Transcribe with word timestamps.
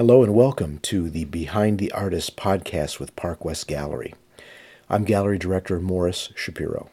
Hello 0.00 0.22
and 0.22 0.34
welcome 0.34 0.78
to 0.78 1.10
the 1.10 1.26
Behind 1.26 1.78
the 1.78 1.92
Artist 1.92 2.34
podcast 2.34 2.98
with 2.98 3.14
Park 3.16 3.44
West 3.44 3.66
Gallery. 3.66 4.14
I'm 4.88 5.04
Gallery 5.04 5.36
Director 5.36 5.78
Morris 5.78 6.32
Shapiro. 6.34 6.88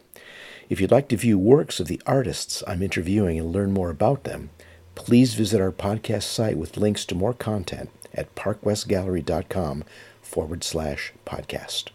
If 0.68 0.82
you'd 0.82 0.92
like 0.92 1.08
to 1.08 1.16
view 1.16 1.40
works 1.40 1.80
of 1.80 1.88
the 1.88 2.02
artists 2.06 2.66
I'm 2.68 2.84
interviewing 2.84 3.40
and 3.40 3.54
learn 3.54 3.72
more 3.72 3.90
about 3.90 4.26
them, 4.26 4.50
please 4.96 5.36
visit 5.36 5.62
our 5.62 5.72
podcast 5.72 6.24
site 6.24 6.58
with 6.58 6.76
links 6.76 7.06
to 7.06 7.16
more 7.16 7.34
content 7.34 7.92
at 8.14 8.36
parkwestgallery.com 8.36 9.86
forward 10.22 10.66
slash 10.66 11.14
podcast. 11.26 11.92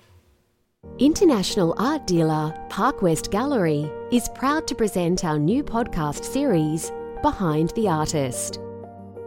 International 0.99 1.75
art 1.77 2.07
dealer 2.07 2.59
Park 2.71 3.03
West 3.03 3.31
Gallery 3.31 3.87
is 4.11 4.31
proud 4.31 4.67
to 4.67 4.75
present 4.75 5.27
our 5.27 5.39
new 5.39 5.63
podcast 5.63 6.25
series, 6.25 6.91
Behind 7.21 7.69
the 7.77 7.87
Artist. 7.87 8.61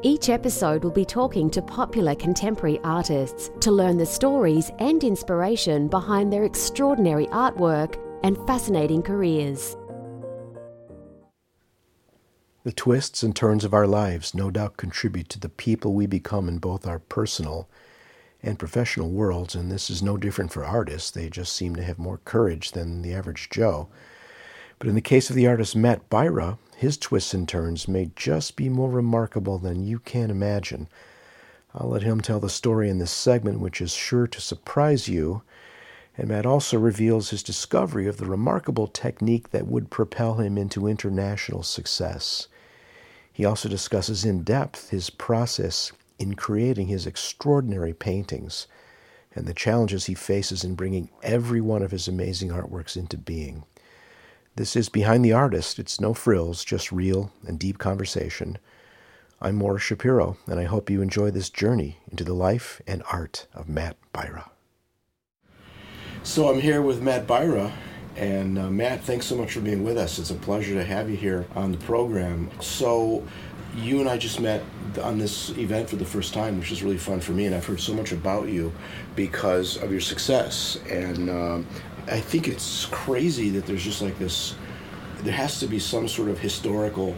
Each 0.01 0.29
episode 0.29 0.83
will 0.83 0.91
be 0.91 1.05
talking 1.05 1.49
to 1.49 1.61
popular 1.61 2.15
contemporary 2.15 2.79
artists 2.83 3.49
to 3.61 3.71
learn 3.71 3.97
the 3.97 4.05
stories 4.05 4.71
and 4.79 5.03
inspiration 5.03 5.87
behind 5.87 6.31
their 6.31 6.43
extraordinary 6.43 7.27
artwork 7.27 7.97
and 8.23 8.37
fascinating 8.45 9.01
careers. 9.01 9.75
The 12.63 12.71
twists 12.71 13.23
and 13.23 13.35
turns 13.35 13.63
of 13.63 13.73
our 13.73 13.87
lives 13.87 14.33
no 14.33 14.51
doubt 14.51 14.77
contribute 14.77 15.29
to 15.29 15.39
the 15.39 15.49
people 15.49 15.93
we 15.93 16.07
become 16.07 16.47
in 16.49 16.57
both 16.57 16.87
our 16.87 16.99
personal 16.99 17.69
and 18.43 18.59
professional 18.59 19.09
worlds, 19.09 19.55
and 19.55 19.71
this 19.71 19.89
is 19.89 20.03
no 20.03 20.17
different 20.17 20.51
for 20.51 20.65
artists. 20.65 21.09
They 21.09 21.29
just 21.29 21.55
seem 21.55 21.75
to 21.75 21.83
have 21.83 21.97
more 21.97 22.19
courage 22.25 22.71
than 22.71 23.01
the 23.01 23.13
average 23.13 23.49
Joe. 23.49 23.87
But 24.77 24.87
in 24.87 24.95
the 24.95 25.01
case 25.01 25.29
of 25.29 25.35
the 25.35 25.47
artist 25.47 25.75
Matt 25.75 26.09
Beyrer, 26.09 26.57
his 26.75 26.97
twists 26.97 27.33
and 27.33 27.47
turns 27.47 27.87
may 27.87 28.11
just 28.15 28.55
be 28.55 28.69
more 28.69 28.89
remarkable 28.89 29.57
than 29.57 29.83
you 29.83 29.99
can 29.99 30.29
imagine. 30.29 30.87
I'll 31.73 31.89
let 31.89 32.03
him 32.03 32.21
tell 32.21 32.39
the 32.39 32.49
story 32.49 32.89
in 32.89 32.99
this 32.99 33.11
segment, 33.11 33.59
which 33.59 33.81
is 33.81 33.93
sure 33.93 34.27
to 34.27 34.41
surprise 34.41 35.07
you. 35.07 35.41
And 36.17 36.29
Matt 36.29 36.45
also 36.45 36.79
reveals 36.79 37.29
his 37.29 37.43
discovery 37.43 38.07
of 38.07 38.17
the 38.17 38.25
remarkable 38.25 38.87
technique 38.87 39.51
that 39.51 39.67
would 39.67 39.89
propel 39.89 40.35
him 40.35 40.57
into 40.57 40.87
international 40.87 41.63
success. 41.63 42.47
He 43.33 43.43
also 43.43 43.67
discusses 43.67 44.23
in 44.23 44.43
depth 44.43 44.91
his 44.91 45.09
process 45.09 45.91
in 46.17 46.35
creating 46.35 46.87
his 46.87 47.05
extraordinary 47.05 47.93
paintings 47.93 48.67
and 49.33 49.45
the 49.45 49.53
challenges 49.53 50.05
he 50.05 50.13
faces 50.13 50.63
in 50.63 50.75
bringing 50.75 51.09
every 51.21 51.59
one 51.59 51.81
of 51.81 51.91
his 51.91 52.07
amazing 52.07 52.49
artworks 52.49 52.95
into 52.95 53.17
being. 53.17 53.65
This 54.57 54.77
is 54.77 54.87
Behind 54.87 55.25
the 55.25 55.33
Artist. 55.33 55.79
It's 55.79 55.99
no 55.99 56.13
frills, 56.13 56.63
just 56.63 56.89
real 56.89 57.29
and 57.45 57.59
deep 57.59 57.77
conversation. 57.77 58.57
I'm 59.41 59.55
Morris 59.55 59.83
Shapiro, 59.83 60.37
and 60.47 60.61
I 60.61 60.63
hope 60.63 60.89
you 60.89 61.01
enjoy 61.01 61.29
this 61.31 61.49
journey 61.49 61.97
into 62.09 62.23
the 62.23 62.33
life 62.33 62.81
and 62.87 63.03
art 63.11 63.47
of 63.53 63.67
Matt 63.67 63.97
Beyrer. 64.13 64.47
So 66.23 66.49
I'm 66.49 66.61
here 66.61 66.81
with 66.81 67.01
Matt 67.01 67.27
Beyrer, 67.27 67.69
and 68.15 68.57
uh, 68.57 68.69
Matt, 68.69 69.03
thanks 69.03 69.25
so 69.25 69.35
much 69.35 69.51
for 69.51 69.59
being 69.59 69.83
with 69.83 69.97
us. 69.97 70.19
It's 70.19 70.31
a 70.31 70.35
pleasure 70.35 70.75
to 70.75 70.85
have 70.85 71.09
you 71.09 71.17
here 71.17 71.45
on 71.53 71.73
the 71.73 71.77
program. 71.79 72.49
So 72.61 73.27
you 73.75 73.99
and 73.99 74.07
I 74.07 74.17
just 74.17 74.39
met 74.39 74.63
on 75.03 75.17
this 75.17 75.49
event 75.57 75.89
for 75.89 75.97
the 75.97 76.05
first 76.05 76.33
time, 76.33 76.57
which 76.59 76.71
is 76.71 76.81
really 76.81 76.97
fun 76.97 77.19
for 77.19 77.33
me, 77.33 77.45
and 77.45 77.53
I've 77.53 77.65
heard 77.65 77.81
so 77.81 77.93
much 77.93 78.13
about 78.13 78.47
you 78.47 78.71
because 79.17 79.75
of 79.83 79.91
your 79.91 79.99
success. 79.99 80.79
And 80.89 81.29
um, 81.29 81.67
I 82.07 82.19
think 82.19 82.47
it's 82.47 82.85
crazy 82.85 83.49
that 83.51 83.65
there's 83.65 83.83
just 83.83 84.01
like 84.01 84.17
this. 84.19 84.55
There 85.19 85.33
has 85.33 85.59
to 85.59 85.67
be 85.67 85.79
some 85.79 86.07
sort 86.07 86.29
of 86.29 86.39
historical 86.39 87.15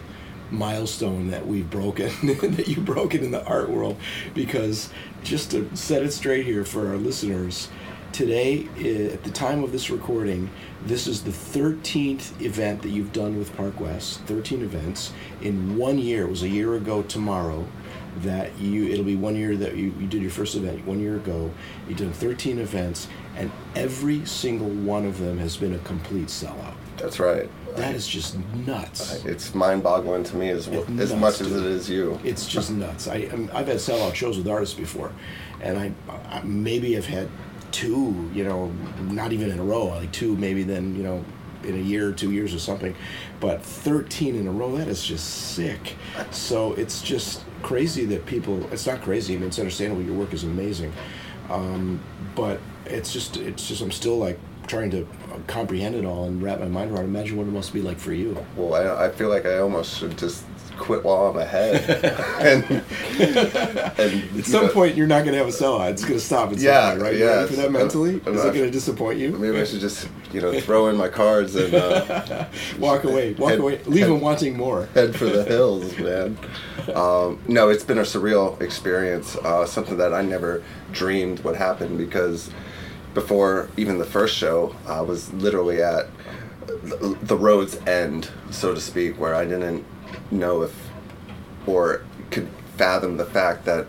milestone 0.50 1.30
that 1.30 1.46
we've 1.46 1.70
broken 1.70 2.10
that 2.24 2.68
you've 2.68 2.86
broken 2.86 3.24
in 3.24 3.32
the 3.32 3.44
art 3.46 3.70
world 3.70 3.98
because 4.34 4.90
just 5.24 5.52
to 5.52 5.70
set 5.76 6.04
it 6.04 6.14
straight 6.14 6.46
here 6.46 6.64
for 6.64 6.88
our 6.88 6.96
listeners 6.96 7.68
today 8.12 8.68
eh, 8.78 9.14
at 9.14 9.24
the 9.24 9.32
time 9.32 9.64
of 9.64 9.72
this 9.72 9.90
recording 9.90 10.50
this 10.86 11.08
is 11.08 11.24
the 11.24 11.32
13th 11.32 12.42
event 12.42 12.82
that 12.82 12.90
you've 12.90 13.14
done 13.14 13.38
with 13.38 13.56
park 13.56 13.80
west 13.80 14.22
13 14.22 14.62
events 14.62 15.14
in 15.42 15.78
one 15.78 15.98
year 15.98 16.24
it 16.24 16.30
was 16.30 16.44
a 16.44 16.50
year 16.50 16.76
ago 16.76 17.04
tomorrow 17.04 17.68
that 18.18 18.58
you 18.60 18.88
it'll 18.88 19.06
be 19.06 19.16
one 19.16 19.36
year 19.36 19.56
that 19.56 19.76
you, 19.76 19.94
you 20.00 20.08
did 20.08 20.22
your 20.22 20.32
first 20.32 20.56
event 20.56 20.86
one 20.86 21.00
year 21.00 21.18
ago 21.18 21.52
you 21.88 21.96
did 21.96 22.14
13 22.14 22.60
events 22.60 23.08
and 23.36 23.52
every 23.76 24.26
single 24.26 24.70
one 24.70 25.06
of 25.06 25.20
them 25.20 25.38
has 25.38 25.58
been 25.58 25.74
a 25.74 25.80
complete 25.80 26.28
sellout 26.28 26.76
that's 26.98 27.20
right 27.20 27.50
that 27.78 27.94
is 27.94 28.08
just 28.08 28.38
nuts. 28.66 29.24
It's 29.24 29.54
mind-boggling 29.54 30.24
to 30.26 30.36
me 30.36 30.50
as 30.50 30.68
well, 30.68 30.84
as 31.00 31.14
much 31.14 31.42
as 31.42 31.52
it 31.56 31.64
is 31.64 31.88
you. 31.88 32.20
It's 32.24 32.48
just 32.48 32.72
nuts. 32.72 33.08
I 33.08 33.30
I 33.54 33.60
have 33.60 33.68
had 33.68 33.78
sellout 33.78 34.16
shows 34.16 34.38
with 34.38 34.48
artists 34.48 34.74
before, 34.74 35.12
and 35.62 35.78
I, 35.78 35.92
I 36.30 36.42
maybe 36.42 36.94
have 36.94 37.06
had 37.06 37.30
two. 37.72 38.30
You 38.34 38.44
know, 38.44 38.68
not 39.02 39.32
even 39.34 39.52
in 39.52 39.60
a 39.60 39.64
row. 39.64 39.88
Like 39.88 40.12
two, 40.12 40.36
maybe 40.36 40.64
then 40.64 40.96
you 40.96 41.04
know 41.04 41.24
in 41.64 41.76
a 41.76 41.82
year 41.82 42.10
or 42.10 42.14
two 42.14 42.32
years 42.32 42.54
or 42.54 42.60
something. 42.60 42.96
But 43.40 43.62
13 43.62 44.36
in 44.36 44.48
a 44.48 44.52
row, 44.52 44.76
that 44.78 44.88
is 44.88 45.04
just 45.04 45.54
sick. 45.54 45.96
So 46.32 46.74
it's 46.74 47.02
just 47.02 47.44
crazy 47.62 48.06
that 48.06 48.26
people, 48.26 48.66
it's 48.72 48.88
not 48.88 49.02
crazy, 49.02 49.36
I 49.36 49.38
mean, 49.38 49.48
it's 49.48 49.60
understandable, 49.60 50.04
your 50.04 50.16
work 50.16 50.34
is 50.34 50.44
amazing. 50.44 50.94
Um, 51.50 52.00
but 52.36 52.60
it's 52.86 53.12
just, 53.14 53.38
it's 53.38 53.68
just, 53.68 53.82
I'm 53.82 53.92
still 53.92 54.18
like 54.18 54.40
trying 54.68 54.92
to 54.92 55.08
comprehend 55.48 55.96
it 55.96 56.06
all 56.06 56.26
and 56.26 56.42
wrap 56.42 56.60
my 56.60 56.68
mind 56.68 56.92
around. 56.92 57.06
Imagine 57.06 57.38
what 57.38 57.48
it 57.48 57.52
must 57.52 57.74
be 57.74 57.82
like 57.82 58.00
for 58.00 58.14
you. 58.14 58.46
Well, 58.56 58.74
I, 58.74 59.06
I 59.06 59.10
feel 59.10 59.30
like 59.30 59.46
I 59.46 59.60
almost 59.60 59.98
should 59.98 60.18
just 60.18 60.44
quit 60.78 61.04
while 61.04 61.28
I'm 61.28 61.38
ahead. 61.38 61.90
and, 62.40 62.84
and, 64.00 64.40
at 64.40 64.46
some 64.46 64.68
know, 64.68 64.72
point, 64.72 64.96
you're 64.96 65.08
not 65.08 65.24
going 65.24 65.34
to 65.34 65.38
have 65.38 65.48
a 65.48 65.52
sellout. 65.52 65.92
It's 65.92 66.04
going 66.04 66.20
to 66.20 66.26
stop 66.26 66.52
at 66.52 66.60
yeah, 66.60 66.92
point, 66.92 67.02
right? 67.02 67.16
Yeah. 67.16 67.46
for 67.46 67.54
that 67.54 67.72
mentally? 67.72 68.16
Is 68.16 68.46
it 68.46 68.54
going 68.54 68.54
to 68.54 68.72
disappoint 68.72 69.20
you? 69.20 69.32
Maybe 69.32 69.60
I 69.60 69.64
should 69.64 69.80
just, 69.80 70.08
you 70.32 70.42
know, 70.42 70.60
throw 70.62 70.88
in 70.88 70.96
my 70.96 71.10
cards 71.10 71.56
and 71.56 71.74
uh, 71.74 72.46
walk 72.80 73.04
away. 73.04 73.34
Walk 73.34 73.52
head, 73.52 73.60
away. 73.60 73.84
Leave 73.86 74.02
head, 74.02 74.12
them 74.12 74.22
wanting 74.22 74.56
more. 74.56 74.86
Head 74.94 75.16
for 75.16 75.26
the 75.26 75.44
hills, 75.46 75.98
man. 75.98 76.38
Um, 76.94 77.40
no, 77.48 77.70
it's 77.70 77.84
been 77.84 77.98
a 77.98 78.04
surreal 78.04 78.60
experience. 78.62 79.36
Uh, 79.38 79.66
something 79.66 79.98
that 79.98 80.14
I 80.14 80.22
never 80.22 80.64
dreamed 80.92 81.40
would 81.40 81.56
happen 81.56 81.98
because 81.98 82.50
before 83.14 83.70
even 83.78 83.98
the 83.98 84.06
first 84.06 84.36
show, 84.36 84.76
I 84.86 85.02
was 85.02 85.34
literally 85.34 85.82
at 85.82 86.08
the 86.68 87.38
road's 87.38 87.78
end, 87.88 88.30
so 88.52 88.74
to 88.74 88.82
speak, 88.82 89.20
where 89.20 89.36
I 89.36 89.46
didn't 89.46 89.86
know 90.32 90.62
if 90.64 90.74
or 91.66 92.04
could 92.32 92.48
fathom 92.78 93.18
the 93.18 93.26
fact 93.26 93.66
that 93.66 93.88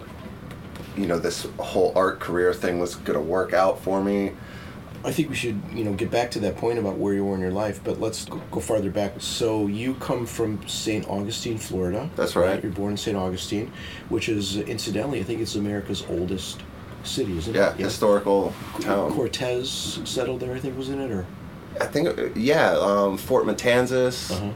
you 0.97 1.07
know 1.07 1.19
this 1.19 1.47
whole 1.59 1.93
art 1.95 2.21
career 2.21 2.53
thing 2.53 2.79
was 2.79 2.97
going 2.97 3.19
to 3.19 3.25
work 3.25 3.53
out 3.53 3.81
for 3.81 4.03
me. 4.03 4.33
I 5.05 5.13
think 5.13 5.31
we 5.31 5.37
should, 5.37 5.63
you 5.73 5.85
know, 5.85 5.93
get 5.93 6.11
back 6.11 6.33
to 6.33 6.41
that 6.41 6.57
point 6.57 6.81
about 6.81 6.99
where 6.99 7.15
you 7.15 7.25
were 7.25 7.37
in 7.37 7.41
your 7.41 7.53
life, 7.53 7.81
but 7.85 8.01
let's 8.01 8.25
go, 8.25 8.61
farther 8.61 8.91
back. 8.91 9.13
So 9.19 9.69
you 9.69 9.95
come 9.95 10.27
from 10.27 10.67
St. 10.67 11.09
Augustine, 11.09 11.57
Florida. 11.57 12.11
That's 12.17 12.35
right. 12.35 12.51
right. 12.51 12.63
You're 12.63 12.73
born 12.73 12.93
in 12.93 12.97
St. 12.97 13.17
Augustine, 13.17 13.71
which 14.09 14.29
is 14.29 14.57
incidentally, 14.57 15.21
I 15.21 15.23
think 15.23 15.41
it's 15.41 15.55
America's 15.55 16.05
oldest 16.09 16.63
city, 17.05 17.39
isn't 17.39 17.55
yeah, 17.55 17.75
it? 17.75 17.79
Yeah, 17.79 17.85
historical 17.85 18.53
town. 18.81 19.13
Cortez 19.13 20.01
settled 20.05 20.41
there, 20.41 20.53
I 20.53 20.59
think, 20.59 20.77
was 20.77 20.89
in 20.89 21.01
it, 21.01 21.13
or? 21.13 21.25
I 21.81 21.87
think, 21.87 22.33
yeah, 22.35 22.73
um, 22.73 23.17
Fort 23.17 23.47
Matanzas. 23.47 24.33
Uh-huh 24.33 24.51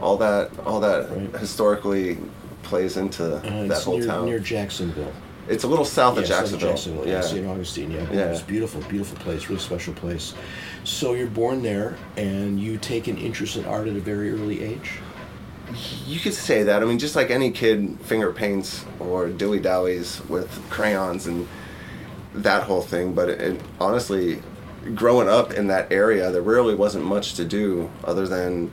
all 0.00 0.16
that 0.18 0.50
all 0.60 0.80
that 0.80 1.10
right. 1.10 1.36
historically 1.36 2.18
plays 2.62 2.96
into 2.96 3.36
uh, 3.36 3.66
that 3.66 3.82
whole 3.82 3.98
near, 3.98 4.06
town. 4.06 4.24
Near 4.26 4.38
Jacksonville. 4.38 5.12
It's 5.48 5.64
a 5.64 5.68
little 5.68 5.84
south 5.84 6.16
yeah, 6.16 6.22
of 6.22 6.28
Jacksonville. 6.28 6.68
Jacksonville. 6.70 7.06
Yeah, 7.06 7.20
St. 7.20 7.46
Augustine. 7.46 7.90
Yeah. 7.92 8.10
yeah, 8.10 8.32
it's 8.32 8.42
beautiful, 8.42 8.80
beautiful 8.82 9.16
place, 9.18 9.48
really 9.48 9.60
special 9.60 9.94
place. 9.94 10.34
So 10.82 11.14
you're 11.14 11.28
born 11.28 11.62
there, 11.62 11.96
and 12.16 12.58
you 12.58 12.78
take 12.78 13.06
an 13.06 13.16
interest 13.16 13.56
in 13.56 13.64
art 13.64 13.86
at 13.86 13.94
a 13.94 14.00
very 14.00 14.32
early 14.32 14.62
age. 14.62 14.98
You 16.04 16.18
could 16.18 16.34
say 16.34 16.64
that. 16.64 16.82
I 16.82 16.86
mean, 16.86 16.98
just 16.98 17.14
like 17.14 17.30
any 17.30 17.50
kid 17.50 17.98
finger 18.02 18.32
paints 18.32 18.84
or 18.98 19.28
dilly 19.28 19.60
dallies 19.60 20.20
with 20.28 20.50
crayons 20.68 21.26
and 21.26 21.46
that 22.34 22.64
whole 22.64 22.82
thing. 22.82 23.14
But 23.14 23.30
it, 23.30 23.40
it, 23.40 23.60
honestly, 23.80 24.42
growing 24.94 25.28
up 25.28 25.52
in 25.52 25.68
that 25.68 25.92
area, 25.92 26.30
there 26.30 26.42
really 26.42 26.74
wasn't 26.74 27.04
much 27.04 27.34
to 27.34 27.44
do 27.44 27.90
other 28.04 28.26
than 28.26 28.72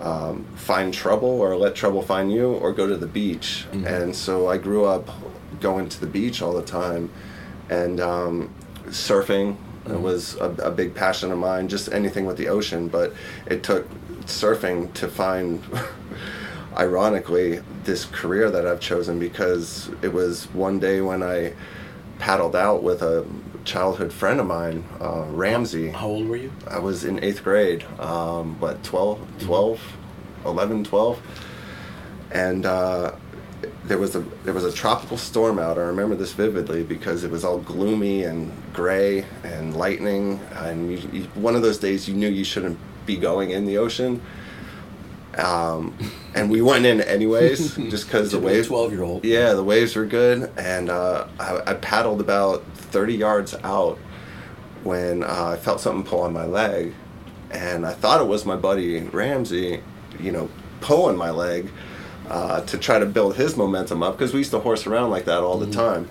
um, 0.00 0.44
find 0.56 0.92
trouble 0.92 1.28
or 1.28 1.56
let 1.56 1.74
trouble 1.74 2.02
find 2.02 2.32
you 2.32 2.52
or 2.54 2.72
go 2.72 2.86
to 2.86 2.96
the 2.96 3.06
beach. 3.06 3.66
Mm-hmm. 3.70 3.86
And 3.86 4.16
so 4.16 4.48
I 4.48 4.58
grew 4.58 4.84
up 4.84 5.08
going 5.60 5.88
to 5.88 6.00
the 6.00 6.06
beach 6.06 6.42
all 6.42 6.52
the 6.52 6.64
time 6.64 7.10
and 7.70 8.00
um, 8.00 8.54
surfing 8.86 9.56
mm-hmm. 9.84 10.02
was 10.02 10.36
a, 10.36 10.50
a, 10.62 10.70
big 10.70 10.94
passion 10.94 11.32
of 11.32 11.38
mine, 11.38 11.68
just 11.68 11.92
anything 11.92 12.26
with 12.26 12.36
the 12.36 12.48
ocean. 12.48 12.88
But 12.88 13.14
it 13.46 13.62
took 13.62 13.88
surfing 14.26 14.92
to 14.94 15.08
find, 15.08 15.62
ironically, 16.76 17.60
this 17.84 18.04
career 18.04 18.50
that 18.50 18.66
I've 18.66 18.80
chosen 18.80 19.18
because 19.18 19.90
it 20.02 20.12
was 20.12 20.46
one 20.52 20.78
day 20.78 21.00
when 21.00 21.22
I 21.22 21.54
paddled 22.18 22.56
out 22.56 22.82
with 22.82 23.02
a 23.02 23.26
childhood 23.64 24.12
friend 24.12 24.40
of 24.40 24.46
mine, 24.46 24.84
uh, 25.00 25.24
Ramsey. 25.30 25.90
How 25.90 26.08
old 26.08 26.28
were 26.28 26.36
you? 26.36 26.52
I 26.68 26.78
was 26.78 27.04
in 27.04 27.22
eighth 27.22 27.42
grade, 27.42 27.84
um, 27.98 28.60
what, 28.60 28.82
12, 28.84 29.20
12, 29.40 29.80
11, 30.44 30.84
12. 30.84 31.22
And 32.32 32.66
uh, 32.66 33.12
there 33.84 33.98
was 33.98 34.14
a 34.14 34.20
there 34.44 34.54
was 34.54 34.64
a 34.64 34.72
tropical 34.72 35.16
storm 35.16 35.58
out. 35.58 35.78
I 35.78 35.82
remember 35.82 36.14
this 36.14 36.32
vividly 36.32 36.82
because 36.82 37.24
it 37.24 37.30
was 37.30 37.44
all 37.44 37.58
gloomy 37.58 38.24
and 38.24 38.52
gray 38.72 39.24
and 39.42 39.76
lightning. 39.76 40.40
And 40.52 40.90
you, 40.90 41.08
you, 41.12 41.24
one 41.34 41.54
of 41.54 41.62
those 41.62 41.78
days 41.78 42.08
you 42.08 42.14
knew 42.14 42.28
you 42.28 42.44
shouldn't 42.44 42.78
be 43.06 43.16
going 43.16 43.50
in 43.50 43.66
the 43.66 43.78
ocean. 43.78 44.20
Um, 45.36 45.96
and 46.34 46.48
we 46.48 46.62
went 46.62 46.86
in 46.86 47.00
anyways, 47.00 47.74
just 47.90 48.06
because 48.06 48.30
the 48.30 48.38
waves. 48.38 48.68
Twelve 48.68 48.92
year 48.92 49.02
old. 49.02 49.24
Yeah, 49.24 49.54
the 49.54 49.64
waves 49.64 49.96
were 49.96 50.06
good, 50.06 50.50
and 50.56 50.90
uh, 50.90 51.26
I, 51.38 51.60
I 51.66 51.74
paddled 51.74 52.20
about 52.20 52.64
thirty 52.94 53.14
yards 53.14 53.54
out 53.64 53.98
when 54.84 55.24
uh, 55.24 55.50
I 55.54 55.56
felt 55.56 55.80
something 55.80 56.04
pull 56.08 56.20
on 56.20 56.32
my 56.32 56.44
leg, 56.46 56.94
and 57.50 57.84
I 57.84 57.92
thought 57.92 58.20
it 58.20 58.28
was 58.28 58.46
my 58.46 58.56
buddy 58.56 59.00
Ramsey, 59.00 59.82
you 60.20 60.30
know, 60.30 60.48
pulling 60.80 61.16
my 61.16 61.30
leg 61.30 61.70
uh, 62.28 62.60
to 62.62 62.78
try 62.78 62.98
to 63.00 63.06
build 63.06 63.34
his 63.36 63.56
momentum 63.56 64.02
up 64.02 64.16
because 64.16 64.32
we 64.32 64.38
used 64.40 64.52
to 64.52 64.60
horse 64.60 64.86
around 64.86 65.10
like 65.10 65.24
that 65.24 65.42
all 65.42 65.58
the 65.58 65.70
time. 65.72 66.08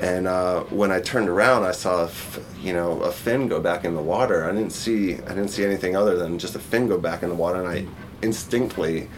And 0.00 0.26
uh, 0.26 0.60
when 0.64 0.90
I 0.90 1.00
turned 1.00 1.28
around, 1.28 1.62
I 1.64 1.72
saw, 1.72 2.02
a 2.02 2.04
f- 2.06 2.40
you 2.60 2.72
know, 2.72 3.00
a 3.02 3.12
fin 3.12 3.48
go 3.48 3.60
back 3.60 3.84
in 3.84 3.94
the 3.94 4.02
water. 4.02 4.44
I 4.44 4.52
didn't 4.52 4.72
see, 4.72 5.14
I 5.14 5.28
didn't 5.28 5.48
see 5.48 5.64
anything 5.64 5.96
other 5.96 6.16
than 6.16 6.38
just 6.38 6.56
a 6.56 6.58
fin 6.58 6.88
go 6.88 6.98
back 6.98 7.22
in 7.22 7.28
the 7.28 7.36
water, 7.36 7.60
and 7.64 7.68
I 7.68 7.86
instinctively 8.20 9.08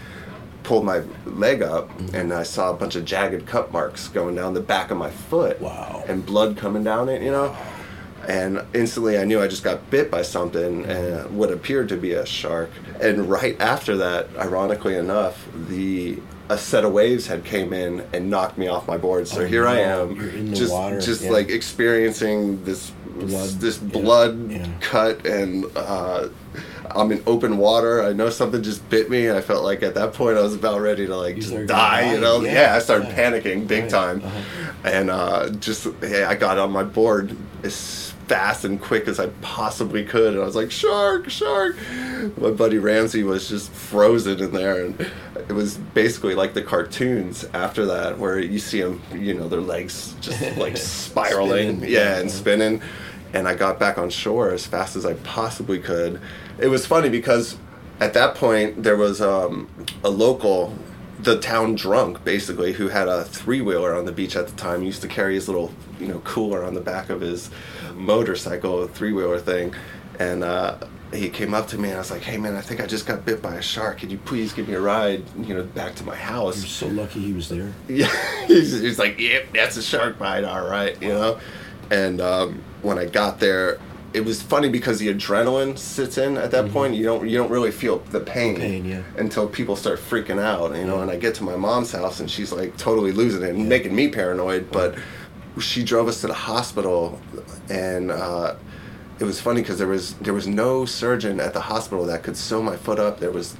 pulled 0.65 0.85
my 0.85 1.03
leg 1.27 1.63
up, 1.63 1.91
and 2.13 2.33
I 2.33 2.43
saw 2.43 2.71
a 2.71 2.75
bunch 2.75 2.97
of 2.97 3.05
jagged 3.05 3.47
cut 3.47 3.71
marks 3.71 4.09
going 4.09 4.35
down 4.35 4.55
the 4.55 4.61
back 4.61 4.91
of 4.91 4.97
my 4.97 5.11
foot. 5.11 5.61
Wow. 5.61 6.03
And 6.09 6.25
blood 6.27 6.57
coming 6.57 6.83
down 6.83 7.09
it, 7.09 7.23
you 7.23 7.31
know. 7.31 7.57
And 8.27 8.63
instantly, 8.73 9.19
I 9.19 9.25
knew 9.25 9.43
I 9.43 9.49
just 9.49 9.63
got 9.63 9.91
bit 9.91 10.11
by 10.11 10.23
something, 10.23 10.85
and 10.87 11.37
what 11.37 11.53
appeared 11.53 11.89
to 11.91 11.97
be 11.97 12.15
a 12.15 12.25
shark. 12.25 12.71
And 13.01 13.29
right 13.29 13.61
after 13.61 13.97
that, 13.99 14.29
ironically 14.39 14.97
enough, 14.97 15.47
the 15.55 16.19
a 16.49 16.59
set 16.59 16.85
of 16.85 16.93
waves 16.93 17.27
had 17.27 17.43
came 17.45 17.73
in 17.73 18.05
and 18.13 18.29
knocked 18.29 18.59
me 18.59 18.69
off 18.69 18.87
my 18.87 18.99
board. 18.99 19.27
So 19.27 19.43
Oh, 19.43 19.47
here 19.47 19.67
I 19.67 19.81
am, 19.81 20.15
You're 20.15 20.29
in 20.29 20.51
the 20.51 20.57
just 20.57 20.73
water, 20.73 21.01
just 21.01 21.23
yeah. 21.23 21.31
like 21.31 21.49
experiencing 21.49 22.63
this 22.65 22.93
Blood, 23.17 23.51
this 23.61 23.79
blood 23.79 24.51
yeah. 24.51 24.67
cut, 24.81 25.25
and 25.25 25.65
uh, 25.77 26.29
I'm 26.91 27.11
in 27.13 27.23
open 27.27 27.59
water. 27.59 28.03
I 28.03 28.13
know 28.13 28.31
something 28.31 28.63
just 28.63 28.89
bit 28.91 29.11
me. 29.11 29.31
I 29.31 29.41
felt 29.41 29.65
like 29.65 29.83
at 29.83 29.95
that 29.95 30.13
point 30.15 30.37
I 30.39 30.43
was 30.43 30.55
about 30.55 30.81
ready 30.81 31.07
to 31.07 31.17
like 31.17 31.37
You 31.37 31.43
just 31.43 31.67
die. 31.67 32.13
You 32.13 32.21
know? 32.21 32.41
yeah, 32.43 32.53
Yeah, 32.71 32.75
I 32.77 32.79
started 32.79 33.09
yeah. 33.09 33.31
panicking 33.31 33.67
big 33.67 33.83
Right, 33.85 33.91
time, 33.91 34.23
uh-huh. 34.25 34.73
and 34.85 35.11
uh, 35.11 35.51
just 35.51 35.87
yeah, 36.03 36.29
I 36.29 36.35
got 36.35 36.59
on 36.59 36.71
my 36.73 36.83
board 36.85 37.37
as 37.63 38.13
fast 38.29 38.65
and 38.65 38.81
quick 38.81 39.07
as 39.07 39.21
I 39.21 39.27
possibly 39.43 40.03
could, 40.05 40.33
and 40.35 40.43
I 40.43 40.47
was 40.47 40.57
like, 40.57 40.71
"Shark, 40.71 41.29
shark!" 41.29 41.77
My 42.39 42.51
buddy 42.51 42.79
Ramsey 42.79 43.23
was 43.23 43.49
just 43.49 43.71
frozen 43.71 44.43
in 44.43 44.53
there, 44.53 44.85
and 44.85 44.99
it 45.49 45.53
was 45.53 45.77
basically 45.77 46.35
like 46.35 46.55
the 46.55 46.63
cartoons 46.63 47.45
after 47.53 47.85
that, 47.87 48.19
where 48.19 48.39
you 48.39 48.59
see 48.59 48.81
them, 48.81 49.03
you 49.15 49.35
know, 49.35 49.49
their 49.49 49.61
legs 49.61 50.15
just 50.21 50.57
like 50.57 50.77
spiraling, 50.77 51.77
Spinning, 51.79 51.91
yeah, 51.93 51.99
yeah. 52.15 52.19
and 52.21 52.31
spinning. 52.31 52.83
And 53.35 53.49
I 53.49 53.55
got 53.57 53.81
back 53.81 53.99
on 53.99 54.11
shore 54.11 54.53
as 54.53 54.65
fast 54.65 54.95
as 54.95 55.05
I 55.05 55.15
possibly 55.15 55.81
could. 55.81 56.21
It 56.59 56.69
was 56.69 56.87
funny 56.87 57.09
because 57.09 57.57
at 58.01 58.15
that 58.15 58.35
point 58.35 58.83
there 58.83 58.97
was 58.97 59.21
um, 59.21 59.69
a 60.03 60.11
local 60.11 60.77
the 61.21 61.39
town 61.39 61.75
drunk 61.75 62.23
basically 62.25 62.73
who 62.73 62.89
had 62.89 63.09
a 63.09 63.25
three 63.25 63.61
wheeler 63.61 63.95
on 63.95 64.05
the 64.05 64.13
beach 64.13 64.37
at 64.37 64.47
the 64.47 64.57
time 64.57 64.81
he 64.81 64.87
used 64.87 65.01
to 65.01 65.09
carry 65.09 65.35
his 65.35 65.49
little 65.49 65.73
you 65.99 66.07
know 66.07 66.19
cooler 66.21 66.65
on 66.65 66.75
the 66.75 66.81
back 66.81 67.09
of 67.09 67.21
his 67.21 67.51
motorcycle 67.95 68.87
three 68.89 69.13
wheeler 69.13 69.39
thing. 69.39 69.75
And 70.19 70.45
uh, 70.45 70.79
he 71.13 71.29
came 71.29 71.55
up 71.55 71.67
to 71.69 71.79
me 71.79 71.89
and 71.89 71.97
I 71.97 72.01
was 72.01 72.11
like 72.11 72.23
hey 72.23 72.37
man 72.37 72.55
I 72.55 72.61
think 72.61 72.81
I 72.81 72.87
just 72.87 73.07
got 73.07 73.25
bit 73.25 73.41
by 73.41 73.55
a 73.55 73.63
shark. 73.63 73.99
Could 73.99 74.13
you 74.13 74.19
please 74.19 74.53
give 74.53 74.69
me 74.69 74.75
a 74.75 74.81
ride 74.81 75.25
you 75.39 75.55
know 75.55 75.63
back 75.63 75.95
to 75.97 76.05
my 76.05 76.17
house? 76.17 76.59
You're 76.59 76.67
so 76.67 76.89
lucky 76.89 77.21
he 77.21 77.33
was 77.33 77.49
there. 77.49 77.73
yeah, 77.89 78.47
he's, 78.47 78.81
he's 78.81 78.99
like, 78.99 79.19
yep, 79.19 79.47
that's 79.55 79.77
a 79.77 79.83
shark 79.83 80.19
bite, 80.19 80.45
all 80.45 80.69
right, 80.69 81.01
you 81.01 81.09
know. 81.09 81.41
And 81.91 82.21
um, 82.21 82.63
when 82.83 82.99
I 82.99 83.05
got 83.05 83.41
there, 83.41 83.79
it 84.15 84.25
was 84.25 84.41
funny 84.41 84.69
because 84.69 84.99
the 85.01 85.09
adrenaline 85.13 85.77
sits 85.77 86.17
in 86.19 86.37
at 86.39 86.51
that 86.53 86.71
point. 86.71 86.95
You 86.95 87.03
don't 87.05 87.29
you 87.29 87.37
don't 87.37 87.51
really 87.51 87.71
feel 87.73 87.99
the 87.99 88.21
pain, 88.21 88.55
Mm-hmm. 88.55 88.61
pain, 88.63 88.85
yeah. 88.87 89.03
until 89.19 89.47
people 89.49 89.77
start 89.77 89.99
freaking 89.99 90.41
out, 90.41 90.75
you 90.77 90.85
know. 90.85 91.01
And 91.03 91.11
I 91.11 91.17
get 91.17 91.35
to 91.37 91.45
my 91.45 91.57
mom's 91.57 91.93
house 91.93 92.21
and 92.21 92.31
she's 92.31 92.53
like 92.53 92.77
totally 92.77 93.13
losing 93.13 93.43
it 93.43 93.51
and 93.51 93.69
making 93.69 93.95
me 93.95 94.09
paranoid. 94.09 94.71
But 94.71 94.95
she 95.59 95.83
drove 95.85 96.09
us 96.09 96.21
to 96.23 96.27
the 96.29 96.35
hospital, 96.35 97.21
and 97.69 98.11
uh, 98.11 98.55
it 99.19 99.25
was 99.25 99.41
funny 99.41 99.61
because 99.63 99.79
there 99.79 99.89
was 99.89 100.15
there 100.15 100.35
was 100.35 100.47
no 100.47 100.85
surgeon 100.85 101.41
at 101.41 101.53
the 101.53 101.61
hospital 101.61 102.05
that 102.07 102.23
could 102.23 102.37
sew 102.37 102.63
my 102.63 102.77
foot 102.77 102.99
up. 102.99 103.21
There 103.21 103.31
was 103.33 103.57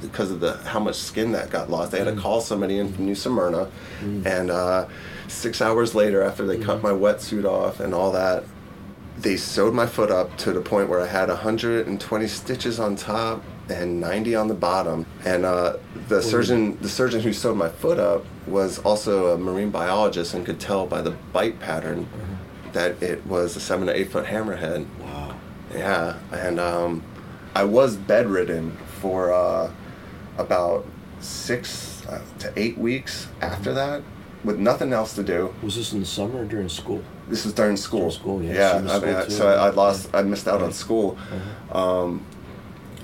because 0.00 0.30
of 0.30 0.40
the 0.40 0.56
how 0.58 0.78
much 0.80 0.96
skin 0.96 1.32
that 1.32 1.50
got 1.50 1.70
lost. 1.70 1.92
They 1.92 1.98
had 1.98 2.14
to 2.14 2.20
call 2.20 2.40
somebody 2.40 2.78
in 2.78 2.92
from 2.92 3.04
New 3.06 3.14
Smyrna, 3.14 3.68
and 4.00 4.50
uh, 4.50 4.86
six 5.26 5.60
hours 5.60 5.94
later, 5.94 6.22
after 6.22 6.46
they 6.46 6.56
cut 6.58 6.82
my 6.82 6.90
wetsuit 6.92 7.44
off 7.44 7.80
and 7.80 7.92
all 7.94 8.12
that, 8.12 8.44
they 9.18 9.36
sewed 9.36 9.74
my 9.74 9.86
foot 9.86 10.10
up 10.10 10.36
to 10.38 10.52
the 10.52 10.60
point 10.60 10.88
where 10.88 11.00
I 11.00 11.06
had 11.06 11.28
120 11.28 12.28
stitches 12.28 12.78
on 12.78 12.94
top 12.94 13.42
and 13.68 14.00
90 14.00 14.34
on 14.36 14.48
the 14.48 14.54
bottom. 14.54 15.06
And 15.24 15.44
uh, 15.44 15.76
the 16.08 16.22
surgeon, 16.22 16.78
the 16.80 16.88
surgeon 16.88 17.20
who 17.20 17.32
sewed 17.32 17.56
my 17.56 17.68
foot 17.68 17.98
up, 17.98 18.24
was 18.46 18.78
also 18.78 19.34
a 19.34 19.38
marine 19.38 19.70
biologist 19.70 20.34
and 20.34 20.46
could 20.46 20.60
tell 20.60 20.86
by 20.86 21.02
the 21.02 21.10
bite 21.32 21.58
pattern 21.58 22.08
that 22.72 23.02
it 23.02 23.26
was 23.26 23.56
a 23.56 23.60
seven 23.60 23.86
to 23.88 23.94
eight 23.94 24.10
foot 24.10 24.26
hammerhead. 24.26 24.86
Wow. 25.00 25.34
Yeah, 25.74 26.18
and 26.32 26.60
um, 26.60 27.02
I 27.54 27.64
was 27.64 27.96
bedridden 27.96 28.76
for 29.00 29.32
uh, 29.32 29.70
about 30.38 30.86
six 31.20 32.06
uh, 32.06 32.22
to 32.38 32.52
eight 32.56 32.78
weeks 32.78 33.28
after 33.40 33.74
that, 33.74 34.02
with 34.44 34.58
nothing 34.58 34.92
else 34.92 35.14
to 35.14 35.22
do. 35.22 35.54
Was 35.62 35.76
this 35.76 35.92
in 35.92 36.00
the 36.00 36.06
summer 36.06 36.42
or 36.42 36.44
during 36.44 36.68
school? 36.68 37.02
This 37.28 37.44
was 37.44 37.52
during 37.54 37.76
school. 37.76 38.00
During 38.00 38.12
school, 38.12 38.42
yeah. 38.42 38.52
Yeah, 38.54 38.86
So 38.86 38.96
I 38.96 38.98
mean, 39.06 39.14
I- 39.14 39.28
so 39.28 39.48
I, 39.48 39.66
I 39.66 39.70
lost, 39.70 40.10
I 40.14 40.22
missed 40.22 40.48
out 40.48 40.62
on 40.62 40.72
school. 40.72 41.18
Um, 41.72 42.24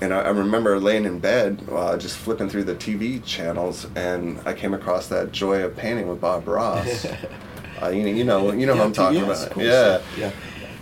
and 0.01 0.13
I, 0.13 0.21
I 0.21 0.29
remember 0.29 0.79
laying 0.79 1.05
in 1.05 1.19
bed, 1.19 1.61
uh, 1.71 1.97
just 1.97 2.17
flipping 2.17 2.49
through 2.49 2.65
the 2.65 2.75
TV 2.75 3.23
channels, 3.23 3.87
and 3.95 4.39
I 4.45 4.53
came 4.53 4.73
across 4.73 5.07
that 5.07 5.31
Joy 5.31 5.63
of 5.63 5.75
Painting 5.75 6.07
with 6.07 6.19
Bob 6.19 6.47
Ross. 6.47 7.05
uh, 7.81 7.87
you, 7.89 8.03
know- 8.03 8.09
you 8.09 8.23
know, 8.23 8.51
you 8.51 8.65
know 8.65 8.75
who 8.75 8.81
I'm 8.83 8.93
talking 8.93 9.23
about. 9.23 9.51
cool 9.51 9.63
yeah. 9.63 9.99
stuff. 9.99 10.17
Yeah. 10.17 10.31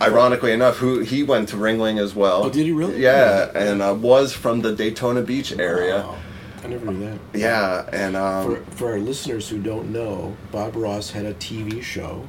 Ironically 0.02 0.50
enough, 0.52 0.78
who 0.78 1.00
he 1.00 1.22
went 1.22 1.48
to 1.50 1.56
Ringling 1.56 2.00
as 2.02 2.14
well. 2.16 2.44
Oh, 2.44 2.50
did 2.50 2.66
he 2.66 2.72
really? 2.72 3.00
Yeah, 3.00 3.50
and 3.54 3.80
uh, 3.80 3.94
was 3.94 4.32
from 4.32 4.60
the 4.60 4.74
Daytona 4.74 5.22
Beach 5.22 5.52
area. 5.58 5.98
Wow. 5.98 6.16
I 6.64 6.66
never 6.66 6.90
knew 6.90 7.10
that. 7.10 7.18
Yeah, 7.38 7.86
and 7.92 8.16
um, 8.16 8.46
For, 8.46 8.70
for 8.76 8.92
our 8.92 8.98
listeners 8.98 9.48
who 9.48 9.60
don't 9.60 9.92
know, 9.92 10.34
Bob 10.50 10.74
Ross 10.76 11.10
had 11.10 11.26
a 11.26 11.34
TV 11.34 11.82
show, 11.82 12.26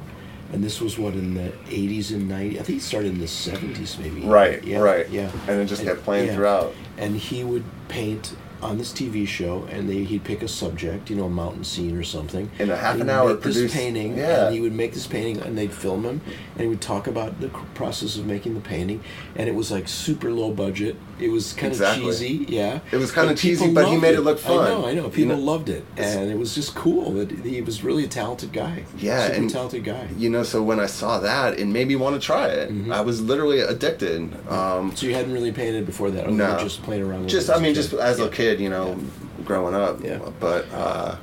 and 0.52 0.62
this 0.62 0.80
was 0.80 0.98
what 0.98 1.14
in 1.14 1.32
the 1.34 1.52
80s 1.68 2.12
and 2.12 2.30
90s. 2.30 2.52
I 2.52 2.62
think 2.62 2.66
he 2.66 2.78
started 2.80 3.12
in 3.12 3.18
the 3.18 3.24
70s, 3.24 3.98
maybe. 3.98 4.20
Right, 4.20 4.62
yeah, 4.62 4.78
right. 4.78 5.08
Yeah. 5.08 5.30
And 5.48 5.60
it 5.60 5.66
just 5.66 5.82
kept 5.82 6.02
playing 6.02 6.34
throughout. 6.34 6.74
And 6.98 7.16
he 7.16 7.44
would 7.44 7.64
paint 7.88 8.36
on 8.66 8.78
this 8.78 8.92
TV 8.92 9.26
show, 9.26 9.64
and 9.70 9.88
they, 9.88 10.02
he'd 10.04 10.24
pick 10.24 10.42
a 10.42 10.48
subject, 10.48 11.08
you 11.08 11.16
know, 11.16 11.24
a 11.26 11.30
mountain 11.30 11.64
scene 11.64 11.96
or 11.96 12.02
something. 12.02 12.50
In 12.58 12.70
a 12.70 12.76
half 12.76 13.00
an 13.00 13.08
hour, 13.08 13.30
make 13.34 13.42
this 13.42 13.54
produce- 13.54 13.72
painting, 13.74 14.18
yeah. 14.18 14.46
and 14.46 14.54
he 14.54 14.60
would 14.60 14.72
make 14.72 14.92
this 14.92 15.06
painting, 15.06 15.38
and 15.42 15.56
they'd 15.56 15.72
film 15.72 16.04
him, 16.04 16.20
and 16.54 16.60
he 16.62 16.66
would 16.66 16.80
talk 16.80 17.06
about 17.06 17.40
the 17.40 17.48
process 17.74 18.16
of 18.18 18.26
making 18.26 18.54
the 18.54 18.60
painting, 18.60 19.02
and 19.36 19.48
it 19.48 19.54
was 19.54 19.70
like 19.70 19.86
super 19.88 20.30
low 20.32 20.50
budget. 20.50 20.96
It 21.18 21.28
was 21.30 21.52
kind 21.54 21.72
Exactly. 21.72 22.04
of 22.08 22.10
cheesy, 22.18 22.44
yeah. 22.48 22.80
It 22.92 22.96
was 22.98 23.10
kinda 23.12 23.34
cheesy, 23.34 23.70
but 23.72 23.88
he 23.88 23.96
made 23.96 24.14
it 24.16 24.20
look 24.20 24.38
fun. 24.38 24.66
I 24.66 24.68
know, 24.68 24.86
I 24.86 24.94
know. 24.94 25.04
You 25.04 25.10
People 25.10 25.36
know? 25.36 25.42
loved 25.42 25.68
it, 25.70 25.84
and 25.96 26.30
it 26.30 26.38
was 26.38 26.54
just 26.54 26.74
cool 26.74 27.12
that 27.12 27.30
he 27.30 27.62
was 27.62 27.82
really 27.84 28.04
a 28.04 28.08
talented 28.08 28.52
guy. 28.52 28.84
Yeah, 28.98 29.26
super 29.28 29.38
and- 29.38 29.50
talented 29.50 29.84
guy. 29.84 30.08
you 30.18 30.28
know, 30.28 30.42
so 30.42 30.62
when 30.62 30.80
I 30.80 30.86
saw 30.86 31.18
that, 31.20 31.58
it 31.58 31.66
made 31.66 31.88
me 31.88 31.96
want 31.96 32.20
to 32.20 32.24
try 32.24 32.48
it. 32.48 32.70
Mm-hmm. 32.70 32.92
I 32.92 33.00
was 33.00 33.20
literally 33.22 33.60
addicted. 33.60 34.16
Um, 34.50 34.92
So 34.94 35.06
you 35.06 35.14
hadn't 35.14 35.32
really 35.32 35.52
painted 35.52 35.86
before 35.86 36.10
that, 36.10 36.30
No. 36.30 36.58
just 36.58 36.82
playing 36.82 37.02
around 37.02 37.20
with 37.22 37.30
just, 37.30 37.48
it 37.48 37.56
I 37.56 37.60
mean, 37.60 37.74
just 37.74 37.92
as 37.94 38.18
Yeah. 38.18 38.26
a 38.26 38.28
kid, 38.28 38.55
you 38.60 38.68
know, 38.68 38.98
growing 39.44 39.74
up. 39.74 40.02
Yeah. 40.02 40.18
But 40.40 40.66
uh, 40.72 41.16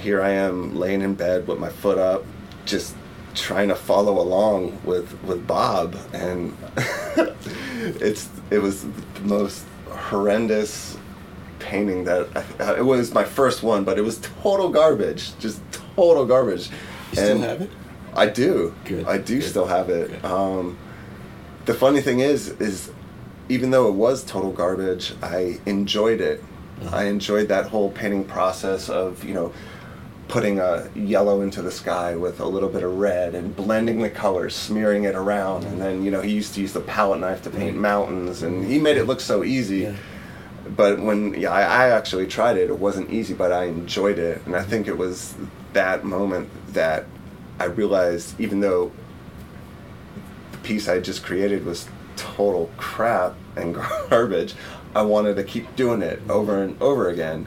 here 0.00 0.22
I 0.22 0.30
am, 0.30 0.76
laying 0.76 1.02
in 1.02 1.14
bed 1.14 1.46
with 1.46 1.58
my 1.58 1.68
foot 1.68 1.98
up, 1.98 2.24
just 2.64 2.94
trying 3.34 3.68
to 3.68 3.74
follow 3.74 4.20
along 4.20 4.80
with 4.84 5.22
with 5.24 5.46
Bob, 5.46 5.96
and 6.12 6.56
it's 8.00 8.28
it 8.50 8.58
was 8.58 8.82
the 8.82 9.20
most 9.22 9.64
horrendous 9.88 10.96
painting 11.58 12.04
that 12.04 12.28
I, 12.58 12.78
it 12.78 12.84
was 12.84 13.12
my 13.14 13.24
first 13.24 13.62
one, 13.62 13.84
but 13.84 13.98
it 13.98 14.02
was 14.02 14.18
total 14.42 14.70
garbage, 14.70 15.38
just 15.38 15.60
total 15.96 16.26
garbage. 16.26 16.70
You 17.10 17.16
still 17.16 17.38
have 17.40 17.60
it? 17.62 17.70
I 18.14 18.26
do. 18.26 18.74
Good, 18.84 19.06
I 19.06 19.18
do 19.18 19.40
good, 19.40 19.48
still 19.48 19.66
have 19.66 19.88
it. 19.90 20.24
Um, 20.24 20.78
the 21.66 21.74
funny 21.74 22.00
thing 22.00 22.20
is, 22.20 22.48
is 22.60 22.90
even 23.48 23.70
though 23.70 23.88
it 23.88 23.94
was 23.94 24.24
total 24.24 24.52
garbage, 24.52 25.12
I 25.22 25.60
enjoyed 25.66 26.20
it. 26.20 26.42
Uh-huh. 26.82 26.96
I 26.96 27.04
enjoyed 27.04 27.48
that 27.48 27.66
whole 27.66 27.90
painting 27.90 28.24
process 28.24 28.88
of 28.88 29.24
you 29.24 29.34
know 29.34 29.52
putting 30.28 30.60
a 30.60 30.88
yellow 30.94 31.40
into 31.40 31.60
the 31.60 31.72
sky 31.72 32.14
with 32.14 32.38
a 32.38 32.46
little 32.46 32.68
bit 32.68 32.84
of 32.84 32.96
red 32.98 33.34
and 33.34 33.54
blending 33.56 34.00
the 34.00 34.08
colors, 34.10 34.54
smearing 34.54 35.02
it 35.02 35.16
around, 35.16 35.64
and 35.64 35.80
then 35.80 36.04
you 36.04 36.10
know 36.10 36.20
he 36.20 36.32
used 36.32 36.54
to 36.54 36.60
use 36.60 36.72
the 36.72 36.80
palette 36.80 37.20
knife 37.20 37.42
to 37.42 37.50
paint 37.50 37.76
mountains, 37.76 38.42
and 38.42 38.64
he 38.64 38.78
made 38.78 38.96
it 38.96 39.04
look 39.04 39.20
so 39.20 39.42
easy. 39.44 39.78
Yeah. 39.80 39.94
but 40.76 41.00
when 41.00 41.34
yeah, 41.34 41.50
I, 41.50 41.62
I 41.62 41.88
actually 41.90 42.26
tried 42.26 42.56
it. 42.56 42.70
It 42.70 42.78
wasn't 42.78 43.10
easy, 43.10 43.34
but 43.34 43.50
I 43.52 43.64
enjoyed 43.64 44.18
it, 44.18 44.42
and 44.46 44.54
I 44.54 44.62
think 44.62 44.86
it 44.86 44.96
was 44.96 45.34
that 45.72 46.04
moment 46.04 46.48
that 46.72 47.06
I 47.58 47.64
realized, 47.64 48.38
even 48.40 48.60
though 48.60 48.92
the 50.52 50.58
piece 50.58 50.88
I 50.88 51.00
just 51.00 51.22
created 51.24 51.64
was 51.64 51.88
total 52.16 52.70
crap 52.76 53.34
and 53.56 53.74
garbage, 54.10 54.54
I 54.94 55.02
wanted 55.02 55.36
to 55.36 55.44
keep 55.44 55.76
doing 55.76 56.02
it 56.02 56.20
over 56.28 56.62
and 56.62 56.80
over 56.82 57.08
again, 57.08 57.46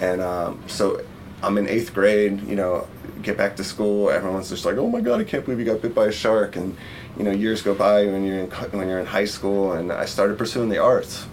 and 0.00 0.20
um, 0.20 0.62
so 0.66 1.02
I'm 1.42 1.58
in 1.58 1.68
eighth 1.68 1.92
grade. 1.92 2.42
You 2.42 2.56
know, 2.56 2.86
get 3.22 3.36
back 3.36 3.56
to 3.56 3.64
school. 3.64 4.10
Everyone's 4.10 4.48
just 4.48 4.64
like, 4.64 4.76
"Oh 4.76 4.88
my 4.88 5.00
god, 5.00 5.20
I 5.20 5.24
can't 5.24 5.44
believe 5.44 5.58
you 5.58 5.64
got 5.64 5.82
bit 5.82 5.94
by 5.94 6.06
a 6.06 6.12
shark!" 6.12 6.56
And 6.56 6.76
you 7.16 7.24
know, 7.24 7.32
years 7.32 7.62
go 7.62 7.74
by 7.74 8.06
when 8.06 8.24
you're 8.24 8.38
in 8.38 8.50
when 8.50 8.88
you're 8.88 9.00
in 9.00 9.06
high 9.06 9.24
school, 9.24 9.72
and 9.72 9.92
I 9.92 10.04
started 10.04 10.38
pursuing 10.38 10.68
the 10.68 10.78
arts. 10.78 11.26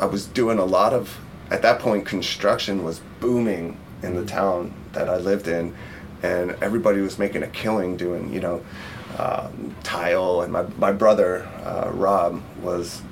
I 0.00 0.06
was 0.06 0.26
doing 0.26 0.58
a 0.58 0.64
lot 0.64 0.92
of 0.92 1.20
at 1.50 1.62
that 1.62 1.78
point 1.78 2.04
construction 2.04 2.82
was 2.82 3.00
booming 3.20 3.78
in 4.02 4.16
the 4.16 4.24
town 4.24 4.74
that 4.92 5.08
I 5.08 5.16
lived 5.18 5.46
in, 5.46 5.74
and 6.22 6.52
everybody 6.60 7.00
was 7.00 7.18
making 7.18 7.44
a 7.44 7.48
killing 7.48 7.96
doing 7.96 8.32
you 8.32 8.40
know 8.40 8.64
um, 9.18 9.74
tile. 9.84 10.40
And 10.40 10.52
my 10.52 10.62
my 10.78 10.90
brother 10.90 11.46
uh, 11.64 11.90
Rob 11.92 12.42
was 12.60 13.02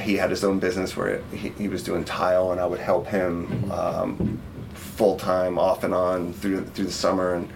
he 0.00 0.16
had 0.16 0.30
his 0.30 0.44
own 0.44 0.58
business 0.58 0.96
where 0.96 1.22
he, 1.32 1.50
he 1.50 1.68
was 1.68 1.82
doing 1.82 2.04
tile, 2.04 2.52
and 2.52 2.60
I 2.60 2.66
would 2.66 2.80
help 2.80 3.06
him 3.06 3.70
um, 3.70 4.40
full 4.74 5.16
time, 5.16 5.58
off 5.58 5.84
and 5.84 5.94
on 5.94 6.32
through 6.32 6.64
through 6.66 6.86
the 6.86 6.92
summer, 6.92 7.34
and 7.34 7.48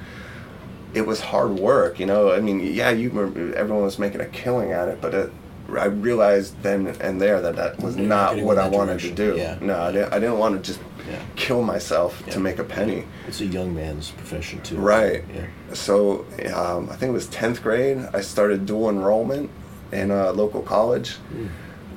it 0.95 1.03
was 1.07 1.21
hard 1.21 1.53
work. 1.53 1.99
You 2.01 2.07
know, 2.07 2.33
I 2.33 2.41
mean, 2.41 2.61
yeah, 2.61 2.91
you 2.91 3.11
were, 3.11 3.27
everyone 3.55 3.83
was 3.85 3.99
making 3.99 4.21
a 4.21 4.27
killing 4.27 4.73
at 4.73 4.89
it, 4.89 5.01
but 5.01 5.15
it, 5.15 5.33
I 5.77 5.85
realized 5.87 6.63
then 6.63 6.87
and 7.01 7.21
there 7.21 7.41
that 7.43 7.57
that 7.57 7.79
was 7.81 7.97
You're 7.97 8.07
not 8.07 8.37
what 8.39 8.59
I 8.59 8.69
wanted 8.69 9.01
to 9.01 9.11
do. 9.11 9.37
Yeah. 9.37 9.59
No, 9.61 9.79
I 9.81 9.93
didn't, 9.93 10.13
I 10.13 10.19
didn't 10.19 10.39
want 10.39 10.55
to 10.57 10.63
just 10.73 10.81
Yeah. 11.07 11.21
kill 11.37 11.63
myself 11.63 12.23
Yeah. 12.27 12.33
to 12.35 12.41
make 12.41 12.59
a 12.59 12.65
penny. 12.65 13.05
It's 13.27 13.43
a 13.43 13.47
young 13.47 13.75
man's 13.75 14.11
profession 14.13 14.63
too. 14.63 14.77
Right. 14.79 15.25
Yeah. 15.35 15.47
So 15.75 16.25
um, 16.55 16.89
I 16.91 16.97
think 16.97 17.11
it 17.11 17.13
was 17.13 17.27
10th 17.29 17.63
grade, 17.63 17.99
I 18.15 18.23
started 18.23 18.65
dual 18.65 18.89
enrollment 18.89 19.51
in 19.93 20.11
a 20.11 20.33
local 20.33 20.63
college 20.63 21.17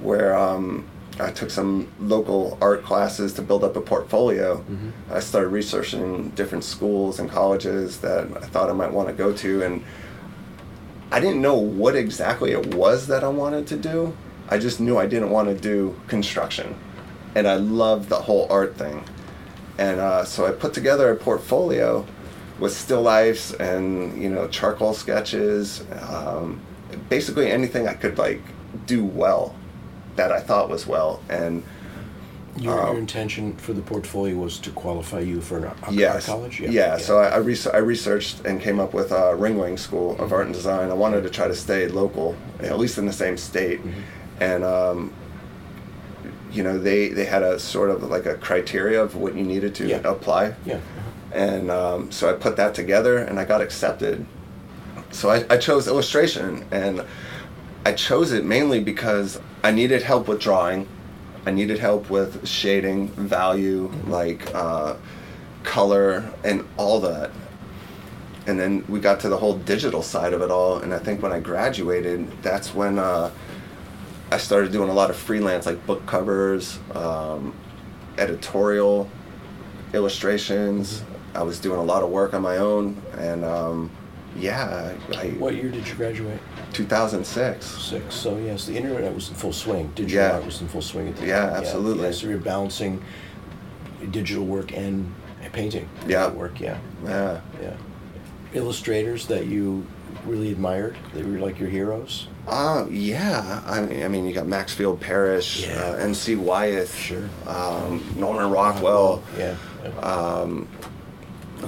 where 0.01 0.37
um, 0.37 0.87
I 1.19 1.31
took 1.31 1.49
some 1.49 1.91
local 1.99 2.57
art 2.61 2.83
classes 2.83 3.33
to 3.33 3.41
build 3.41 3.63
up 3.63 3.75
a 3.75 3.81
portfolio. 3.81 4.63
I 5.11 5.19
started 5.19 5.49
researching 5.49 6.29
different 6.29 6.63
schools 6.63 7.19
and 7.19 7.29
colleges 7.29 7.99
that 8.01 8.25
I 8.37 8.45
thought 8.47 8.69
I 8.69 8.73
might 8.73 8.91
want 8.91 9.09
to 9.09 9.13
go 9.13 9.33
to. 9.33 9.63
And 9.63 9.83
I 11.11 11.19
didn't 11.19 11.41
know 11.41 11.55
what 11.55 11.95
exactly 11.95 12.51
it 12.51 12.73
was 12.73 13.07
that 13.07 13.23
I 13.23 13.27
wanted 13.27 13.67
to 13.67 13.77
do. 13.77 14.15
I 14.49 14.57
just 14.57 14.79
knew 14.79 14.97
I 14.97 15.05
didn't 15.05 15.29
want 15.29 15.49
to 15.49 15.55
do 15.55 15.99
construction. 16.07 16.75
And 17.35 17.47
I 17.47 17.55
loved 17.55 18.09
the 18.09 18.21
whole 18.21 18.47
art 18.49 18.75
thing. 18.77 19.03
And 19.77 19.99
uh, 19.99 20.25
so 20.25 20.45
I 20.45 20.51
put 20.51 20.73
together 20.73 21.11
a 21.11 21.15
portfolio 21.15 22.05
with 22.59 22.75
still 22.75 23.01
lifes 23.01 23.53
and 23.53 24.21
you 24.21 24.29
know 24.29 24.47
charcoal 24.47 24.93
sketches, 24.93 25.83
um, 26.03 26.61
basically 27.09 27.51
anything 27.51 27.87
I 27.87 27.93
could 27.93 28.17
like 28.17 28.41
do 28.85 29.03
well, 29.03 29.55
that 30.15 30.31
I 30.31 30.39
thought 30.39 30.69
was 30.69 30.85
well. 30.87 31.21
And 31.29 31.63
Your, 32.57 32.79
Um, 32.81 32.87
your 32.89 32.99
intention 32.99 33.53
for 33.55 33.71
the 33.73 33.81
portfolio 33.81 34.35
was 34.35 34.59
to 34.59 34.71
qualify 34.71 35.21
you 35.21 35.39
for 35.39 35.57
an 35.59 35.63
art 35.65 35.77
art 35.83 35.93
yes, 35.93 36.25
college. 36.25 36.59
yeah. 36.59 36.69
yeah. 36.69 36.97
So 36.97 37.19
I 37.19 37.27
I, 37.29 37.37
res- 37.37 37.65
I 37.67 37.77
researched 37.77 38.45
and 38.45 38.59
came 38.59 38.77
up 38.81 38.93
with 38.93 39.11
uh, 39.13 39.31
Ringling 39.37 39.79
School 39.79 40.17
of 40.19 40.33
Art 40.33 40.47
and 40.47 40.53
Design. 40.53 40.89
I 40.89 40.93
wanted 40.93 41.23
to 41.23 41.29
try 41.29 41.47
to 41.47 41.55
stay 41.55 41.87
local, 41.87 42.35
at 42.59 42.77
least 42.77 42.97
in 42.97 43.05
the 43.05 43.13
same 43.13 43.37
state, 43.37 43.79
and. 44.39 44.63
Um, 44.63 45.13
you 46.51 46.63
know, 46.63 46.77
they, 46.77 47.07
they 47.07 47.23
had 47.23 47.43
a 47.43 47.57
sort 47.57 47.89
of 47.89 48.03
like 48.03 48.25
a 48.25 48.35
criteria 48.35 49.01
of 49.01 49.15
what 49.15 49.35
you 49.35 49.43
needed 49.43 49.73
to 49.75 49.87
Yeah. 49.87 50.01
apply. 50.03 50.53
yeah. 50.65 50.81
and 51.33 51.71
um, 51.71 52.11
so 52.11 52.29
I 52.29 52.33
put 52.33 52.57
that 52.57 52.75
together 52.75 53.17
and 53.19 53.39
I 53.39 53.45
got 53.45 53.61
accepted. 53.61 54.25
So 55.11 55.29
I, 55.29 55.45
I 55.49 55.55
chose 55.55 55.87
illustration 55.87 56.65
and 56.71 57.05
I 57.85 57.93
chose 57.93 58.33
it 58.33 58.43
mainly 58.43 58.81
because 58.83 59.39
I 59.63 59.71
needed 59.71 60.01
help 60.01 60.27
with 60.27 60.39
drawing, 60.39 60.87
I 61.45 61.51
needed 61.51 61.79
help 61.79 62.09
with 62.09 62.47
shading, 62.47 63.09
value, 63.09 63.91
like 64.07 64.53
uh, 64.55 64.95
color, 65.63 66.31
and 66.43 66.67
all 66.77 66.99
that. 67.01 67.31
And 68.47 68.59
then 68.59 68.83
we 68.87 68.99
got 68.99 69.19
to 69.21 69.29
the 69.29 69.37
whole 69.37 69.57
digital 69.57 70.01
side 70.01 70.33
of 70.33 70.41
it 70.41 70.49
all, 70.49 70.79
and 70.79 70.93
I 70.93 70.99
think 70.99 71.21
when 71.21 71.31
I 71.31 71.39
graduated, 71.39 72.31
that's 72.41 72.73
when 72.73 72.97
uh, 72.97 73.31
I 74.31 74.37
started 74.37 74.71
doing 74.71 74.89
a 74.89 74.93
lot 74.93 75.09
of 75.09 75.15
freelance, 75.15 75.65
like 75.65 75.85
book 75.85 76.05
covers, 76.05 76.79
um, 76.95 77.53
editorial 78.17 79.09
illustrations. 79.93 81.03
I 81.35 81.43
was 81.43 81.59
doing 81.59 81.79
a 81.79 81.83
lot 81.83 82.01
of 82.01 82.09
work 82.09 82.33
on 82.33 82.41
my 82.41 82.57
own, 82.57 82.99
and 83.17 83.45
um, 83.45 83.91
yeah, 84.37 84.93
I, 85.17 85.27
What 85.39 85.55
year 85.55 85.69
did 85.69 85.87
you 85.87 85.93
graduate? 85.95 86.39
2006. 86.73 87.65
Six. 87.65 88.15
So 88.15 88.37
yes, 88.37 88.65
the 88.65 88.75
internet 88.77 89.13
was 89.13 89.29
in 89.29 89.35
full 89.35 89.53
swing. 89.53 89.91
Digital 89.95 90.23
Yeah. 90.27 90.33
art 90.35 90.45
was 90.45 90.61
in 90.61 90.67
full 90.67 90.81
swing 90.81 91.09
at 91.09 91.15
the 91.17 91.25
Yeah, 91.27 91.47
time. 91.49 91.55
absolutely. 91.55 92.05
Yeah, 92.05 92.11
so 92.11 92.27
you're 92.27 92.37
balancing 92.37 93.03
digital 94.11 94.45
work 94.45 94.71
and 94.75 95.13
painting. 95.53 95.87
Yeah. 96.07 96.29
Work. 96.29 96.59
Yeah. 96.59 96.77
Yeah. 97.05 97.41
Yeah. 97.61 97.73
Illustrators 98.53 99.27
that 99.27 99.47
you 99.47 99.85
really 100.25 100.51
admired, 100.51 100.95
that 101.13 101.25
were 101.25 101.39
like 101.39 101.59
your 101.59 101.69
heroes. 101.69 102.27
Uh, 102.47 102.85
yeah. 102.89 103.61
I 103.65 103.81
mean, 103.81 104.03
I 104.03 104.07
mean, 104.07 104.25
you 104.27 104.33
got 104.33 104.45
Maxfield 104.47 104.99
Parrish, 104.99 105.67
Yeah. 105.67 105.73
uh, 105.81 105.93
N.C. 105.95 106.35
Wyeth, 106.35 106.93
Sure. 106.95 107.29
um, 107.47 108.03
Norman 108.17 108.49
Rockwell. 108.51 109.21
Yeah. 109.37 109.55
yeah. 109.83 110.45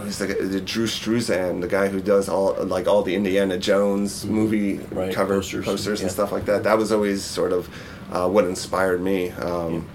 He's 0.03 0.17
the, 0.19 0.25
the 0.27 0.61
Drew 0.61 0.85
Struzan, 0.87 1.61
the 1.61 1.67
guy 1.67 1.87
who 1.87 1.99
does 2.01 2.27
all 2.29 2.55
like 2.65 2.87
all 2.87 3.03
the 3.03 3.15
Indiana 3.15 3.57
Jones 3.57 4.25
movie. 4.25 4.77
Right, 4.91 5.13
cover 5.13 5.35
posters 5.35 5.65
posters, 5.65 6.01
and- 6.01 6.09
yeah. 6.09 6.13
stuff 6.13 6.31
like 6.31 6.45
that. 6.45 6.63
That 6.63 6.77
was 6.77 6.91
always 6.91 7.23
sort 7.23 7.51
of 7.53 7.69
uh, 8.11 8.27
what 8.29 8.45
inspired 8.45 9.01
me. 9.01 9.31
Um, 9.31 9.87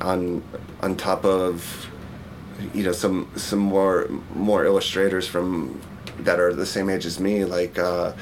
On 0.00 0.42
on 0.80 0.96
top 0.96 1.24
of 1.26 1.86
you 2.74 2.82
know 2.82 2.92
some 2.92 3.28
some 3.36 3.58
more 3.58 4.08
more 4.34 4.64
illustrators 4.64 5.26
from 5.28 5.78
that 6.20 6.40
are 6.40 6.54
the 6.54 6.66
same 6.66 6.88
age 6.90 7.04
as 7.06 7.20
me, 7.20 7.44
like. 7.44 7.78
Uh, 7.78 8.12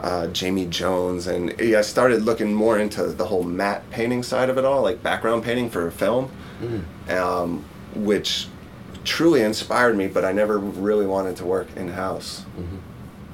uh, 0.00 0.26
Jamie 0.26 0.66
Jones, 0.66 1.26
and 1.26 1.54
yeah, 1.58 1.78
I 1.78 1.82
started 1.82 2.22
looking 2.24 2.52
more 2.52 2.78
into 2.78 3.04
the 3.06 3.24
whole 3.24 3.42
matte 3.42 3.88
painting 3.90 4.22
side 4.22 4.50
of 4.50 4.58
it 4.58 4.64
all, 4.64 4.82
like 4.82 5.02
background 5.02 5.44
painting 5.44 5.70
for 5.70 5.90
film, 5.90 6.30
um, 7.08 7.64
which 7.94 8.48
truly 9.04 9.42
inspired 9.42 9.96
me. 9.96 10.08
But 10.08 10.24
I 10.24 10.32
never 10.32 10.58
really 10.58 11.06
wanted 11.06 11.36
to 11.36 11.44
work 11.44 11.68
in 11.76 11.88
house. 11.88 12.44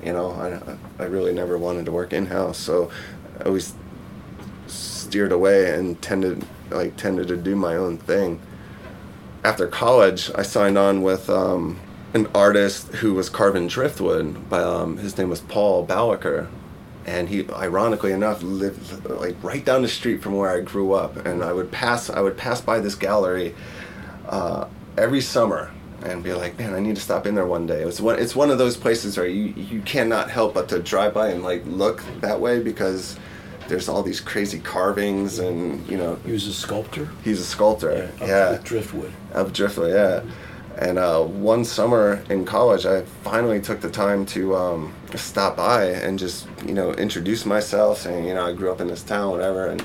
You 0.05 0.13
know, 0.13 0.33
I, 0.33 1.03
I 1.03 1.07
really 1.07 1.33
never 1.35 1.59
wanted 1.59 1.85
to 1.87 1.93
work 1.93 2.13
in 2.13 2.27
house, 2.27 2.59
so 2.59 2.91
I 3.39 3.45
always 3.45 3.75
steered 4.67 5.33
away 5.33 5.75
and 5.75 6.01
tended 6.01 6.47
like 6.71 6.97
tended 6.97 7.29
to 7.29 7.37
do 7.37 7.57
my 7.57 7.77
own 7.77 7.99
thing. 7.99 8.41
After 9.45 9.67
college, 9.67 10.31
I 10.35 10.43
signed 10.43 10.79
on 10.79 11.03
with 11.03 11.29
um, 11.29 11.81
an 12.15 12.29
artist 12.35 12.89
who 12.95 13.15
was 13.15 13.29
carving 13.29 13.69
driftwood. 13.69 14.49
By 14.49 14.63
um, 14.63 14.99
his 14.99 15.17
name 15.19 15.31
was 15.31 15.41
Paul 15.41 15.87
Ballacher, 15.87 16.49
and 17.07 17.29
he, 17.29 17.49
ironically 17.51 18.13
enough, 18.13 18.43
lived 18.43 19.05
like 19.07 19.37
right 19.43 19.65
down 19.65 19.83
the 19.83 19.89
street 19.89 20.23
from 20.23 20.37
where 20.37 20.51
I 20.51 20.61
grew 20.61 20.93
up. 20.93 21.27
And 21.27 21.43
I 21.43 21.53
would 21.53 21.71
pass, 21.71 22.09
I 22.11 22.21
would 22.21 22.37
pass 22.37 22.61
by 22.61 22.81
this 22.81 22.95
gallery 22.95 23.55
uh, 24.29 24.67
every 24.97 25.21
summer 25.21 25.71
and 26.03 26.23
be 26.23 26.33
like, 26.33 26.59
man, 26.59 26.75
I 26.75 26.81
need 26.81 26.97
to 26.97 27.03
stop 27.03 27.27
in 27.27 27.35
there 27.35 27.47
one 27.47 27.67
day. 27.67 27.83
It's 27.83 28.01
one, 28.01 28.19
it's 28.19 28.35
one 28.35 28.51
of 28.51 28.59
those 28.59 28.77
places 28.77 29.17
where 29.19 29.27
you 29.27 29.53
you 29.57 29.81
cannot 29.83 30.31
help 30.31 30.55
but 30.55 30.69
to 30.71 30.79
drive 30.81 31.13
by 31.15 31.29
and 31.29 31.43
like 31.43 31.63
look 31.67 32.03
that 32.21 32.41
way 32.41 32.61
because 32.61 33.19
there's 33.69 33.89
all 33.89 34.03
these 34.03 34.19
crazy 34.21 34.59
carvings 34.59 35.39
and 35.39 35.87
you 35.89 35.97
know 35.97 36.17
He 36.25 36.33
was 36.33 36.47
a 36.47 36.53
sculptor. 36.53 37.09
he's 37.23 37.41
a 37.41 37.45
sculptor. 37.45 38.11
Yeah, 38.21 38.53
with 38.53 38.65
driftwood. 38.65 39.13
of 39.33 39.53
Driftwood, 39.53 39.93
yeah. 39.93 40.23
And 40.79 40.99
uh, 40.99 41.23
one 41.25 41.65
summer 41.65 42.25
in 42.31 42.47
college, 42.47 42.87
I 42.87 43.03
finally 43.23 43.61
took 43.61 43.81
the 43.81 43.91
time 43.91 44.25
to 44.27 44.57
um, 44.57 44.95
stop 45.15 45.57
by 45.57 45.85
and 45.87 46.19
just, 46.19 46.47
you 46.65 46.73
know, 46.73 46.95
introduce 46.95 47.45
myself, 47.45 47.99
saying, 47.99 48.25
you 48.27 48.35
know, 48.35 48.47
I 48.47 48.53
grew 48.55 48.71
up 48.73 48.81
in 48.81 48.87
this 48.87 49.03
town, 49.03 49.33
whatever, 49.33 49.67
and, 49.67 49.85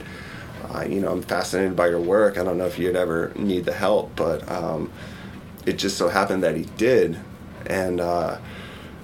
uh, 0.73 0.85
you 0.87 1.01
know, 1.01 1.11
I'm 1.11 1.21
fascinated 1.21 1.75
by 1.75 1.87
your 1.87 1.99
work. 1.99 2.37
I 2.37 2.43
don't 2.43 2.57
know 2.57 2.65
if 2.65 2.79
you'd 2.79 2.95
ever 2.95 3.31
need 3.35 3.65
the 3.65 3.73
help, 3.73 4.15
but 4.15 4.49
um, 4.49 4.91
it 5.65 5.73
just 5.73 5.97
so 5.97 6.09
happened 6.09 6.43
that 6.43 6.55
he 6.55 6.63
did. 6.77 7.19
And 7.67 7.99
uh, 7.99 8.37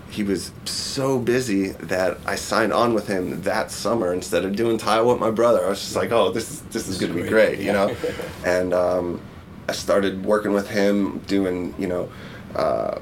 he 0.09 0.23
was 0.23 0.51
so 0.65 1.19
busy 1.19 1.69
that 1.69 2.17
I 2.25 2.35
signed 2.35 2.73
on 2.73 2.93
with 2.93 3.07
him 3.07 3.41
that 3.43 3.71
summer 3.71 4.13
instead 4.13 4.43
of 4.43 4.55
doing 4.55 4.77
tile 4.77 5.07
with 5.07 5.19
my 5.19 5.31
brother. 5.31 5.65
I 5.65 5.69
was 5.69 5.79
just 5.79 5.95
like, 5.95 6.11
oh, 6.11 6.31
this 6.31 6.51
is 6.51 6.61
this 6.63 6.87
is 6.87 6.99
gonna 6.99 7.13
be 7.13 7.21
great. 7.21 7.57
great, 7.57 7.59
you 7.59 7.71
know. 7.71 7.95
and 8.45 8.73
um, 8.73 9.21
I 9.69 9.71
started 9.71 10.25
working 10.25 10.51
with 10.51 10.69
him, 10.69 11.19
doing 11.19 11.73
you 11.79 11.87
know, 11.87 12.11
uh, 12.55 12.99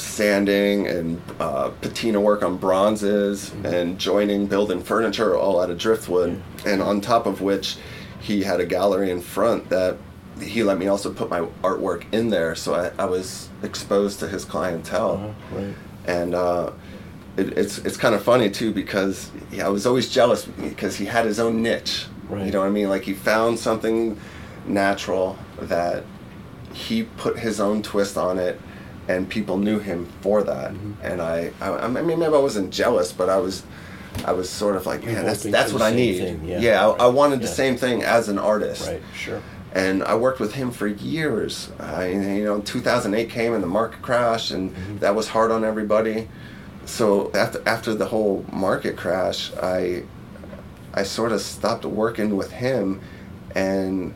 sanding 0.00 0.86
and 0.86 1.20
uh, 1.38 1.70
patina 1.80 2.20
work 2.20 2.42
on 2.42 2.56
bronzes, 2.56 3.52
and 3.64 3.98
joining, 3.98 4.46
building 4.46 4.82
furniture 4.82 5.36
all 5.36 5.60
out 5.60 5.70
of 5.70 5.78
driftwood. 5.78 6.42
And 6.66 6.82
on 6.82 7.00
top 7.00 7.26
of 7.26 7.40
which, 7.40 7.76
he 8.20 8.42
had 8.42 8.60
a 8.60 8.66
gallery 8.66 9.10
in 9.10 9.20
front 9.20 9.68
that 9.70 9.96
he 10.40 10.62
let 10.62 10.78
me 10.78 10.86
also 10.86 11.12
put 11.12 11.28
my 11.28 11.40
artwork 11.62 12.04
in 12.12 12.30
there, 12.30 12.54
so 12.54 12.74
I, 12.74 13.02
I 13.02 13.04
was 13.06 13.48
exposed 13.62 14.20
to 14.20 14.28
his 14.28 14.44
clientele, 14.44 15.12
Uh-huh, 15.12 15.56
right. 15.58 15.74
and 16.06 16.34
uh, 16.34 16.72
it, 17.36 17.58
it's 17.58 17.78
it's 17.78 17.96
kind 17.98 18.14
of 18.14 18.22
funny 18.22 18.48
too 18.50 18.72
because 18.72 19.30
yeah, 19.52 19.66
I 19.66 19.68
was 19.68 19.86
always 19.86 20.08
jealous 20.08 20.44
because 20.46 20.96
he 20.96 21.04
had 21.04 21.26
his 21.26 21.38
own 21.38 21.62
niche. 21.62 22.06
Right. 22.28 22.46
You 22.46 22.52
know 22.52 22.60
what 22.60 22.68
I 22.68 22.70
mean? 22.70 22.88
Like 22.88 23.02
he 23.02 23.12
found 23.12 23.58
something 23.58 24.18
natural 24.66 25.36
that 25.60 26.04
he 26.72 27.02
put 27.02 27.38
his 27.38 27.60
own 27.60 27.82
twist 27.82 28.16
on 28.16 28.38
it, 28.38 28.58
and 29.10 29.28
people 29.28 29.58
knew 29.58 29.78
him 29.78 30.06
for 30.20 30.42
that. 30.44 30.72
Mm-hmm. 30.72 30.92
And 31.02 31.20
I, 31.20 31.52
I, 31.60 31.70
I 31.84 31.88
mean, 31.88 32.18
maybe 32.18 32.24
I 32.24 32.38
wasn't 32.38 32.72
jealous, 32.72 33.12
but 33.12 33.28
I 33.28 33.38
was. 33.38 33.62
I 34.24 34.32
was 34.32 34.50
sort 34.50 34.74
of 34.74 34.86
like, 34.86 35.04
man, 35.04 35.24
that's 35.24 35.44
that's 35.44 35.72
what 35.72 35.82
I 35.82 35.92
need. 35.94 36.18
thing, 36.18 36.44
yeah. 36.44 36.84
I, 36.84 37.04
I 37.04 37.06
wanted 37.06 37.40
the 37.40 37.46
same 37.46 37.76
thing 37.76 38.02
as 38.02 38.28
an 38.28 38.40
artist 38.40 38.88
Right. 38.88 39.00
Sure. 39.14 39.40
and 39.72 40.02
I 40.02 40.16
worked 40.16 40.40
with 40.40 40.54
him 40.54 40.72
for 40.72 40.88
years. 40.88 41.70
I, 41.78 42.08
you 42.08 42.44
know, 42.44 42.60
2008 42.60 43.30
came 43.30 43.54
and 43.54 43.62
the 43.62 43.68
market 43.68 44.02
crashed, 44.02 44.50
and 44.50 44.74
that 44.98 45.14
was 45.14 45.28
hard 45.28 45.52
on 45.52 45.64
everybody. 45.64 46.28
So 46.86 47.30
after 47.34 47.62
after 47.66 47.94
the 47.94 48.06
whole 48.06 48.44
market 48.52 48.96
crash, 48.96 49.52
I 49.62 50.02
I 50.92 51.04
sort 51.04 51.30
of 51.30 51.40
stopped 51.40 51.84
working 51.84 52.36
with 52.36 52.50
him, 52.50 53.00
and 53.54 54.12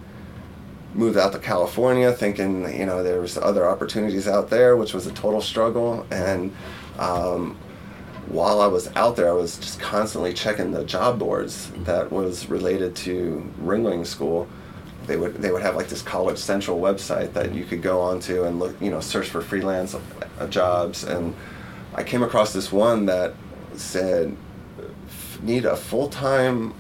moved 0.94 1.18
out 1.18 1.32
to 1.32 1.38
California, 1.38 2.12
thinking 2.12 2.62
you 2.78 2.86
know 2.86 3.02
there 3.02 3.20
was 3.20 3.36
other 3.36 3.68
opportunities 3.68 4.28
out 4.28 4.50
there, 4.50 4.76
which 4.76 4.94
was 4.94 5.06
a 5.06 5.12
total 5.12 5.40
struggle. 5.40 6.06
And 6.10 6.54
um, 6.98 7.56
while 8.28 8.60
I 8.60 8.66
was 8.66 8.88
out 8.96 9.16
there, 9.16 9.28
I 9.28 9.32
was 9.32 9.58
just 9.58 9.80
constantly 9.80 10.32
checking 10.32 10.70
the 10.70 10.84
job 10.84 11.18
boards 11.18 11.70
that 11.84 12.10
was 12.10 12.48
related 12.48 12.96
to 12.96 13.52
ringling 13.60 14.06
school. 14.06 14.48
They 15.06 15.16
would 15.16 15.34
they 15.36 15.50
would 15.50 15.62
have 15.62 15.76
like 15.76 15.88
this 15.88 16.02
College 16.02 16.38
Central 16.38 16.80
website 16.80 17.32
that 17.34 17.54
you 17.54 17.64
could 17.64 17.82
go 17.82 18.00
onto 18.00 18.44
and 18.44 18.58
look, 18.58 18.80
you 18.80 18.90
know, 18.90 19.00
search 19.00 19.28
for 19.28 19.42
freelance 19.42 19.94
uh, 20.38 20.46
jobs. 20.46 21.04
And 21.04 21.34
I 21.94 22.02
came 22.02 22.22
across 22.22 22.52
this 22.52 22.72
one 22.72 23.06
that 23.06 23.34
said 23.74 24.36
need 25.42 25.66
a 25.66 25.76
full 25.76 26.08
time 26.08 26.74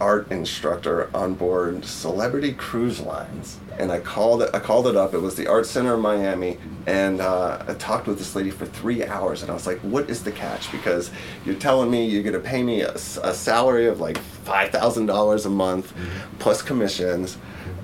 art 0.00 0.30
instructor 0.30 1.08
on 1.16 1.34
board 1.34 1.84
Celebrity 1.84 2.52
Cruise 2.52 3.00
Lines. 3.00 3.58
And 3.78 3.90
I 3.90 3.98
called 4.00 4.42
it. 4.42 4.50
I 4.54 4.58
called 4.60 4.86
it 4.86 4.96
up. 4.96 5.14
It 5.14 5.18
was 5.20 5.34
the 5.34 5.46
Art 5.48 5.66
Center 5.66 5.94
in 5.94 6.00
Miami, 6.00 6.58
and 6.86 7.20
uh, 7.20 7.64
I 7.66 7.74
talked 7.74 8.06
with 8.06 8.18
this 8.18 8.36
lady 8.36 8.50
for 8.50 8.66
three 8.66 9.04
hours. 9.04 9.42
And 9.42 9.50
I 9.50 9.54
was 9.54 9.66
like, 9.66 9.78
"What 9.80 10.08
is 10.08 10.22
the 10.22 10.30
catch? 10.30 10.70
Because 10.70 11.10
you're 11.44 11.56
telling 11.56 11.90
me 11.90 12.06
you're 12.06 12.22
going 12.22 12.34
to 12.34 12.48
pay 12.48 12.62
me 12.62 12.82
a 12.82 12.96
salary 12.98 13.86
of 13.86 13.98
like 14.00 14.16
five 14.18 14.70
thousand 14.70 15.06
dollars 15.06 15.44
a 15.46 15.50
month, 15.50 15.92
plus 16.38 16.62
commissions." 16.62 17.36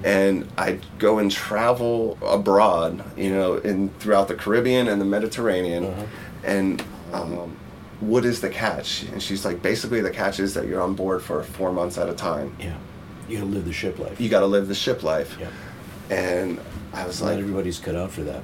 And 0.04 0.48
I'd 0.56 0.80
go 0.98 1.18
and 1.18 1.30
travel 1.30 2.16
abroad, 2.22 3.04
you 3.18 3.30
know, 3.30 3.56
in 3.56 3.88
throughout 3.98 4.28
the 4.28 4.34
Caribbean 4.36 4.86
and 4.88 5.00
the 5.00 5.04
Mediterranean, 5.04 5.86
Uh-huh. 5.86 6.04
and 6.44 6.84
um, 7.12 7.56
what 8.00 8.24
is 8.24 8.40
the 8.40 8.48
catch? 8.48 9.02
And 9.04 9.22
she's 9.22 9.44
like, 9.44 9.62
basically, 9.62 10.00
the 10.00 10.10
catch 10.10 10.40
is 10.40 10.54
that 10.54 10.66
you're 10.66 10.80
on 10.80 10.94
board 10.94 11.22
for 11.22 11.42
four 11.42 11.72
months 11.72 11.98
at 11.98 12.08
a 12.08 12.14
time. 12.14 12.56
Yeah. 12.58 12.76
You 13.28 13.38
gotta 13.38 13.50
live 13.50 13.64
the 13.64 13.72
ship 13.72 13.98
life. 13.98 14.20
You 14.20 14.28
got 14.28 14.40
to 14.40 14.46
live 14.46 14.66
the 14.66 14.74
ship 14.74 15.02
life. 15.02 15.36
Yeah. 15.38 15.50
And 16.10 16.60
I 16.92 17.06
was 17.06 17.20
Not 17.20 17.28
like, 17.28 17.38
everybody's 17.38 17.78
cut 17.78 17.94
out 17.94 18.10
for 18.10 18.22
that. 18.22 18.42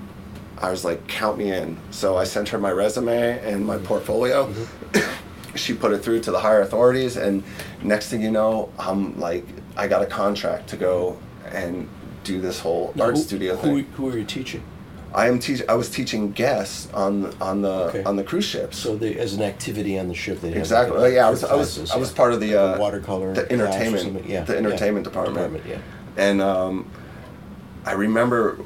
I 0.58 0.70
was 0.70 0.84
like, 0.84 1.06
count 1.08 1.38
me 1.38 1.52
in. 1.52 1.76
So 1.90 2.16
I 2.16 2.24
sent 2.24 2.48
her 2.50 2.58
my 2.58 2.70
resume 2.70 3.38
and 3.40 3.66
my 3.66 3.76
mm-hmm. 3.76 3.84
portfolio. 3.84 4.46
Mm-hmm. 4.46 5.26
she 5.56 5.74
put 5.74 5.92
it 5.92 5.98
through 5.98 6.20
to 6.20 6.30
the 6.30 6.38
higher 6.38 6.60
authorities, 6.60 7.16
and 7.16 7.42
next 7.82 8.10
thing 8.10 8.22
you 8.22 8.30
know, 8.30 8.70
I'm 8.78 9.18
like, 9.18 9.44
I 9.76 9.88
got 9.88 10.02
a 10.02 10.06
contract 10.06 10.68
to 10.68 10.76
go 10.76 11.18
and 11.50 11.88
do 12.24 12.40
this 12.40 12.60
whole 12.60 12.92
Now, 12.94 13.04
art 13.04 13.16
who, 13.16 13.22
studio 13.22 13.56
who, 13.56 13.82
thing. 13.82 13.92
Who 13.92 14.08
are 14.08 14.18
you 14.18 14.24
teaching? 14.24 14.62
I 15.16 15.28
am 15.28 15.38
teach. 15.38 15.62
I 15.66 15.74
was 15.74 15.88
teaching 15.88 16.30
guests 16.32 16.88
on 16.92 17.32
on 17.40 17.62
the 17.62 17.72
Okay. 17.88 18.04
on 18.04 18.16
the 18.16 18.22
cruise 18.22 18.44
ships. 18.44 18.76
So 18.78 18.96
they, 18.96 19.14
as 19.18 19.32
an 19.32 19.42
activity 19.42 19.98
on 19.98 20.08
the 20.08 20.14
ship, 20.14 20.42
they 20.42 20.52
Exactly. 20.52 20.98
like 20.98 21.12
Oh, 21.12 21.14
yeah, 21.14 21.26
I 21.26 21.30
was- 21.30 21.42
I 21.42 21.54
was- 21.56 21.74
classes, 21.74 21.90
I 21.90 21.96
was 21.96 22.10
part 22.10 22.34
of 22.34 22.40
the, 22.40 22.54
Like 22.54 22.56
a 22.56 22.74
uh, 22.74 22.78
watercolor, 22.78 23.32
the 23.32 23.50
entertainment- 23.50 24.26
yeah, 24.28 24.42
the 24.44 24.52
yeah. 24.52 24.58
entertainment 24.58 25.04
department. 25.04 25.62
yeah. 25.66 25.78
and 26.18 26.40
um, 26.42 26.86
I 27.86 27.92
remember, 27.92 28.58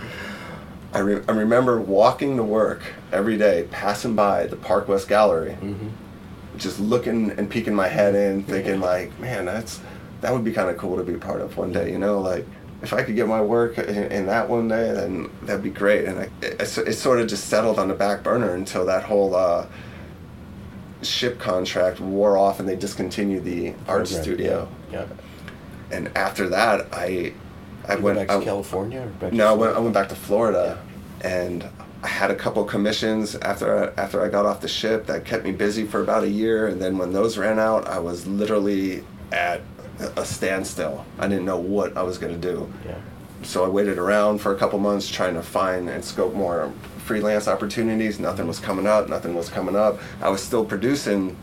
I, 0.94 0.98
re- 1.00 1.22
I 1.28 1.32
remember 1.32 1.78
walking 1.80 2.36
to 2.38 2.42
work 2.42 2.80
every 3.12 3.36
day, 3.36 3.66
passing 3.70 4.14
by 4.14 4.46
the 4.46 4.56
Park 4.56 4.88
West 4.88 5.08
Gallery, 5.08 5.56
Mm-hmm. 5.62 5.88
just 6.56 6.80
looking 6.80 7.32
and 7.32 7.50
peeking 7.50 7.74
my 7.74 7.88
head 7.88 8.14
in, 8.14 8.42
thinking 8.44 8.80
like, 8.80 9.18
man, 9.20 9.44
that's 9.44 9.80
that 10.22 10.32
would 10.32 10.44
be 10.44 10.52
kind 10.52 10.70
of 10.70 10.78
cool 10.78 10.96
to 10.96 11.02
be 11.04 11.14
part 11.18 11.42
of 11.42 11.56
one 11.58 11.70
day. 11.72 11.90
You 11.92 11.98
know, 11.98 12.18
like 12.20 12.46
if 12.82 12.92
I 12.92 13.02
could 13.02 13.16
get 13.16 13.26
my 13.28 13.40
work 13.40 13.78
in, 13.78 13.84
in 14.12 14.26
that 14.26 14.48
one 14.48 14.68
day, 14.68 14.92
then 14.92 15.30
that'd 15.42 15.62
be 15.62 15.70
great. 15.70 16.04
And 16.04 16.18
I, 16.20 16.30
it, 16.42 16.60
it 16.78 16.94
sort 16.94 17.20
of 17.20 17.26
just 17.28 17.46
settled 17.48 17.78
on 17.78 17.88
the 17.88 17.94
back 17.94 18.22
burner 18.22 18.54
until 18.54 18.84
that 18.86 19.04
whole. 19.04 19.34
Uh, 19.34 19.66
ship 21.02 21.38
contract 21.38 22.00
wore 22.00 22.36
off 22.38 22.58
and 22.58 22.68
they 22.68 22.74
discontinued 22.74 23.44
the 23.44 23.68
art 23.86 24.06
Program, 24.06 24.22
studio 24.22 24.68
Yeah. 24.90 25.00
yeah. 25.02 25.06
and 25.96 26.10
after 26.16 26.48
that 26.48 26.88
i 26.92 27.32
i 27.86 27.96
You 27.96 28.02
went 28.02 28.18
back 28.18 28.28
to 28.28 28.34
I- 28.34 28.44
California 28.44 29.02
or 29.02 29.06
back 29.06 29.30
to 29.30 29.36
no 29.36 29.48
I 29.48 29.52
went? 29.52 29.76
I 29.76 29.78
went 29.78 29.94
back 29.94 30.08
to 30.08 30.14
florida 30.16 30.82
and 31.20 31.68
i 32.02 32.08
had 32.08 32.30
a 32.30 32.34
couple 32.34 32.64
commissions 32.64 33.36
after 33.36 33.92
after 33.98 34.22
i 34.24 34.28
got 34.28 34.46
off 34.46 34.62
the 34.62 34.68
ship 34.68 35.06
that 35.06 35.24
kept 35.26 35.44
me 35.44 35.52
busy 35.52 35.84
for 35.86 36.00
about 36.02 36.24
a 36.24 36.30
year 36.30 36.66
and 36.66 36.80
then 36.80 36.96
when 36.96 37.12
those 37.12 37.36
ran 37.36 37.58
out 37.58 37.86
i 37.86 37.98
was 37.98 38.26
literally 38.26 39.04
at 39.32 39.60
a 40.16 40.24
standstill 40.24 41.04
i 41.18 41.26
didn't 41.26 41.44
know 41.44 41.58
what 41.58 41.96
i 41.96 42.02
was 42.02 42.18
going 42.18 42.32
to 42.32 42.38
do 42.52 42.70
Yeah. 42.86 42.94
so 43.42 43.64
I 43.64 43.68
waited 43.68 43.98
around 43.98 44.38
for 44.40 44.52
a 44.54 44.58
couple 44.58 44.78
months 44.78 45.08
trying 45.08 45.34
to 45.34 45.42
find 45.42 45.88
and 45.88 46.04
scope 46.04 46.34
more 46.34 46.72
freelance 46.98 47.46
opportunities. 47.46 48.18
Nothing 48.18 48.48
was 48.48 48.58
coming 48.58 48.86
up. 48.86 49.08
Nothing 49.08 49.34
was 49.36 49.48
coming 49.48 49.76
up. 49.76 49.98
I 50.20 50.28
was 50.28 50.42
still 50.42 50.64
producing 50.64 51.36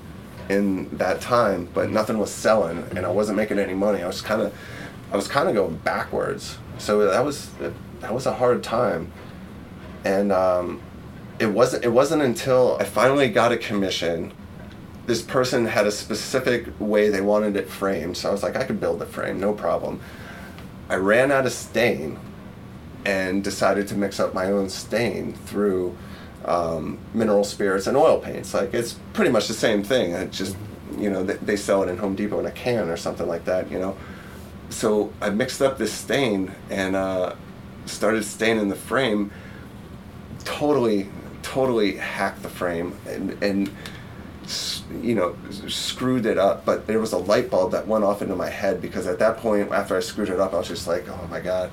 in 0.50 0.90
that 0.98 1.22
time, 1.22 1.70
but 1.74 1.90
nothing 1.90 2.18
was 2.18 2.32
selling, 2.32 2.80
and 2.98 3.06
I 3.06 3.10
wasn't 3.10 3.38
making 3.38 3.60
any 3.60 3.74
money. 3.74 4.04
I 4.04 4.08
was 4.08 4.22
kind 4.22 4.42
of, 4.42 4.54
I 5.14 5.16
was 5.16 5.28
kind 5.30 5.48
of 5.48 5.56
going 5.56 5.78
backwards. 5.78 6.58
So 6.80 7.06
that 7.10 7.24
was 7.24 7.50
that 8.02 8.14
was 8.14 8.26
a 8.26 8.34
hard 8.34 8.62
time, 8.62 9.12
and 10.04 10.32
um, 10.34 10.82
it 11.40 11.48
wasn't 11.48 11.86
it 11.86 11.90
wasn't 11.94 12.22
until 12.24 12.76
I 12.82 12.84
finally 12.84 13.30
got 13.30 13.52
a 13.54 13.58
commission. 13.58 14.34
This 15.06 15.22
person 15.22 15.66
had 15.66 15.86
a 15.86 15.92
specific 15.92 16.68
way 16.80 17.10
they 17.10 17.22
wanted 17.22 17.58
it 17.58 17.70
framed, 17.70 18.16
so 18.18 18.30
I 18.30 18.32
was 18.32 18.44
like, 18.44 18.56
I 18.56 18.64
could 18.64 18.80
build 18.80 19.00
the 19.00 19.06
frame, 19.06 19.40
no 19.40 19.54
problem. 19.54 20.00
I 20.90 20.96
ran 20.96 21.32
out 21.32 21.46
of 21.46 21.52
stain 21.52 22.20
and 23.06 23.44
decided 23.44 23.88
to 23.90 23.96
mix 23.96 24.20
up 24.20 24.34
my 24.34 24.46
own 24.46 24.70
stain 24.70 25.34
through 25.34 25.98
um, 26.46 27.00
mineral 27.14 27.44
spirits 27.44 27.88
and 27.88 27.98
oil 27.98 28.20
paints. 28.20 28.54
Like 28.54 28.74
it's 28.74 28.94
pretty 29.14 29.32
much 29.32 29.48
the 29.48 29.54
same 29.54 29.84
thing. 29.84 30.12
It 30.12 30.32
just 30.32 30.56
you 30.98 31.10
know 31.10 31.24
they, 31.24 31.36
they 31.36 31.56
sell 31.56 31.84
it 31.84 31.90
in 31.90 31.98
Home 31.98 32.16
Depot 32.16 32.40
in 32.40 32.46
a 32.46 32.52
can 32.52 32.90
or 32.90 32.98
something 32.98 33.28
like 33.28 33.46
that. 33.46 33.72
You 33.72 33.80
know, 33.80 33.98
so 34.70 35.12
I 35.22 35.30
mixed 35.30 35.62
up 35.62 35.78
this 35.78 35.94
stain 35.94 36.54
and 36.70 36.96
uh, 36.96 37.36
started 37.86 38.24
staining 38.24 38.70
the 38.70 38.76
frame. 38.76 39.32
Totally, 40.44 41.10
totally 41.42 41.98
hacked 41.98 42.44
the 42.44 42.50
frame 42.50 42.98
and 43.08 43.42
and 43.42 43.76
you 45.02 45.16
know 45.16 45.36
screwed 45.68 46.26
it 46.26 46.38
up 46.38 46.66
but 46.66 46.88
there 46.88 47.00
was 47.00 47.14
a 47.14 47.18
light 47.18 47.50
bulb 47.50 47.72
that 47.72 47.88
went 47.88 48.04
off 48.04 48.22
into 48.22 48.36
my 48.36 48.50
head 48.50 48.82
because 48.82 49.08
at 49.08 49.20
that 49.20 49.38
point 49.38 49.72
after 49.72 49.96
i 49.96 50.00
screwed 50.00 50.30
it 50.30 50.40
up 50.40 50.54
i 50.54 50.58
was 50.58 50.68
just 50.68 50.88
like 50.88 51.08
oh 51.10 51.28
my 51.30 51.40
god. 51.40 51.72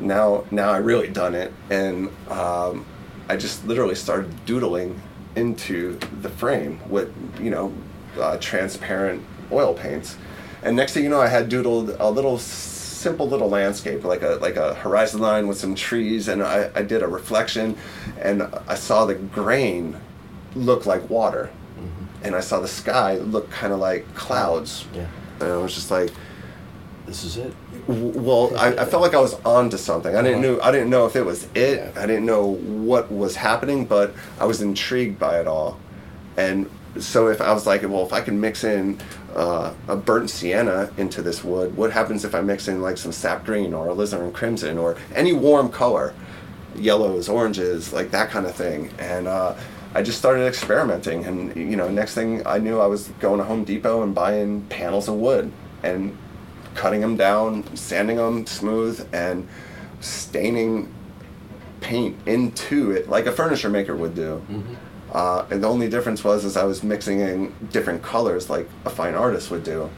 Now 0.00 0.44
now 0.50 0.70
i 0.70 0.78
really 0.78 1.08
done 1.08 1.34
it 1.34 1.52
and 1.70 2.08
um, 2.28 2.84
i 3.28 3.36
just 3.36 3.64
literally 3.66 3.94
started 3.94 4.44
doodling 4.44 5.00
into 5.36 5.98
the 6.20 6.28
frame 6.28 6.80
with 6.88 7.12
you 7.40 7.50
know 7.50 7.72
uh, 8.18 8.38
transparent 8.38 9.24
oil 9.50 9.74
paints. 9.74 10.16
And 10.62 10.76
next 10.76 10.94
thing 10.94 11.04
you 11.04 11.10
know 11.10 11.20
i 11.20 11.28
had 11.28 11.48
doodled 11.48 11.96
a 12.00 12.10
little 12.10 12.38
simple 12.38 13.28
little 13.28 13.50
landscape 13.50 14.02
like 14.02 14.22
a 14.22 14.38
like 14.40 14.56
a 14.56 14.74
horizon 14.74 15.20
line 15.20 15.46
with 15.46 15.58
some 15.58 15.74
trees 15.74 16.26
and 16.26 16.42
i, 16.42 16.70
I 16.74 16.80
did 16.80 17.02
a 17.02 17.06
reflection 17.06 17.76
and 18.18 18.42
i 18.66 18.74
saw 18.74 19.04
the 19.04 19.14
grain 19.14 20.00
look 20.54 20.86
like 20.86 21.10
water 21.10 21.50
and 22.24 22.34
I 22.34 22.40
saw 22.40 22.58
the 22.60 22.68
sky 22.68 23.16
look 23.18 23.50
kind 23.50 23.72
of 23.72 23.78
like 23.78 24.12
clouds. 24.14 24.86
Yeah. 24.94 25.06
And 25.40 25.52
I 25.52 25.56
was 25.58 25.74
just 25.74 25.90
like, 25.90 26.10
This 27.06 27.22
is 27.24 27.36
it. 27.36 27.54
well, 27.86 28.56
I, 28.56 28.68
I 28.68 28.84
felt 28.86 29.02
like 29.02 29.14
I 29.14 29.20
was 29.20 29.34
onto 29.44 29.76
something. 29.76 30.16
I 30.16 30.22
didn't 30.22 30.44
Uh-huh. 30.44 30.56
know 30.56 30.62
I 30.62 30.72
didn't 30.72 30.90
know 30.90 31.06
if 31.06 31.16
it 31.16 31.24
was 31.24 31.44
it. 31.54 31.78
Yeah. 31.94 32.02
I 32.02 32.06
didn't 32.06 32.26
know 32.26 32.46
what 32.46 33.12
was 33.12 33.36
happening, 33.36 33.84
but 33.84 34.14
I 34.40 34.46
was 34.46 34.62
intrigued 34.62 35.18
by 35.18 35.38
it 35.40 35.46
all. 35.46 35.78
And 36.36 36.68
so 36.98 37.28
if 37.28 37.40
I 37.40 37.52
was 37.52 37.66
like, 37.66 37.82
well, 37.82 38.06
if 38.06 38.12
I 38.12 38.20
can 38.20 38.40
mix 38.40 38.64
in 38.64 38.98
uh, 39.34 39.74
a 39.88 39.96
burnt 39.96 40.30
sienna 40.30 40.90
into 40.96 41.20
this 41.22 41.42
wood, 41.44 41.76
what 41.76 41.92
happens 41.92 42.24
if 42.24 42.34
I 42.34 42.40
mix 42.40 42.68
in 42.68 42.80
like 42.80 42.96
some 42.98 43.12
sap 43.12 43.44
green 43.44 43.74
or 43.74 43.86
alizarin 43.88 44.32
crimson 44.32 44.78
or 44.78 44.96
any 45.14 45.32
warm 45.32 45.68
color, 45.70 46.14
yellows, 46.76 47.28
oranges, 47.28 47.92
like 47.92 48.10
that 48.12 48.30
kind 48.30 48.46
of 48.46 48.54
thing. 48.54 48.90
And 48.98 49.26
uh, 49.28 49.54
I 49.94 50.02
just 50.02 50.18
started 50.18 50.46
experimenting, 50.46 51.24
and 51.24 51.54
you 51.56 51.76
know, 51.76 51.88
next 51.88 52.14
thing 52.14 52.44
I 52.46 52.58
knew, 52.58 52.80
I 52.80 52.86
was 52.86 53.08
going 53.20 53.38
to 53.38 53.44
Home 53.44 53.64
Depot 53.64 54.02
and 54.02 54.14
buying 54.14 54.62
panels 54.62 55.08
of 55.08 55.14
wood 55.14 55.52
and 55.82 56.16
cutting 56.74 57.00
them 57.00 57.16
down, 57.16 57.76
sanding 57.76 58.16
them 58.16 58.46
smooth, 58.46 59.06
and 59.12 59.46
staining 60.00 60.92
paint 61.80 62.16
into 62.26 62.90
it 62.90 63.08
like 63.08 63.26
a 63.26 63.32
furniture 63.32 63.68
maker 63.68 63.94
would 63.94 64.14
do. 64.14 64.42
Uh, 65.12 65.46
and 65.50 65.62
the 65.62 65.68
only 65.68 65.88
difference 65.88 66.24
was 66.24 66.44
is 66.44 66.56
I 66.56 66.64
was 66.64 66.82
mixing 66.82 67.20
in 67.20 67.54
different 67.70 68.02
colors 68.02 68.50
like 68.50 68.68
a 68.84 68.90
fine 68.90 69.14
artist 69.14 69.50
would 69.50 69.62
do. 69.62 69.88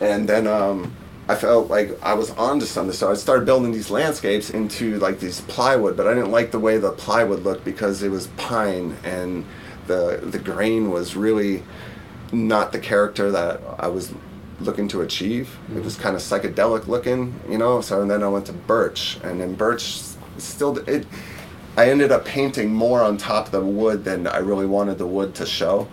And 0.00 0.26
then 0.28 0.46
um, 0.46 0.94
I 1.28 1.36
felt 1.36 1.70
like 1.70 2.02
I 2.02 2.14
was 2.14 2.30
onto 2.30 2.66
something, 2.66 2.94
so 2.94 3.10
I 3.10 3.14
started 3.14 3.46
building 3.46 3.72
these 3.72 3.90
landscapes 3.90 4.50
into 4.50 4.98
like 4.98 5.20
these 5.20 5.40
plywood. 5.42 5.96
But 5.96 6.08
I 6.08 6.14
didn't 6.14 6.32
like 6.32 6.50
the 6.50 6.58
way 6.58 6.78
the 6.78 6.92
plywood 6.92 7.44
looked 7.44 7.64
because 7.64 8.02
it 8.02 8.10
was 8.10 8.26
pine 8.36 8.96
and 9.04 9.44
the 9.86 10.20
the 10.22 10.38
grain 10.38 10.90
was 10.90 11.16
really 11.16 11.62
not 12.32 12.72
the 12.72 12.78
character 12.78 13.30
that 13.30 13.60
I 13.78 13.88
was 13.88 14.12
looking 14.60 14.88
to 14.88 15.00
achieve. 15.00 15.58
It 15.68 15.72
mm-hmm. 15.72 15.84
was 15.84 15.96
kind 15.96 16.16
of 16.16 16.22
psychedelic 16.22 16.86
looking, 16.86 17.38
you 17.48 17.58
know. 17.58 17.80
So 17.80 18.02
and 18.02 18.10
then 18.10 18.22
I 18.22 18.28
went 18.28 18.46
to 18.46 18.52
birch, 18.52 19.18
and 19.22 19.40
then 19.40 19.54
birch 19.54 20.00
still 20.38 20.78
it. 20.88 21.06
I 21.76 21.88
ended 21.88 22.12
up 22.12 22.24
painting 22.24 22.72
more 22.72 23.00
on 23.00 23.16
top 23.16 23.46
of 23.46 23.52
the 23.52 23.60
wood 23.62 24.04
than 24.04 24.26
I 24.26 24.38
really 24.38 24.66
wanted 24.66 24.98
the 24.98 25.06
wood 25.06 25.34
to 25.36 25.46
show. 25.46 25.88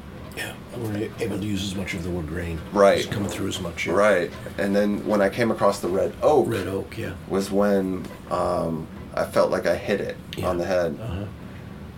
Yeah, 0.80 0.88
we 0.94 1.00
weren't 1.00 1.22
able 1.22 1.38
to 1.40 1.46
use 1.46 1.64
as 1.64 1.76
much 1.76 1.94
of 1.94 2.04
the 2.04 2.10
wood 2.10 2.28
grain. 2.28 2.60
Right. 2.74 3.00
It's 3.00 3.08
coming 3.08 3.30
through 3.30 3.48
as 3.48 3.60
much. 3.62 3.86
yeah. 3.88 3.94
Right. 3.94 4.32
And 4.58 4.76
then 4.76 5.06
when 5.06 5.22
I 5.22 5.30
came 5.30 5.52
across 5.52 5.80
the 5.80 5.88
red 5.90 6.14
oak, 6.22 6.48
Red 6.50 6.68
oak, 6.68 6.98
yeah. 6.98 7.14
was 7.28 7.52
when 7.52 8.06
um, 8.32 8.88
I 9.16 9.26
felt 9.26 9.52
like 9.52 9.66
I 9.66 9.76
hit 9.76 10.02
it 10.02 10.18
Yeah. 10.38 10.48
on 10.48 10.58
the 10.58 10.66
head, 10.66 10.98
Uh-huh. 11.02 11.26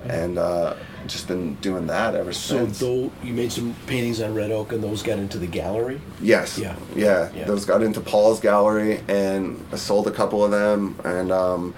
and 0.08 0.38
uh, 0.40 0.74
just 1.08 1.28
been 1.28 1.56
doing 1.56 1.88
that 1.88 2.16
ever 2.16 2.32
So 2.34 2.58
since. 2.66 2.80
though 2.80 3.12
you 3.24 3.34
made 3.34 3.52
some 3.52 3.76
paintings 3.88 4.22
on 4.22 4.34
red 4.34 4.52
oak, 4.52 4.72
and 4.72 4.84
those 4.84 5.04
got 5.04 5.18
into 5.20 5.38
the 5.38 5.48
gallery. 5.48 6.00
Yes. 6.22 6.58
Yeah. 6.58 6.76
yeah. 6.96 7.30
Yeah. 7.36 7.46
Those 7.46 7.66
got 7.66 7.84
into 7.84 8.02
Paul's 8.02 8.40
gallery, 8.40 9.02
and 9.08 9.64
I 9.72 9.76
sold 9.78 10.08
a 10.08 10.12
couple 10.12 10.44
of 10.44 10.52
them, 10.52 10.96
and 11.04 11.32
um, 11.32 11.74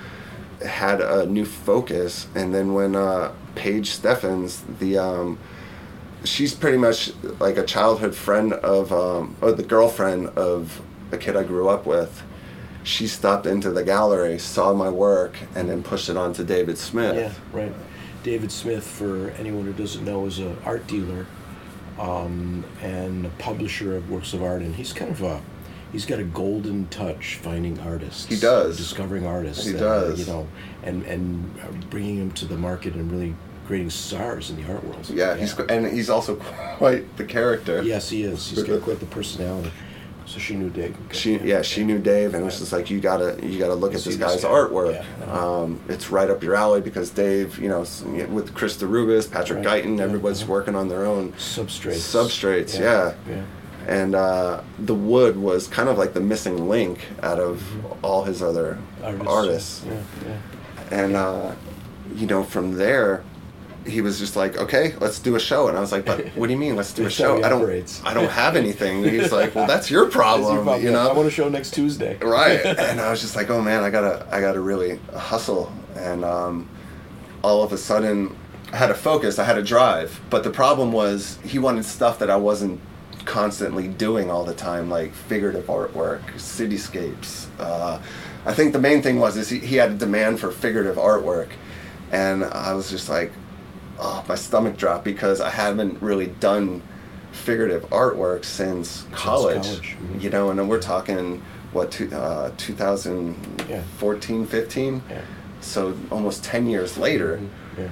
had 0.66 1.02
a 1.02 1.26
new 1.26 1.46
focus. 1.46 2.28
And 2.36 2.54
then 2.54 2.74
when 2.74 2.96
uh, 2.96 3.34
Paige 3.56 3.90
Steffens, 3.92 4.64
the 4.80 4.98
um, 4.98 5.38
she's 6.24 6.54
pretty 6.54 6.78
much 6.78 7.12
like 7.40 7.58
a 7.58 7.66
childhood 7.66 8.16
friend 8.16 8.54
of, 8.54 8.92
um, 8.92 9.36
or 9.42 9.52
the 9.52 9.64
girlfriend 9.64 10.30
of 10.30 10.82
a 11.12 11.18
kid 11.18 11.36
I 11.36 11.44
grew 11.44 11.70
up 11.70 11.86
with. 11.86 12.24
She 12.84 13.08
stopped 13.08 13.46
into 13.46 13.72
the 13.72 13.84
gallery, 13.84 14.38
saw 14.40 14.74
my 14.74 14.90
work, 14.90 15.38
and 15.56 15.70
then 15.70 15.84
pushed 15.84 16.10
it 16.10 16.18
on 16.18 16.34
to 16.34 16.44
David 16.44 16.78
Smith. 16.78 17.16
Yeah, 17.16 17.58
right. 17.58 17.74
David 18.24 18.52
Smith, 18.52 18.86
for 18.86 19.30
anyone 19.32 19.66
who 19.66 19.74
doesn't 19.74 20.04
know, 20.04 20.26
is 20.26 20.40
an 20.40 20.58
art 20.66 20.86
dealer 20.88 21.26
um, 22.00 22.66
and 22.82 23.26
a 23.26 23.30
publisher 23.30 23.96
of 23.96 24.10
works 24.10 24.34
of 24.34 24.44
art, 24.44 24.62
and 24.62 24.76
he's 24.76 24.94
kind 24.94 25.12
of 25.12 25.22
a 25.22 25.42
he's 25.92 26.06
got 26.06 26.20
a 26.20 26.24
golden 26.24 26.88
touch 26.88 27.36
finding 27.36 27.80
artists. 27.80 28.26
He 28.26 28.38
does. 28.38 28.78
discovering 28.78 29.26
artists. 29.26 29.66
He 29.66 29.74
that, 29.74 29.80
does. 29.80 30.20
You 30.20 30.26
know, 30.26 30.48
and 30.84 31.04
and 31.04 31.90
bringing 31.90 32.20
them 32.20 32.32
to 32.32 32.46
the 32.46 32.58
market 32.58 32.96
and 32.96 33.12
really 33.12 33.36
creating 33.66 33.90
stars 33.90 34.50
in 34.50 34.62
the 34.62 34.72
art 34.72 34.84
world. 34.84 35.10
Yeah, 35.10 35.36
he's 35.36 35.58
and 35.58 35.88
he's 35.88 36.10
also 36.10 36.36
quite 36.78 37.16
the 37.18 37.24
character. 37.26 37.82
Yes, 37.82 38.10
he 38.10 38.24
is. 38.24 38.50
He's 38.50 38.64
got 38.64 38.82
quite 38.82 39.00
the 39.00 39.06
personality. 39.06 39.72
So 40.26 40.40
she 40.40 40.56
knew 40.56 40.70
Dave. 40.70 40.96
She 41.12 41.38
yeah 41.40 41.62
she 41.62 41.84
knew 41.84 42.00
Dave 42.00 42.34
and 42.34 42.42
it 42.44 42.46
was 42.46 42.58
just 42.60 42.72
like 42.72 42.90
you 42.90 43.02
gotta 43.02 43.38
you 43.46 43.60
gotta 43.60 43.76
look 43.76 43.94
at 43.94 44.00
See 44.00 44.12
this 44.12 44.20
this 44.20 44.34
guy's 44.36 44.44
guy. 44.44 44.50
artwork. 44.50 44.94
Yeah. 44.94 45.26
Uh-huh. 45.26 45.64
Um, 45.64 45.82
it's 45.90 46.10
right 46.12 46.30
up 46.30 46.42
your 46.42 46.56
alley 46.56 46.80
because 46.80 47.10
Dave 47.10 47.60
you 47.60 47.68
know 47.68 47.82
with 48.30 48.54
Chris 48.56 48.78
DeRubeis, 48.78 49.30
Patrick 49.30 49.66
Right. 49.66 49.84
Guyton, 49.84 49.98
Yeah, 49.98 50.06
everybody's 50.06 50.46
working 50.46 50.76
on 50.76 50.88
their 50.88 51.06
own 51.06 51.34
Substrates. 51.34 51.98
substrates. 51.98 52.80
Yeah. 52.80 53.16
Yeah. 53.30 53.44
And 53.86 54.16
uh, 54.16 54.62
the 54.80 54.96
wood 54.96 55.36
was 55.36 55.68
kind 55.68 55.90
of 55.90 55.98
like 55.98 56.14
the 56.14 56.22
missing 56.22 56.70
link 56.70 57.02
out 57.22 57.38
of 57.42 57.62
all 58.02 58.24
his 58.24 58.42
other 58.42 58.78
Artists. 59.04 59.28
artists. 59.28 59.86
Yeah, 59.86 60.02
yeah. 60.26 60.38
And 61.04 61.16
uh, 61.18 61.54
you 62.16 62.28
know 62.28 62.44
from 62.46 62.76
there. 62.78 63.24
He 63.86 64.02
was 64.02 64.20
just 64.20 64.36
like, 64.36 64.58
okay, 64.58 64.96
let's 65.00 65.20
do 65.20 65.36
a 65.36 65.40
show, 65.40 65.68
and 65.68 65.78
I 65.78 65.82
was 65.82 65.92
like, 65.92 66.06
but 66.06 66.28
what 66.36 66.48
do 66.48 66.54
you 66.54 66.60
mean, 66.60 66.76
let's 66.76 66.94
do 66.94 67.06
a 67.08 67.10
show? 67.10 67.44
I 67.44 67.50
don't, 67.50 67.62
operates. 67.62 68.02
I 68.06 68.14
don't 68.14 68.30
have 68.30 68.56
anything. 68.56 69.04
He's 69.04 69.32
like, 69.32 69.54
well, 69.56 69.68
that's 69.68 69.90
your 69.92 70.10
problem, 70.10 70.56
your 70.56 70.64
problem. 70.64 70.84
you 70.84 70.92
know. 70.92 71.10
I 71.10 71.14
want 71.14 71.28
to 71.28 71.32
show 71.36 71.50
next 71.50 71.74
Tuesday. 71.74 72.18
right 72.22 72.66
and 72.66 73.00
i 73.00 73.10
was 73.12 73.22
just 73.22 73.36
like 73.36 73.50
oh 73.50 73.62
man 73.62 73.84
i 73.84 73.90
gotta 73.90 74.26
i 74.32 74.40
gotta 74.40 74.60
really 74.60 74.98
hustle 75.16 75.72
and 75.96 76.24
um, 76.26 76.68
all 77.44 77.64
of 77.64 77.74
a 77.74 77.78
sudden 77.78 78.36
i 78.72 78.78
had 78.78 78.90
a 78.90 78.96
focus 78.96 79.40
i 79.40 79.44
had 79.44 79.58
a 79.58 79.64
drive 79.64 80.20
but 80.30 80.44
the 80.44 80.50
problem 80.50 80.92
was 80.92 81.38
he 81.44 81.60
wanted 81.60 81.84
stuff 81.86 82.20
that 82.20 82.30
i 82.30 82.36
wasn't 82.36 82.80
constantly 83.26 83.88
doing 83.88 84.30
all 84.32 84.44
the 84.44 84.54
time 84.54 84.90
like 84.90 85.14
figurative 85.14 85.66
artwork 85.66 86.22
cityscapes 86.36 87.48
uh, 87.60 88.00
i 88.46 88.54
think 88.54 88.74
the 88.74 88.80
main 88.80 89.02
thing 89.02 89.20
was 89.20 89.38
is 89.38 89.50
he, 89.50 89.60
he 89.60 89.76
had 89.76 89.92
a 89.92 89.96
demand 89.96 90.40
for 90.40 90.52
figurative 90.52 90.96
artwork 90.96 91.50
and 92.12 92.44
i 92.46 92.74
was 92.74 92.90
just 92.90 93.10
like 93.10 93.32
oh 94.00 94.24
my 94.28 94.36
stomach 94.36 94.78
dropped 94.78 95.04
because 95.04 95.40
i 95.42 95.50
haven't 95.50 96.02
really 96.02 96.28
done 96.28 96.82
figurative 97.32 97.84
artwork 97.90 98.46
since 98.46 99.06
college, 99.12 99.64
college, 99.64 99.96
mhm. 100.00 100.22
you 100.22 100.30
know 100.30 100.50
and 100.50 100.60
then 100.60 100.68
we're 100.68 100.82
talking 100.82 101.42
what 101.72 101.92
two, 101.92 102.10
uh, 102.14 102.52
2014 102.58 104.46
15 104.46 105.04
Yeah. 105.10 105.22
so 105.62 105.98
almost 106.12 106.44
10 106.44 106.68
years 106.68 106.98
later 106.98 107.40
Yeah. 107.78 107.88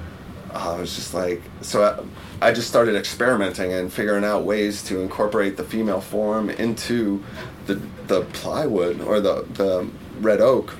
I 0.54 0.78
was 0.78 0.94
just 0.94 1.14
like, 1.14 1.40
so 1.62 2.04
I, 2.42 2.48
I 2.48 2.52
just 2.52 2.68
started 2.68 2.94
experimenting 2.94 3.72
and 3.72 3.90
figuring 3.90 4.22
out 4.22 4.44
ways 4.44 4.82
to 4.84 5.00
incorporate 5.00 5.56
the 5.56 5.64
female 5.64 6.02
form 6.02 6.50
into 6.50 7.24
the 7.64 7.80
the 8.06 8.20
plywood 8.34 9.00
or 9.00 9.18
the 9.20 9.46
the 9.54 9.88
red 10.20 10.42
oak, 10.42 10.74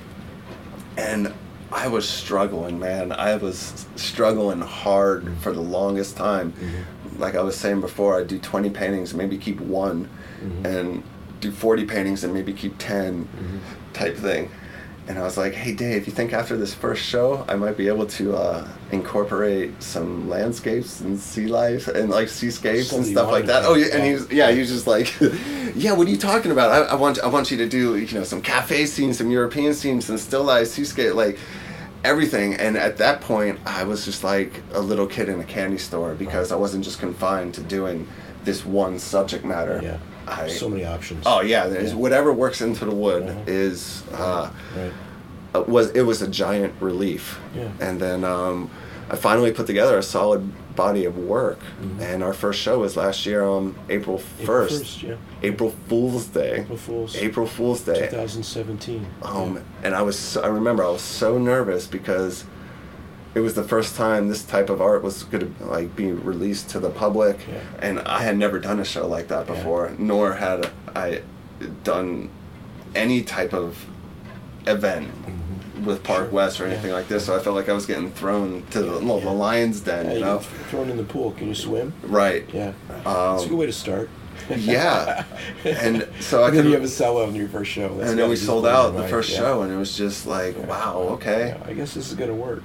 and 0.98 1.32
I 1.72 1.88
was 1.88 2.08
struggling, 2.08 2.78
man. 2.78 3.12
I 3.12 3.36
was 3.36 3.86
struggling 3.96 4.60
hard 4.60 5.32
for 5.40 5.52
the 5.52 5.60
longest 5.60 6.16
time. 6.16 6.52
Like 7.18 7.34
I 7.34 7.42
was 7.42 7.56
saying 7.56 7.80
before, 7.80 8.18
I'd 8.20 8.28
do 8.28 8.38
20 8.38 8.70
paintings, 8.70 9.14
maybe 9.14 9.38
keep 9.38 9.60
one, 9.60 10.08
and 10.64 11.02
do 11.40 11.50
40 11.50 11.86
paintings 11.86 12.24
and 12.24 12.32
maybe 12.32 12.52
keep 12.52 12.76
10, 12.78 13.28
type 13.92 14.16
thing. 14.16 14.50
And 15.08 15.18
I 15.18 15.22
was 15.22 15.36
like, 15.36 15.52
hey, 15.52 15.74
Dave, 15.74 16.06
you 16.06 16.12
think 16.12 16.32
after 16.32 16.56
this 16.56 16.72
first 16.74 17.02
show, 17.02 17.44
I 17.48 17.56
might 17.56 17.76
be 17.76 17.88
able 17.88 18.06
to 18.06 18.36
uh, 18.36 18.68
incorporate 18.92 19.82
some 19.82 20.28
landscapes 20.28 21.00
and 21.00 21.18
sea 21.18 21.46
life 21.48 21.88
and 21.88 22.08
like 22.08 22.28
seascapes 22.28 22.92
and 22.92 23.04
stuff 23.04 23.28
like 23.30 23.46
that? 23.46 23.64
Oh, 23.64 23.74
yeah. 23.74 23.88
And 23.94 24.04
he 24.04 24.12
was, 24.12 24.30
yeah, 24.30 24.52
he 24.52 24.60
was 24.60 24.68
just 24.68 24.86
like, 24.86 25.12
yeah, 25.74 25.92
what 25.92 26.06
are 26.06 26.10
you 26.10 26.16
talking 26.16 26.52
about? 26.52 26.70
I, 26.70 26.92
I 26.92 26.94
want, 26.94 27.18
I 27.18 27.26
want 27.26 27.50
you 27.50 27.56
to 27.56 27.68
do, 27.68 27.96
you 27.96 28.16
know, 28.16 28.22
some 28.22 28.40
cafe 28.40 28.86
scenes, 28.86 29.18
some 29.18 29.30
European 29.30 29.74
scenes, 29.74 30.04
some 30.04 30.18
still 30.18 30.44
life, 30.44 30.68
seascape, 30.68 31.14
like 31.14 31.36
everything. 32.04 32.54
And 32.54 32.76
at 32.76 32.96
that 32.98 33.20
point, 33.20 33.58
I 33.66 33.84
was 33.84 34.04
just 34.04 34.24
like 34.24 34.62
a 34.72 34.80
little 34.80 35.06
kid 35.06 35.28
in 35.28 35.40
a 35.40 35.44
candy 35.44 35.78
store 35.78 36.14
because 36.14 36.52
I 36.52 36.56
wasn't 36.56 36.84
just 36.84 36.98
confined 36.98 37.54
to 37.54 37.62
doing 37.62 38.06
this 38.44 38.64
one 38.66 38.98
subject 38.98 39.44
matter. 39.44 39.80
Yeah. 39.82 39.98
I, 40.26 40.48
so 40.48 40.68
many 40.68 40.84
options. 40.84 41.24
Oh 41.26 41.40
yeah, 41.40 41.66
there's 41.66 41.90
Yeah. 41.90 41.96
whatever 41.96 42.32
works 42.32 42.60
into 42.60 42.84
the 42.84 42.94
wood 42.94 43.24
Uh-huh. 43.24 43.40
is 43.46 44.02
uh, 44.14 44.50
Right. 44.76 44.92
uh, 45.54 45.62
was 45.62 45.90
it 45.90 46.02
was 46.02 46.22
a 46.22 46.28
giant 46.28 46.74
relief. 46.80 47.40
Yeah. 47.54 47.68
And 47.80 48.00
then 48.00 48.22
um, 48.24 48.70
I 49.10 49.16
finally 49.16 49.50
put 49.52 49.66
together 49.66 49.98
a 49.98 50.02
solid 50.02 50.48
body 50.74 51.04
of 51.04 51.16
work, 51.18 51.58
and 52.00 52.22
our 52.22 52.32
first 52.32 52.60
show 52.60 52.78
was 52.80 52.96
last 52.96 53.26
year 53.26 53.42
on 53.44 53.74
April 53.88 54.18
Mm-hmm. 54.18 54.42
April 54.42 54.68
first, 54.68 55.02
yeah. 55.02 55.16
April 55.42 55.70
Fool's 55.88 56.26
Day. 56.26 56.60
April 56.60 56.78
Fool's. 56.78 57.16
April 57.16 57.46
Fool's 57.46 57.80
Day. 57.82 58.08
2017. 58.10 59.06
Um, 59.22 59.62
and 59.82 59.94
I 59.94 60.02
was 60.02 60.18
so, 60.18 60.42
I 60.42 60.46
remember 60.48 60.84
I 60.84 60.88
was 60.90 61.02
so 61.02 61.38
nervous 61.38 61.86
because 61.86 62.44
it 63.34 63.40
was 63.40 63.54
the 63.54 63.62
first 63.64 63.96
time 63.96 64.28
this 64.28 64.44
type 64.44 64.68
of 64.70 64.80
art 64.82 65.02
was 65.02 65.24
going 65.24 65.54
to 65.54 65.64
like 65.64 65.94
be 65.96 66.12
released 66.12 66.68
to 66.70 66.80
the 66.80 66.90
public, 66.90 67.38
Yeah. 67.48 67.60
and 67.80 68.00
I 68.00 68.22
had 68.22 68.36
never 68.36 68.58
done 68.58 68.78
a 68.80 68.84
show 68.84 69.06
like 69.06 69.28
that 69.28 69.48
Yeah. 69.48 69.54
before, 69.54 69.92
nor 69.98 70.34
had 70.34 70.70
I 70.94 71.22
done 71.84 72.28
any 72.94 73.22
type 73.22 73.54
of 73.54 73.86
event 74.66 75.10
with 75.84 76.02
Park. 76.02 76.32
West 76.32 76.60
or 76.60 76.66
Yeah. 76.66 76.72
anything 76.74 76.92
like 76.92 77.08
this. 77.08 77.26
So 77.26 77.36
I 77.36 77.40
felt 77.40 77.56
like 77.56 77.68
I 77.68 77.72
was 77.72 77.86
getting 77.86 78.10
thrown 78.10 78.62
to 78.70 78.82
the, 78.82 78.98
well, 79.04 79.18
Yeah. 79.18 79.24
the 79.24 79.30
lion's 79.32 79.80
den, 79.80 80.06
Yeah, 80.06 80.12
you 80.14 80.20
know? 80.20 80.38
thrown 80.70 80.88
in 80.90 80.96
the 80.96 81.04
pool. 81.04 81.32
Can 81.32 81.48
you 81.48 81.54
swim? 81.54 81.92
Right. 82.02 82.44
Yeah. 82.52 82.72
Um, 83.04 83.36
it's 83.36 83.44
a 83.44 83.48
good 83.48 83.58
way 83.58 83.66
to 83.66 83.72
start. 83.72 84.08
Yeah. 84.56 85.24
And 85.64 86.06
so 86.20 86.42
I 86.42 86.48
and 86.48 86.56
then 86.56 86.64
could 86.64 86.68
you 86.70 86.74
have 86.74 86.82
a 86.82 86.86
sellout 86.86 87.28
on 87.28 87.34
your 87.34 87.48
first 87.48 87.70
show. 87.70 87.94
That's 87.96 88.10
and 88.10 88.18
then 88.18 88.28
we 88.28 88.34
sold 88.36 88.66
out 88.66 88.96
the 88.96 89.06
first 89.06 89.30
Yeah. 89.30 89.38
show, 89.38 89.62
and 89.62 89.72
it 89.72 89.76
was 89.76 89.96
just 89.96 90.26
like, 90.26 90.56
Yeah. 90.58 90.66
wow, 90.66 90.98
okay. 91.12 91.54
Yeah, 91.60 91.70
I 91.70 91.72
guess 91.74 91.94
this 91.94 92.08
is 92.08 92.14
gonna 92.14 92.34
work. 92.34 92.62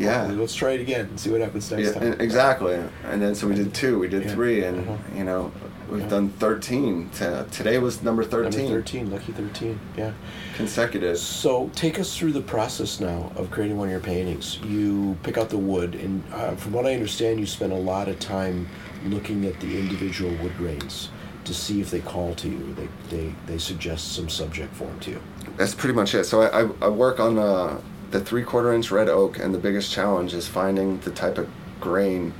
Yeah. 0.00 0.26
Let's 0.32 0.54
try 0.54 0.70
it 0.72 0.80
again 0.80 1.06
and 1.06 1.20
see 1.20 1.30
what 1.30 1.40
happens 1.40 1.70
next 1.70 1.94
Yeah, 1.94 2.00
time. 2.00 2.16
exactly. 2.20 2.78
And 3.04 3.20
then 3.20 3.34
so 3.34 3.46
we 3.46 3.54
did 3.54 3.74
two, 3.74 3.98
we 3.98 4.08
did 4.08 4.24
Yeah. 4.24 4.34
three, 4.34 4.64
and 4.64 4.78
Uh-huh. 4.80 4.96
you 5.16 5.24
know 5.24 5.52
we've 5.90 6.00
Yeah. 6.02 6.08
done 6.08 6.28
thirteen. 6.38 7.10
To, 7.18 7.46
today 7.50 7.78
was 7.78 8.02
number 8.02 8.24
thirteen, 8.24 8.64
Number 8.66 8.80
13, 8.80 9.10
lucky 9.10 9.32
13. 9.32 9.78
Yeah. 9.96 10.12
consecutive. 10.56 11.18
So 11.18 11.70
take 11.74 11.98
us 12.00 12.16
through 12.16 12.32
the 12.32 12.40
process 12.40 12.98
now 13.00 13.30
of 13.36 13.50
creating 13.50 13.76
one 13.76 13.88
of 13.88 13.92
your 13.92 14.00
paintings. 14.00 14.58
You 14.66 15.16
pick 15.22 15.36
out 15.36 15.50
the 15.50 15.58
wood, 15.58 15.94
and 15.94 16.22
uh, 16.32 16.52
from 16.52 16.72
what 16.72 16.86
I 16.86 16.94
understand, 16.94 17.38
you 17.38 17.46
spend 17.46 17.72
a 17.72 17.76
lot 17.76 18.08
of 18.08 18.18
time 18.18 18.68
looking 19.06 19.44
at 19.46 19.60
the 19.60 19.78
individual 19.78 20.32
wood 20.42 20.56
grains 20.56 21.10
to 21.44 21.54
see 21.54 21.80
if 21.80 21.90
they 21.90 22.00
call 22.00 22.34
to 22.36 22.48
you. 22.48 22.74
They 22.74 22.88
they, 23.16 23.34
they 23.46 23.58
suggest 23.58 24.12
some 24.12 24.28
subject 24.30 24.74
form 24.74 24.98
to 25.00 25.10
you. 25.10 25.20
That's 25.58 25.74
pretty 25.74 25.94
much 25.94 26.14
it. 26.14 26.24
So 26.24 26.42
I, 26.42 26.62
I, 26.62 26.68
I 26.82 26.88
work 26.88 27.20
on 27.20 27.38
uh, 27.38 27.78
the 28.10 28.20
three 28.20 28.42
quarter 28.42 28.72
inch 28.72 28.90
red 28.90 29.08
oak, 29.08 29.38
and 29.38 29.54
the 29.54 29.58
biggest 29.58 29.92
challenge 29.92 30.34
is 30.34 30.46
finding 30.46 30.98
the 31.00 31.10
type 31.10 31.38
of 31.38 31.48
grain 31.80 32.32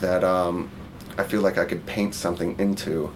that 0.00 0.22
um, 0.24 0.70
I 1.16 1.24
feel 1.24 1.40
like 1.40 1.58
I 1.58 1.64
could 1.64 1.84
paint 1.86 2.14
something 2.14 2.58
into. 2.58 3.12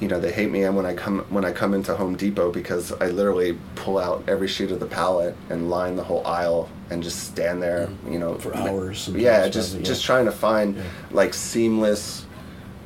You 0.00 0.08
know, 0.08 0.18
they 0.20 0.32
hate 0.32 0.50
me 0.50 0.68
when 0.68 0.84
I 0.86 0.94
come 0.94 1.20
when 1.30 1.44
I 1.44 1.52
come 1.52 1.72
into 1.72 1.94
Home 1.94 2.16
Depot 2.16 2.50
because 2.50 2.92
I 2.92 3.06
literally 3.06 3.56
pull 3.76 3.96
out 3.98 4.24
every 4.28 4.48
sheet 4.48 4.70
of 4.72 4.80
the 4.80 4.86
pallet 4.86 5.36
and 5.50 5.70
line 5.70 5.96
the 5.96 6.02
whole 6.02 6.26
aisle 6.26 6.68
and 6.90 7.02
just 7.02 7.20
stand 7.28 7.62
there. 7.62 7.88
You 8.08 8.18
know, 8.18 8.34
For 8.34 8.54
hours 8.56 9.08
Yeah, 9.08 9.48
just 9.48 9.70
probably, 9.72 9.86
just 9.86 10.04
trying 10.04 10.24
to 10.26 10.32
find 10.32 10.76
Yeah. 10.76 10.82
like 11.12 11.32
seamless, 11.32 12.26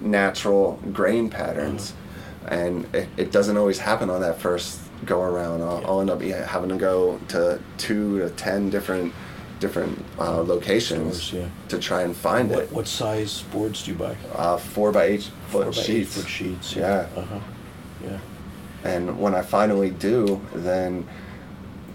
natural 0.00 0.78
grain 0.92 1.28
patterns, 1.30 1.92
Uh-huh. 2.44 2.54
and 2.54 2.94
it, 2.94 3.08
it 3.16 3.32
doesn't 3.32 3.56
always 3.56 3.78
happen 3.78 4.10
on 4.10 4.20
that 4.20 4.38
first 4.40 4.78
go 5.04 5.22
around. 5.22 5.62
I'll, 5.62 5.82
I'll 5.86 6.00
end 6.00 6.10
up 6.10 6.22
yeah, 6.22 6.46
having 6.46 6.70
to 6.70 6.76
go 6.76 7.18
to 7.28 7.60
two 7.76 8.18
to 8.20 8.30
ten 8.30 8.70
different 8.70 9.12
different 9.60 10.04
uh, 10.20 10.40
locations 10.42 11.20
Stores, 11.20 11.32
yeah. 11.42 11.48
to 11.68 11.78
try 11.80 12.02
and 12.02 12.14
find 12.16 12.48
What 12.50 12.58
it. 12.64 12.72
what 12.72 12.86
size 12.86 13.42
boards 13.50 13.84
do 13.84 13.90
you 13.92 13.96
buy? 13.98 14.16
Uh, 14.34 14.56
four 14.56 14.92
by 14.92 15.04
eight 15.04 15.22
foot 15.48 15.64
Four 15.64 15.72
by 15.72 15.78
eight 15.80 15.84
sheets. 15.84 16.14
foot 16.20 16.28
sheets. 16.28 16.76
Yeah. 16.76 17.08
Uh 17.16 17.22
huh. 17.22 17.40
Yeah. 18.04 18.18
And 18.84 19.18
when 19.18 19.34
I 19.34 19.42
finally 19.42 19.90
do, 19.90 20.40
then 20.54 21.06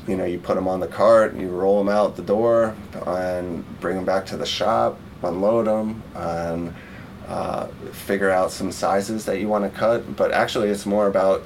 you 0.08 0.18
know 0.18 0.26
you 0.26 0.40
put 0.40 0.56
them 0.56 0.68
on 0.68 0.80
the 0.82 0.88
cart, 0.88 1.36
you 1.36 1.48
roll 1.50 1.78
them 1.78 1.88
out 1.94 2.16
the 2.18 2.24
door, 2.24 2.76
and 3.06 3.64
bring 3.80 3.96
them 3.96 4.04
back 4.06 4.26
to 4.28 4.38
the 4.38 4.46
shop, 4.46 5.00
unload 5.24 5.66
them, 5.68 6.04
and 6.16 6.74
uh, 7.28 7.68
figure 7.94 8.30
out 8.30 8.52
some 8.52 8.70
sizes 8.74 9.24
that 9.24 9.40
you 9.40 9.48
want 9.48 9.64
to 9.64 9.80
cut. 9.80 10.18
But 10.18 10.34
actually, 10.34 10.68
it's 10.70 10.86
more 10.86 11.08
about 11.08 11.44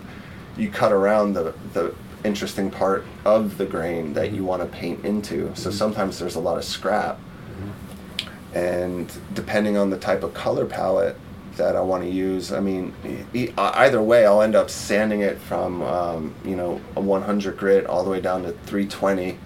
you 0.57 0.69
cut 0.69 0.91
around 0.91 1.33
the 1.33 1.53
the 1.73 1.93
interesting 2.23 2.69
part 2.69 3.05
of 3.25 3.57
the 3.57 3.65
grain 3.65 4.13
that 4.13 4.31
you 4.31 4.37
mm-hmm. 4.37 4.45
want 4.45 4.61
to 4.61 4.67
paint 4.67 5.05
into. 5.05 5.55
So 5.55 5.69
mm-hmm. 5.69 5.77
sometimes 5.77 6.19
there's 6.19 6.35
a 6.35 6.39
lot 6.39 6.57
of 6.57 6.63
scrap, 6.63 7.17
mm-hmm. 7.17 8.57
and 8.57 9.11
depending 9.33 9.77
on 9.77 9.89
the 9.89 9.97
type 9.97 10.23
of 10.23 10.33
color 10.33 10.65
palette 10.65 11.17
that 11.57 11.75
I 11.75 11.81
want 11.81 12.03
to 12.03 12.09
use, 12.09 12.51
I 12.51 12.59
mean, 12.59 12.93
e- 13.33 13.51
either 13.57 14.01
way, 14.01 14.25
I'll 14.25 14.43
end 14.43 14.55
up 14.55 14.69
sanding 14.69 15.21
it 15.21 15.39
from 15.39 15.81
um, 15.83 16.35
you 16.45 16.55
know 16.55 16.81
a 16.95 17.01
100 17.01 17.57
grit 17.57 17.85
all 17.85 18.03
the 18.03 18.09
way 18.09 18.21
down 18.21 18.43
to 18.43 18.51
320, 18.51 19.37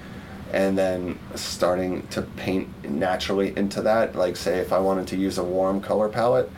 and 0.54 0.78
then 0.78 1.20
starting 1.36 2.08
to 2.08 2.22
paint 2.22 2.90
naturally 2.90 3.56
into 3.58 3.82
that. 3.84 4.16
Like 4.16 4.36
say, 4.36 4.60
if 4.60 4.74
I 4.74 4.80
wanted 4.80 5.08
to 5.08 5.18
use 5.18 5.38
a 5.38 5.44
warm 5.44 5.82
color 5.82 6.10
palette, 6.10 6.50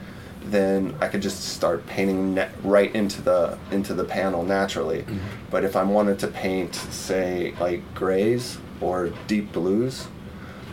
then 0.45 0.95
I 0.99 1.07
could 1.07 1.21
just 1.21 1.53
start 1.53 1.85
painting 1.87 2.35
na- 2.35 2.47
right 2.63 2.93
into 2.95 3.21
the 3.21 3.57
into 3.71 3.93
the 3.93 4.03
panel 4.03 4.43
naturally. 4.43 5.05
But 5.49 5.63
if 5.63 5.75
I 5.75 5.83
wanted 5.83 6.19
to 6.19 6.27
paint, 6.27 6.75
say, 6.75 7.53
like 7.59 7.81
grays 7.95 8.57
or 8.81 9.09
deep 9.27 9.51
blues, 9.53 10.03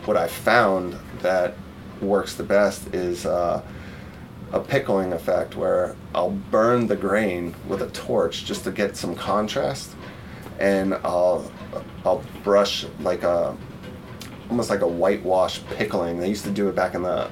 what 0.04 0.16
I 0.16 0.26
found 0.28 0.96
that 1.20 1.54
works 2.00 2.34
the 2.34 2.42
best 2.42 2.94
is 2.94 3.26
uh, 3.26 3.62
a 4.52 4.60
pickling 4.60 5.12
effect 5.12 5.54
where 5.56 5.94
I'll 6.14 6.30
burn 6.30 6.86
the 6.86 6.96
grain 6.96 7.54
with 7.68 7.82
a 7.82 7.90
torch 7.90 8.44
just 8.44 8.64
to 8.64 8.72
get 8.72 8.96
some 8.96 9.14
contrast, 9.14 9.94
and 10.58 10.94
I'll 10.94 11.50
I'll 12.04 12.24
brush 12.42 12.86
like 13.00 13.22
a 13.22 13.56
almost 14.48 14.70
like 14.70 14.80
a 14.80 14.88
whitewash 14.88 15.62
pickling. 15.76 16.18
They 16.18 16.28
used 16.28 16.44
to 16.44 16.50
do 16.50 16.68
it 16.68 16.74
back 16.74 16.94
in 16.94 17.02
the 17.02 17.30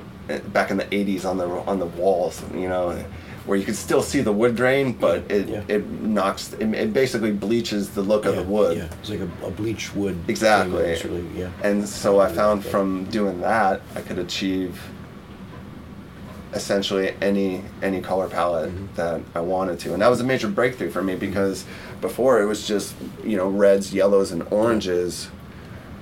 back 0.52 0.70
in 0.70 0.76
the 0.76 0.84
80s 0.84 1.24
on 1.24 1.36
the 1.38 1.46
on 1.48 1.78
the 1.78 1.86
walls, 1.86 2.42
you 2.54 2.68
know, 2.68 2.90
where 3.46 3.56
you 3.58 3.64
could 3.64 3.76
still 3.76 4.02
see 4.02 4.20
the 4.20 4.32
wood 4.32 4.56
grain, 4.56 4.92
but 4.92 5.30
it 5.30 5.48
Yeah. 5.48 5.62
it 5.68 5.88
knocks 6.02 6.52
it, 6.52 6.62
it 6.74 6.92
basically 6.92 7.32
bleaches 7.32 7.90
the 7.90 8.02
look 8.02 8.26
of 8.26 8.36
the 8.36 8.42
wood. 8.42 8.76
Yeah. 8.76 8.88
It's 9.00 9.08
like 9.10 9.20
a, 9.20 9.46
a 9.46 9.50
bleach 9.50 9.94
wood. 9.94 10.18
Exactly. 10.28 10.98
really, 11.04 11.26
yeah. 11.34 11.50
And 11.62 11.88
so 11.88 12.20
I 12.20 12.30
found 12.30 12.64
from 12.64 13.04
doing 13.06 13.40
that, 13.40 13.80
I 13.94 14.00
could 14.02 14.18
achieve 14.18 14.78
essentially 16.54 17.14
any 17.20 17.62
any 17.82 18.00
color 18.00 18.28
palette 18.28 18.70
Mm-hmm. 18.70 18.94
that 18.96 19.20
I 19.34 19.40
wanted 19.40 19.78
to, 19.80 19.92
and 19.92 20.02
that 20.02 20.08
was 20.08 20.20
a 20.20 20.24
major 20.24 20.48
breakthrough 20.48 20.90
for 20.90 21.02
me 21.02 21.14
because 21.14 21.64
before 22.00 22.40
it 22.42 22.46
was 22.46 22.66
just 22.66 22.94
you 23.24 23.36
know 23.36 23.48
reds, 23.48 23.92
yellows, 23.94 24.32
and 24.32 24.42
oranges, 24.50 25.30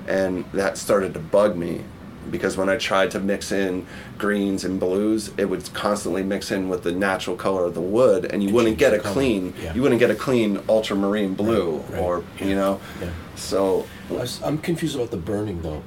and 0.07 0.45
that 0.53 0.79
started 0.79 1.15
to 1.15 1.21
bug 1.21 1.57
me 1.57 1.83
because 2.31 2.57
when 2.57 2.69
I 2.69 2.77
tried 2.77 3.11
to 3.12 3.21
mix 3.21 3.53
in 3.53 3.87
greens 4.19 4.65
and 4.65 4.79
blues, 4.81 5.31
it 5.37 5.47
would 5.47 5.73
constantly 5.75 6.23
mix 6.23 6.51
in 6.51 6.69
with 6.69 6.83
the 6.83 6.93
natural 6.93 7.37
color 7.37 7.65
of 7.65 7.75
the 7.75 7.81
wood, 7.81 8.25
and 8.27 8.43
you 8.43 8.49
It 8.51 8.55
wouldn't 8.55 8.79
get 8.79 8.93
a 8.95 8.99
color. 8.99 9.12
clean 9.15 9.55
Yeah. 9.62 9.75
you 9.75 9.83
wouldn't 9.83 10.01
get 10.01 10.11
a 10.11 10.15
clean 10.15 10.61
ultramarine 10.69 11.35
blue 11.35 11.77
Right, 11.77 11.93
right. 11.93 12.03
or 12.03 12.23
Yeah. 12.41 12.47
you 12.47 12.55
know, 12.55 12.81
Yeah. 13.01 13.09
so 13.37 13.87
I 14.11 14.15
was- 14.15 14.41
I'm 14.45 14.59
confused 14.59 14.97
about 14.97 15.11
the 15.11 15.17
burning 15.17 15.61
though. 15.62 15.83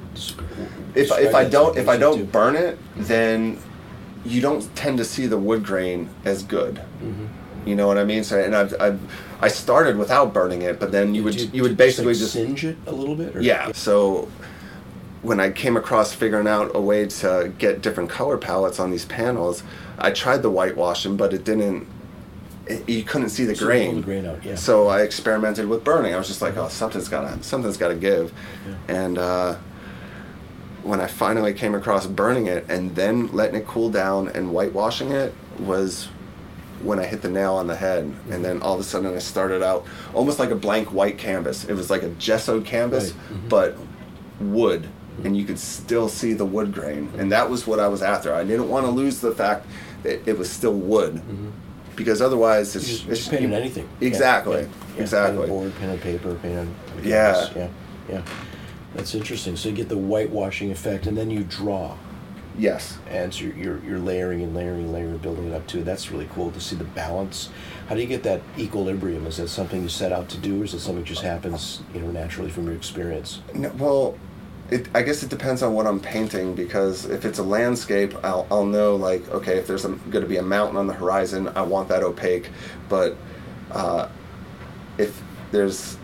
If, 0.96 1.12
if 1.18 1.36
I 1.36 1.44
don't 1.46 1.78
if 1.78 1.88
I 1.88 1.98
don't 1.98 2.14
does 2.18 2.22
it 2.24 2.32
burn 2.32 2.56
it, 2.56 2.78
then 2.98 3.58
you 4.26 4.42
don't 4.42 4.74
tend 4.76 4.98
to 4.98 5.06
see 5.06 5.28
the 5.28 5.38
wood 5.38 5.64
grain 5.66 6.10
as 6.26 6.44
good. 6.44 6.76
Mm-hmm. 6.76 7.26
You 7.66 7.76
know 7.76 7.88
what 7.88 7.98
I 7.98 8.04
mean? 8.04 8.24
So 8.24 8.40
and 8.40 8.56
I've, 8.56 8.74
I've 8.80 9.00
I 9.42 9.48
started 9.48 9.98
without 9.98 10.34
burning 10.34 10.64
it, 10.64 10.80
but 10.80 10.92
then 10.92 11.16
you 11.16 11.24
would 11.24 11.38
Do 11.38 11.48
you, 11.54 11.62
would 11.62 11.70
just, 11.70 11.78
basically 11.78 12.14
like, 12.14 12.20
just 12.20 12.34
singe 12.34 12.66
it 12.66 12.76
a 12.88 12.92
little 12.92 13.16
bit. 13.16 13.36
Or? 13.36 13.42
yeah. 13.42 13.72
So 13.74 14.28
when 15.22 15.40
I 15.40 15.50
came 15.52 15.76
across 15.78 16.14
figuring 16.14 16.48
out 16.48 16.72
a 16.76 16.82
way 16.82 17.06
to 17.08 17.52
get 17.58 17.82
different 17.82 18.10
color 18.10 18.38
palettes 18.38 18.80
on 18.80 18.90
these 18.92 19.06
panels, 19.06 19.64
I 19.98 20.12
tried 20.12 20.42
the 20.44 20.50
whitewashing, 20.50 21.18
but 21.18 21.34
it 21.34 21.44
didn't. 21.44 21.88
It, 22.68 22.88
you 22.88 23.04
couldn't 23.04 23.30
see 23.30 23.46
the 23.46 23.56
So 23.56 23.66
grain. 23.66 23.96
the 23.98 24.02
grain 24.02 24.26
out, 24.26 24.46
yeah. 24.46 24.56
So 24.56 24.88
I 24.88 25.02
experimented 25.02 25.68
with 25.68 25.84
burning. 25.84 26.14
I 26.14 26.18
was 26.18 26.28
just 26.28 26.42
like, 26.42 26.56
oh, 26.56 26.68
something's 26.70 27.10
gotta 27.10 27.42
something's 27.44 27.78
gotta 27.78 27.96
give, 27.96 28.32
and. 28.88 29.18
uh 29.18 29.56
when 30.82 31.02
I 31.02 31.08
finally 31.08 31.54
came 31.54 31.76
across 31.76 32.08
burning 32.08 32.48
it 32.48 32.66
and 32.70 32.96
then 32.96 33.28
letting 33.34 33.56
it 33.60 33.68
cool 33.68 33.90
down 33.92 34.30
and 34.30 34.48
whitewashing 34.50 35.12
it 35.12 35.36
was 35.60 36.06
when 36.82 37.00
I 37.00 37.04
hit 37.04 37.22
the 37.22 37.30
nail 37.30 37.56
on 37.56 37.68
the 37.68 37.76
head. 37.76 38.12
And 38.32 38.46
then 38.46 38.62
all 38.62 38.76
of 38.76 38.80
a 38.80 38.84
sudden 38.84 39.14
I 39.14 39.20
started 39.20 39.62
out 39.62 39.86
almost 40.14 40.40
like 40.40 40.52
a 40.52 40.56
blank 40.56 40.94
white 40.94 41.18
canvas. 41.18 41.66
It 41.66 41.74
was 41.74 41.90
like 41.90 42.02
a 42.04 42.10
gessoed 42.12 42.64
canvas, 42.66 43.12
Right. 43.12 43.40
Mhm. 43.44 43.50
but 43.50 43.78
wood. 44.40 44.88
And 45.26 45.36
you 45.38 45.46
could 45.46 45.60
still 45.60 46.08
see 46.10 46.34
the 46.34 46.46
wood 46.46 46.74
grain. 46.74 47.10
And 47.18 47.32
that 47.32 47.50
was 47.50 47.66
what 47.68 47.80
I 47.80 47.88
was 47.88 48.02
after. 48.02 48.34
I 48.34 48.44
didn't 48.44 48.70
want 48.70 48.86
to 48.86 48.92
lose 48.92 49.20
the 49.20 49.32
fact 49.34 49.66
that 50.04 50.28
it 50.28 50.38
was 50.38 50.50
still 50.50 50.74
wood. 50.74 51.16
Mm-hmm. 51.16 51.50
Because 51.96 52.22
otherwise, 52.22 52.76
it's, 52.76 52.88
You 52.90 52.98
just, 52.98 53.10
it's 53.10 53.28
paint 53.28 53.46
on 53.46 53.54
anything. 53.54 53.88
Exactly. 54.00 54.62
yeah, 54.62 54.68
yeah. 54.96 55.02
Exactly. 55.02 55.40
Pen 55.42 55.50
board, 55.50 55.76
pen 55.80 55.90
and 55.90 56.02
paper, 56.02 56.36
pen 56.36 56.58
and 56.58 57.06
Yeah. 57.06 57.50
yeah, 57.56 57.68
yeah. 58.10 58.22
That's 58.96 59.14
interesting. 59.14 59.56
So 59.58 59.70
you 59.70 59.76
get 59.76 59.90
the 59.90 59.98
whitewashing 59.98 60.72
effect, 60.72 61.06
and 61.08 61.18
then 61.18 61.30
you 61.30 61.44
draw, 61.44 61.98
Yes. 62.58 62.98
and 63.10 63.34
so 63.34 63.44
you're, 63.46 63.56
you're 63.56 63.80
you're 63.86 64.00
layering 64.00 64.42
and 64.42 64.56
layering 64.56 64.86
and 64.86 64.94
layering, 64.94 65.18
building 65.18 65.48
it 65.50 65.54
up 65.54 65.68
too. 65.68 65.84
That's 65.84 66.10
really 66.12 66.28
cool 66.34 66.52
to 66.52 66.60
see 66.60 66.76
the 66.76 66.84
balance. 66.86 67.50
How 67.88 67.96
do 67.96 68.02
you 68.02 68.08
get 68.08 68.24
that 68.24 68.42
equilibrium? 68.58 69.28
Is 69.28 69.38
that 69.38 69.50
something 69.50 69.82
you 69.84 69.90
set 69.90 70.12
out 70.12 70.28
to 70.30 70.38
do, 70.38 70.62
or 70.62 70.66
is 70.66 70.74
it 70.74 70.80
something 70.80 71.04
that 71.04 71.08
just 71.08 71.22
happens, 71.22 71.82
you 71.94 72.00
know, 72.02 72.12
naturally 72.12 72.50
from 72.50 72.66
your 72.66 72.76
experience? 72.76 73.42
No, 73.54 73.70
well, 73.78 74.18
it, 74.72 74.88
I 74.94 75.02
guess 75.02 75.24
it 75.24 75.30
depends 75.30 75.64
on 75.64 75.74
what 75.74 75.88
I'm 75.88 76.00
painting 76.00 76.54
because 76.54 77.06
if 77.06 77.26
it's 77.26 77.40
a 77.40 77.44
landscape, 77.44 78.14
I'll, 78.24 78.48
I'll 78.52 78.66
know 78.66 78.96
like 78.96 79.28
okay 79.30 79.58
if 79.58 79.68
there's 79.68 79.86
going 79.86 80.12
to 80.12 80.28
be 80.28 80.38
a 80.38 80.44
mountain 80.44 80.78
on 80.78 80.88
the 80.88 80.94
horizon, 80.94 81.50
I 81.56 81.62
want 81.64 81.90
that 81.90 82.04
opaque. 82.04 82.50
But 82.88 83.18
uh, 83.72 84.10
if 84.98 85.22
there's 85.52 85.98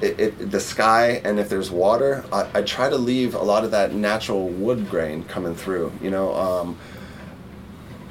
it, 0.00 0.18
it, 0.18 0.50
the 0.50 0.60
sky 0.60 1.20
and 1.24 1.38
if 1.38 1.48
there's 1.48 1.70
water, 1.70 2.24
I, 2.32 2.48
I 2.54 2.62
try 2.62 2.88
to 2.88 2.96
leave 2.96 3.34
a 3.34 3.42
lot 3.42 3.64
of 3.64 3.70
that 3.72 3.94
natural 3.94 4.48
wood 4.48 4.88
grain 4.88 5.24
coming 5.24 5.54
through. 5.54 5.92
You 6.02 6.10
know, 6.10 6.34
um, 6.34 6.78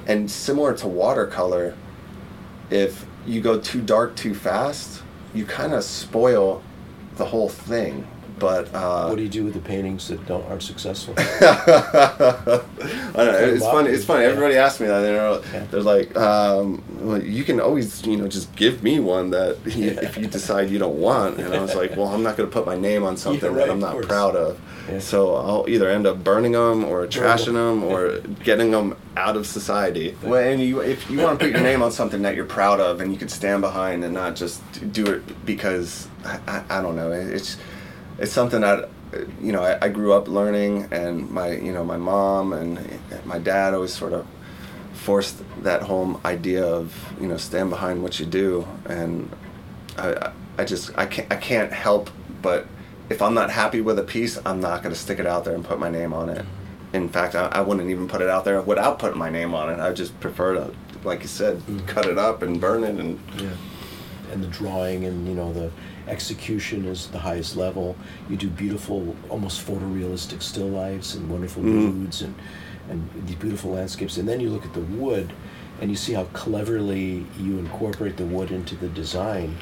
and 0.07 0.29
similar 0.29 0.75
to 0.77 0.87
watercolor, 0.87 1.75
if 2.69 3.05
you 3.25 3.41
go 3.41 3.59
too 3.59 3.81
dark 3.81 4.15
too 4.15 4.33
fast, 4.33 5.03
you 5.33 5.45
kind 5.45 5.73
of 5.73 5.83
spoil 5.83 6.63
the 7.15 7.25
whole 7.25 7.49
thing. 7.49 8.07
But 8.39 8.73
uh, 8.73 9.07
What 9.07 9.17
do 9.17 9.23
you 9.23 9.29
do 9.29 9.43
with 9.43 9.53
the 9.53 9.59
paintings 9.59 10.07
that 10.07 10.25
don't 10.25 10.45
aren't 10.45 10.63
successful? 10.63 11.13
I 11.17 12.61
don't 13.15 13.33
know. 13.33 13.53
It's 13.53 13.65
funny. 13.65 13.89
It's 13.89 14.05
funny. 14.05 14.23
Yeah. 14.23 14.29
Everybody 14.29 14.55
asks 14.55 14.79
me 14.79 14.87
that. 14.87 15.01
They're, 15.01 15.65
they're 15.65 15.81
like, 15.81 16.15
um, 16.15 16.83
well, 17.01 17.21
you 17.21 17.43
can 17.43 17.59
always, 17.59 18.05
you 18.05 18.17
know, 18.17 18.27
just 18.27 18.55
give 18.55 18.81
me 18.81 18.99
one 18.99 19.31
that 19.31 19.57
if 19.65 20.17
you 20.17 20.27
decide 20.27 20.69
you 20.69 20.79
don't 20.79 20.97
want. 20.99 21.39
And 21.39 21.53
I 21.53 21.59
was 21.61 21.75
like, 21.75 21.95
well, 21.97 22.07
I'm 22.07 22.23
not 22.23 22.37
going 22.37 22.49
to 22.49 22.53
put 22.53 22.65
my 22.65 22.77
name 22.77 23.03
on 23.03 23.17
something 23.25 23.51
right, 23.51 23.67
that 23.67 23.71
I'm 23.71 23.79
not 23.79 24.01
proud 24.03 24.35
of. 24.35 24.59
Yeah. 24.89 24.99
So 24.99 25.35
I'll 25.35 25.65
either 25.67 25.89
end 25.89 26.07
up 26.07 26.23
burning 26.23 26.53
them 26.53 26.83
or 26.83 27.05
trashing 27.05 27.53
them 27.53 27.83
or 27.83 28.19
getting 28.43 28.71
them 28.71 28.95
out 29.17 29.35
of 29.35 29.45
society. 29.45 30.15
Well, 30.23 30.41
and 30.41 30.61
you, 30.61 30.79
if 30.79 31.09
you 31.11 31.19
want 31.19 31.39
to 31.39 31.45
put 31.45 31.51
your 31.51 31.61
name 31.61 31.83
on 31.83 31.91
something 31.91 32.21
that 32.23 32.35
you're 32.35 32.45
proud 32.45 32.79
of 32.79 33.01
and 33.01 33.11
you 33.11 33.19
can 33.19 33.29
stand 33.29 33.61
behind 33.61 34.03
and 34.03 34.13
not 34.13 34.35
just 34.35 34.61
do 34.91 35.05
it 35.05 35.45
because 35.45 36.07
I, 36.25 36.39
I, 36.47 36.79
I 36.79 36.81
don't 36.81 36.95
know. 36.95 37.11
It's 37.11 37.57
it's 38.19 38.31
something 38.31 38.61
that 38.61 38.89
you 39.41 39.51
know 39.51 39.63
I, 39.63 39.85
I 39.85 39.89
grew 39.89 40.13
up 40.13 40.27
learning 40.27 40.87
and 40.91 41.29
my 41.31 41.51
you 41.51 41.71
know 41.73 41.83
my 41.83 41.97
mom 41.97 42.53
and 42.53 42.79
my 43.25 43.39
dad 43.39 43.73
always 43.73 43.93
sort 43.93 44.13
of 44.13 44.25
forced 44.93 45.41
that 45.63 45.81
home 45.83 46.19
idea 46.25 46.63
of 46.65 46.93
you 47.21 47.27
know 47.27 47.37
stand 47.37 47.69
behind 47.69 48.03
what 48.03 48.19
you 48.19 48.25
do, 48.25 48.67
and 48.85 49.29
I 49.97 50.31
I 50.57 50.65
just 50.65 50.91
I 50.97 51.05
can't 51.05 51.31
I 51.31 51.37
can't 51.37 51.71
help 51.71 52.09
but 52.41 52.67
if 53.09 53.21
I'm 53.21 53.33
not 53.33 53.49
happy 53.49 53.81
with 53.81 53.97
a 53.97 54.03
piece, 54.03 54.37
I'm 54.45 54.61
not 54.61 54.83
going 54.83 54.93
to 54.93 54.99
stick 54.99 55.17
it 55.17 55.25
out 55.25 55.43
there 55.43 55.55
and 55.55 55.65
put 55.65 55.79
my 55.79 55.89
name 55.89 56.13
on 56.13 56.29
it. 56.29 56.45
In 56.93 57.09
fact, 57.09 57.33
I, 57.33 57.47
I 57.47 57.61
wouldn't 57.61 57.89
even 57.89 58.07
put 58.07 58.21
it 58.21 58.29
out 58.29 58.45
there 58.45 58.61
without 58.61 58.99
putting 58.99 59.17
my 59.17 59.31
name 59.31 59.55
on 59.55 59.71
it. 59.71 59.79
I 59.79 59.91
just 59.93 60.17
prefer 60.19 60.53
to, 60.53 60.71
like 61.03 61.21
you 61.23 61.27
said, 61.27 61.57
Mm-hmm. 61.57 61.87
cut 61.87 62.05
it 62.05 62.19
up 62.19 62.43
and 62.43 62.61
burn 62.61 62.83
it 62.83 62.95
and 62.99 63.19
Yeah. 63.37 63.49
And 64.31 64.43
the 64.43 64.47
drawing 64.47 65.05
and 65.05 65.27
you 65.27 65.33
know 65.33 65.51
the 65.51 65.71
execution 66.09 66.85
is 66.85 67.07
the 67.07 67.19
highest 67.19 67.55
level. 67.55 67.95
You 68.29 68.37
do 68.37 68.49
beautiful, 68.49 69.15
almost 69.29 69.65
photorealistic 69.65 70.41
still 70.41 70.67
lifes 70.67 71.15
and 71.15 71.29
wonderful 71.29 71.63
mm-hmm. 71.63 71.99
moods 71.99 72.21
and 72.21 72.35
and 72.89 73.07
these 73.27 73.35
beautiful 73.35 73.71
landscapes. 73.71 74.17
And 74.17 74.27
then 74.27 74.39
you 74.39 74.49
look 74.49 74.65
at 74.65 74.73
the 74.73 74.81
wood, 74.81 75.31
and 75.79 75.89
you 75.89 75.95
see 75.95 76.13
how 76.13 76.23
cleverly 76.33 77.25
you 77.39 77.59
incorporate 77.59 78.17
the 78.17 78.25
wood 78.25 78.51
into 78.51 78.75
the 78.75 78.87
design. 78.89 79.55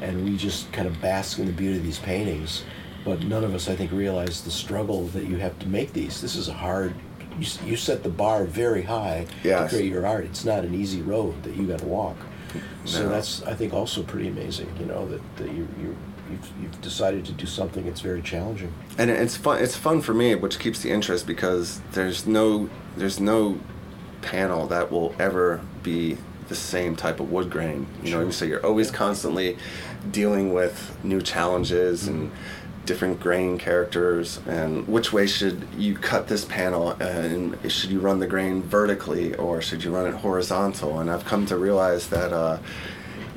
And 0.00 0.24
we 0.24 0.36
just 0.36 0.72
kind 0.72 0.88
of 0.88 1.00
bask 1.00 1.38
in 1.38 1.46
the 1.46 1.52
beauty 1.52 1.76
of 1.76 1.84
these 1.84 1.98
paintings. 1.98 2.64
But 3.04 3.22
none 3.24 3.44
of 3.44 3.54
us, 3.54 3.68
I 3.68 3.76
think, 3.76 3.92
realize 3.92 4.42
the 4.42 4.50
struggle 4.50 5.06
that 5.08 5.26
you 5.26 5.36
have 5.36 5.58
to 5.60 5.68
make 5.68 5.92
these. 5.92 6.20
This 6.20 6.34
is 6.34 6.48
a 6.48 6.52
hard. 6.52 6.94
You, 7.38 7.46
you 7.64 7.76
set 7.76 8.02
the 8.02 8.08
bar 8.08 8.44
very 8.44 8.82
high 8.82 9.26
Yes. 9.42 9.70
to 9.70 9.76
create 9.76 9.90
your 9.90 10.06
art. 10.06 10.24
It's 10.24 10.44
not 10.44 10.64
an 10.64 10.74
easy 10.74 11.02
road 11.02 11.42
that 11.44 11.56
you 11.56 11.66
got 11.66 11.80
to 11.80 11.86
walk. 11.86 12.16
So 12.84 13.02
No. 13.04 13.08
that's, 13.08 13.42
I 13.44 13.54
think, 13.54 13.72
also 13.72 14.02
pretty 14.02 14.28
amazing. 14.28 14.68
You 14.78 14.86
know 14.86 15.06
that, 15.08 15.20
that 15.36 15.48
you 15.48 15.66
you 15.80 15.96
you've, 16.30 16.52
you've 16.62 16.80
decided 16.80 17.24
to 17.26 17.32
do 17.32 17.46
something 17.46 17.84
that's 17.84 18.00
very 18.00 18.22
challenging. 18.22 18.72
and 18.98 19.10
it's 19.10 19.36
fun 19.36 19.62
it's 19.62 19.76
fun 19.76 20.00
for 20.00 20.14
me 20.14 20.34
which 20.34 20.58
keeps 20.58 20.80
the 20.82 20.90
interest 20.90 21.26
because 21.26 21.80
there's 21.92 22.26
no 22.26 22.70
there's 22.96 23.20
no 23.20 23.58
panel 24.22 24.66
that 24.68 24.90
will 24.90 25.14
ever 25.18 25.60
be 25.82 26.16
the 26.48 26.54
same 26.54 26.96
type 26.96 27.18
of 27.20 27.30
wood 27.30 27.50
grain 27.50 27.86
you 28.02 28.10
know 28.12 28.22
Sure. 28.22 28.32
so 28.32 28.44
you're 28.44 28.64
always 28.64 28.90
constantly 28.90 29.58
dealing 30.10 30.52
with 30.54 30.96
new 31.04 31.20
challenges 31.20 32.06
and 32.08 32.30
mm-hmm. 32.30 32.36
Different 32.84 33.20
grain 33.20 33.58
characters 33.58 34.40
and 34.46 34.86
which 34.88 35.12
way 35.12 35.26
should 35.26 35.66
you 35.78 35.94
cut 35.94 36.26
this 36.28 36.44
panel 36.44 36.90
and 37.00 37.56
should 37.70 37.90
you 37.90 38.00
run 38.00 38.18
the 38.18 38.26
grain 38.26 38.60
vertically 38.62 39.34
or 39.36 39.62
should 39.62 39.84
you 39.84 39.94
run 39.94 40.06
it 40.06 40.14
horizontal 40.16 40.98
and 40.98 41.08
i've 41.08 41.24
come 41.24 41.46
to 41.46 41.56
realize 41.56 42.08
that 42.08 42.32
uh, 42.32 42.58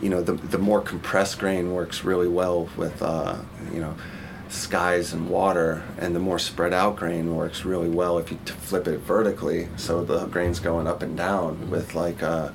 you 0.02 0.10
know 0.10 0.22
the, 0.22 0.34
the 0.34 0.58
more 0.58 0.82
compressed 0.82 1.38
grain 1.38 1.74
works 1.74 2.04
really 2.04 2.28
well 2.28 2.68
with 2.76 3.00
uh, 3.04 3.36
you 3.72 3.80
know 3.80 3.94
skies 4.50 5.14
and 5.14 5.30
water 5.30 5.84
and 6.00 6.16
the 6.16 6.20
more 6.20 6.40
spread 6.40 6.74
out 6.74 6.96
grain 6.96 7.36
works 7.36 7.66
really 7.66 7.90
well 7.90 8.18
if 8.18 8.32
you 8.32 8.40
t- 8.46 8.54
flip 8.54 8.88
it 8.88 9.00
vertically 9.00 9.68
so 9.76 10.04
the 10.04 10.26
grain's 10.28 10.60
going 10.60 10.88
up 10.88 11.04
and 11.04 11.16
down 11.18 11.70
with 11.70 11.94
like 11.94 12.24
uh, 12.24 12.50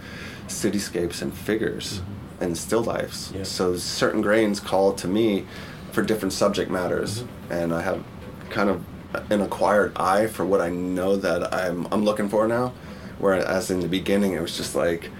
cityscapes 0.49 1.23
and 1.23 1.33
figures 1.33 2.01
and 2.41 2.57
still 2.57 2.83
lifes 2.83 3.31
Yeah. 3.35 3.45
so 3.45 3.77
certain 3.77 4.23
grains 4.23 4.59
call 4.61 4.93
to 4.95 5.07
me 5.07 5.47
for 5.93 6.03
different 6.03 6.33
subject 6.33 6.71
matters. 6.71 7.23
Mm-hmm. 7.23 7.53
And 7.53 7.75
i 7.75 7.83
have 7.83 8.05
kind 8.51 8.71
of 8.71 8.85
an 9.31 9.41
acquired 9.41 9.93
eye 9.97 10.27
for 10.27 10.45
what 10.47 10.61
i 10.61 10.71
know 10.71 11.17
that 11.17 11.53
i'm, 11.53 11.87
I'm 11.93 12.05
looking 12.05 12.29
for 12.29 12.47
now. 12.49 12.73
Whereas 13.19 13.71
in 13.71 13.81
the 13.81 13.89
beginning 13.89 14.33
it 14.33 14.41
was 14.41 14.57
just 14.57 14.75
like 14.75 15.11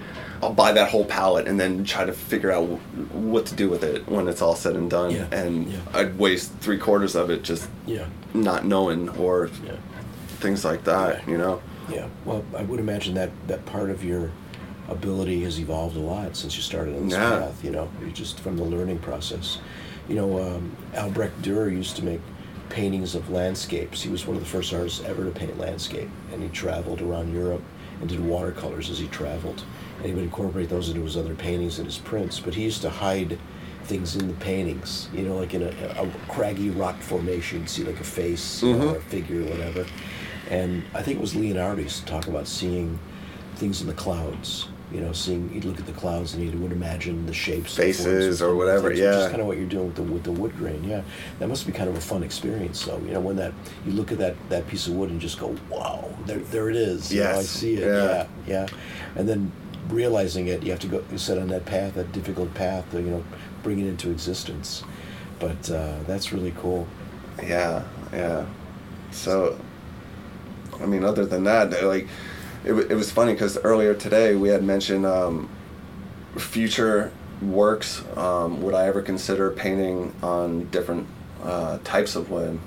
I'll 0.41 0.53
buy 0.53 0.71
that 0.71 0.89
whole 0.89 1.05
pallet 1.05 1.47
and 1.47 1.59
then 1.59 1.83
try 1.83 2.03
to 2.03 2.13
figure 2.13 2.51
out 2.51 2.65
wh- 2.65 3.15
what 3.15 3.45
to 3.47 3.55
do 3.55 3.69
with 3.69 3.83
it 3.83 4.07
when 4.07 4.27
it's 4.27 4.41
all 4.41 4.55
said 4.55 4.75
and 4.75 4.89
done. 4.89 5.11
Yeah, 5.11 5.27
And 5.31 5.67
yeah. 5.71 5.79
I'd 5.93 6.17
waste 6.17 6.51
three 6.61 6.79
quarters 6.79 7.15
of 7.15 7.29
it 7.29 7.43
just 7.43 7.69
Yeah, 7.85 8.07
not 8.33 8.65
knowing 8.65 9.09
or 9.09 9.49
things 10.39 10.65
like 10.65 10.83
that, 10.85 11.27
you 11.27 11.37
know? 11.37 11.61
Yeah, 11.89 12.07
well, 12.25 12.43
I 12.57 12.63
would 12.63 12.79
imagine 12.79 13.13
that 13.15 13.29
that 13.47 13.65
part 13.65 13.89
of 13.91 14.03
your 14.03 14.31
ability 14.91 15.41
has 15.43 15.59
evolved 15.59 15.95
a 15.95 15.99
lot 15.99 16.35
since 16.35 16.55
you 16.55 16.61
started 16.61 16.95
on 16.95 17.07
this 17.09 17.17
Yeah. 17.17 17.39
path. 17.39 17.63
You 17.63 17.71
know, 17.71 17.89
you 18.03 18.11
just 18.11 18.39
from 18.39 18.57
the 18.57 18.63
learning 18.63 18.99
process. 18.99 19.57
You 20.07 20.15
know, 20.15 20.39
um, 20.41 20.71
Albrecht 20.95 21.41
Dürer 21.41 21.71
used 21.71 21.95
to 21.97 22.05
make 22.05 22.19
paintings 22.69 23.15
of 23.15 23.29
landscapes. 23.29 24.01
He 24.01 24.09
was 24.09 24.25
one 24.27 24.37
of 24.37 24.43
the 24.43 24.49
first 24.49 24.73
artists 24.73 25.01
ever 25.05 25.23
to 25.25 25.31
paint 25.31 25.57
landscape, 25.59 26.09
and 26.31 26.41
he 26.41 26.49
traveled 26.49 27.01
around 27.01 27.33
Europe 27.33 27.61
and 27.99 28.09
did 28.09 28.19
watercolors 28.25 28.89
as 28.89 28.97
he 28.99 29.07
traveled. 29.07 29.63
And 29.97 30.07
he 30.07 30.13
would 30.13 30.23
incorporate 30.23 30.69
those 30.69 30.89
into 30.89 31.01
his 31.03 31.15
other 31.17 31.35
paintings 31.35 31.77
and 31.77 31.85
his 31.85 31.97
prints. 31.97 32.39
But 32.39 32.55
he 32.55 32.63
used 32.63 32.81
to 32.81 32.89
hide 32.89 33.37
things 33.83 34.15
in 34.15 34.27
the 34.27 34.33
paintings. 34.35 35.07
You 35.13 35.23
know, 35.23 35.35
like 35.37 35.53
in 35.53 35.63
a, 35.63 35.67
a 35.97 36.07
craggy 36.31 36.69
rock 36.69 36.99
formation, 37.01 37.59
you'd 37.59 37.69
see 37.69 37.83
like 37.83 37.99
a 37.99 38.03
face 38.03 38.63
or 38.63 38.97
a 38.97 39.01
figure 39.01 39.41
or 39.41 39.45
whatever. 39.45 39.85
And 40.49 40.83
I 40.93 41.01
think 41.01 41.17
it 41.17 41.21
was 41.21 41.35
Leonardo 41.35 41.81
used 41.83 41.99
to 41.99 42.05
talk 42.05 42.27
about 42.27 42.47
seeing 42.47 42.97
things 43.55 43.81
in 43.81 43.87
the 43.87 43.93
clouds. 43.93 44.67
You 44.91 45.01
know, 45.01 45.13
seeing 45.13 45.53
you'd 45.53 45.65
look 45.65 45.79
at 45.79 45.85
the 45.85 45.93
clouds 45.93 46.33
and 46.33 46.43
you 46.43 46.57
would 46.59 46.71
imagine 46.71 47.25
the 47.25 47.33
shapes, 47.33 47.75
Faces 47.75 48.41
or 48.41 48.47
things, 48.47 48.57
whatever, 48.57 48.89
Which 48.89 48.99
yeah. 48.99 49.25
is 49.25 49.29
kind 49.29 49.41
of 49.41 49.47
what 49.47 49.57
you're 49.57 49.67
doing 49.67 49.87
with 49.87 49.95
the 49.95 50.01
with 50.03 50.23
the 50.23 50.31
wood 50.31 50.55
grain. 50.57 50.83
Yeah, 50.83 51.03
that 51.39 51.47
must 51.47 51.65
be 51.65 51.71
kind 51.71 51.89
of 51.89 51.95
a 51.95 52.01
fun 52.01 52.23
experience, 52.23 52.83
though. 52.83 52.97
You 52.99 53.13
know, 53.13 53.21
when 53.21 53.37
that 53.37 53.53
you 53.85 53.93
look 53.93 54.11
at 54.11 54.17
that 54.17 54.35
that 54.49 54.67
piece 54.67 54.87
of 54.87 54.93
wood 54.93 55.09
and 55.09 55.21
just 55.21 55.39
go, 55.39 55.55
"Wow, 55.69 56.09
there 56.25 56.39
there 56.39 56.69
it 56.69 56.75
is." 56.75 57.13
You 57.13 57.23
know, 57.23 57.39
I 57.39 57.41
see 57.43 57.75
it. 57.75 57.87
yeah. 57.87 58.05
Yeah, 58.05 58.27
yeah. 58.47 58.67
And 59.15 59.29
then 59.29 59.51
realizing 59.89 60.47
it, 60.47 60.63
you 60.63 60.71
have 60.71 60.79
to 60.81 60.87
go 60.87 61.03
you 61.11 61.17
set 61.17 61.37
on 61.37 61.47
that 61.49 61.65
path, 61.65 61.95
that 61.95 62.11
difficult 62.11 62.53
path, 62.53 62.89
to, 62.91 63.01
you 63.01 63.09
know, 63.09 63.23
bring 63.63 63.79
it 63.79 63.87
into 63.87 64.09
existence. 64.11 64.83
But 65.39 65.69
uh, 65.71 65.99
that's 66.07 66.31
really 66.31 66.53
cool. 66.57 66.87
Yeah, 67.41 67.83
yeah. 68.13 68.45
So, 69.11 69.59
I 70.79 70.85
mean, 70.85 71.03
other 71.03 71.25
than 71.25 71.43
that, 71.45 71.83
like, 71.83 72.07
it, 72.63 72.73
it 72.73 72.95
was 72.95 73.11
funny 73.11 73.33
because 73.33 73.57
earlier 73.59 73.93
today 73.93 74.35
we 74.35 74.49
had 74.49 74.63
mentioned 74.63 75.05
um, 75.05 75.49
future 76.37 77.11
works. 77.41 78.03
Um, 78.15 78.61
would 78.61 78.75
I 78.75 78.87
ever 78.87 79.01
consider 79.01 79.51
painting 79.51 80.13
on 80.21 80.65
different 80.69 81.07
uh, 81.43 81.79
types 81.83 82.15
of 82.15 82.29
wood? 82.29 82.59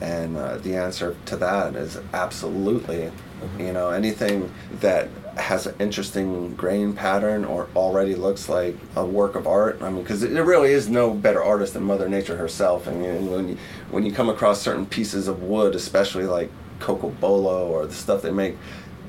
And 0.00 0.36
uh, 0.36 0.58
the 0.58 0.76
answer 0.76 1.16
to 1.26 1.36
that 1.36 1.74
is 1.76 1.98
absolutely. 2.12 3.10
You 3.58 3.72
know, 3.72 3.90
anything 3.90 4.52
that 4.80 5.08
has 5.36 5.66
an 5.66 5.74
interesting 5.78 6.54
grain 6.54 6.92
pattern 6.92 7.44
or 7.44 7.68
already 7.74 8.14
looks 8.14 8.48
like 8.48 8.76
a 8.96 9.04
work 9.04 9.34
of 9.34 9.46
art. 9.46 9.82
I 9.82 9.90
mean, 9.90 10.02
because 10.02 10.20
there 10.20 10.44
really 10.44 10.72
is 10.72 10.88
no 10.88 11.12
better 11.12 11.42
artist 11.42 11.74
than 11.74 11.82
Mother 11.82 12.08
Nature 12.08 12.36
herself. 12.36 12.86
I 12.86 12.92
mean, 12.92 13.30
when 13.30 13.48
you 13.48 13.58
when 13.90 14.06
you 14.06 14.12
come 14.12 14.28
across 14.28 14.60
certain 14.60 14.86
pieces 14.86 15.28
of 15.28 15.42
wood, 15.42 15.74
especially 15.74 16.24
like 16.24 16.50
cocobolo 16.80 17.66
or 17.68 17.86
the 17.86 17.94
stuff 17.94 18.22
they 18.22 18.30
make 18.30 18.56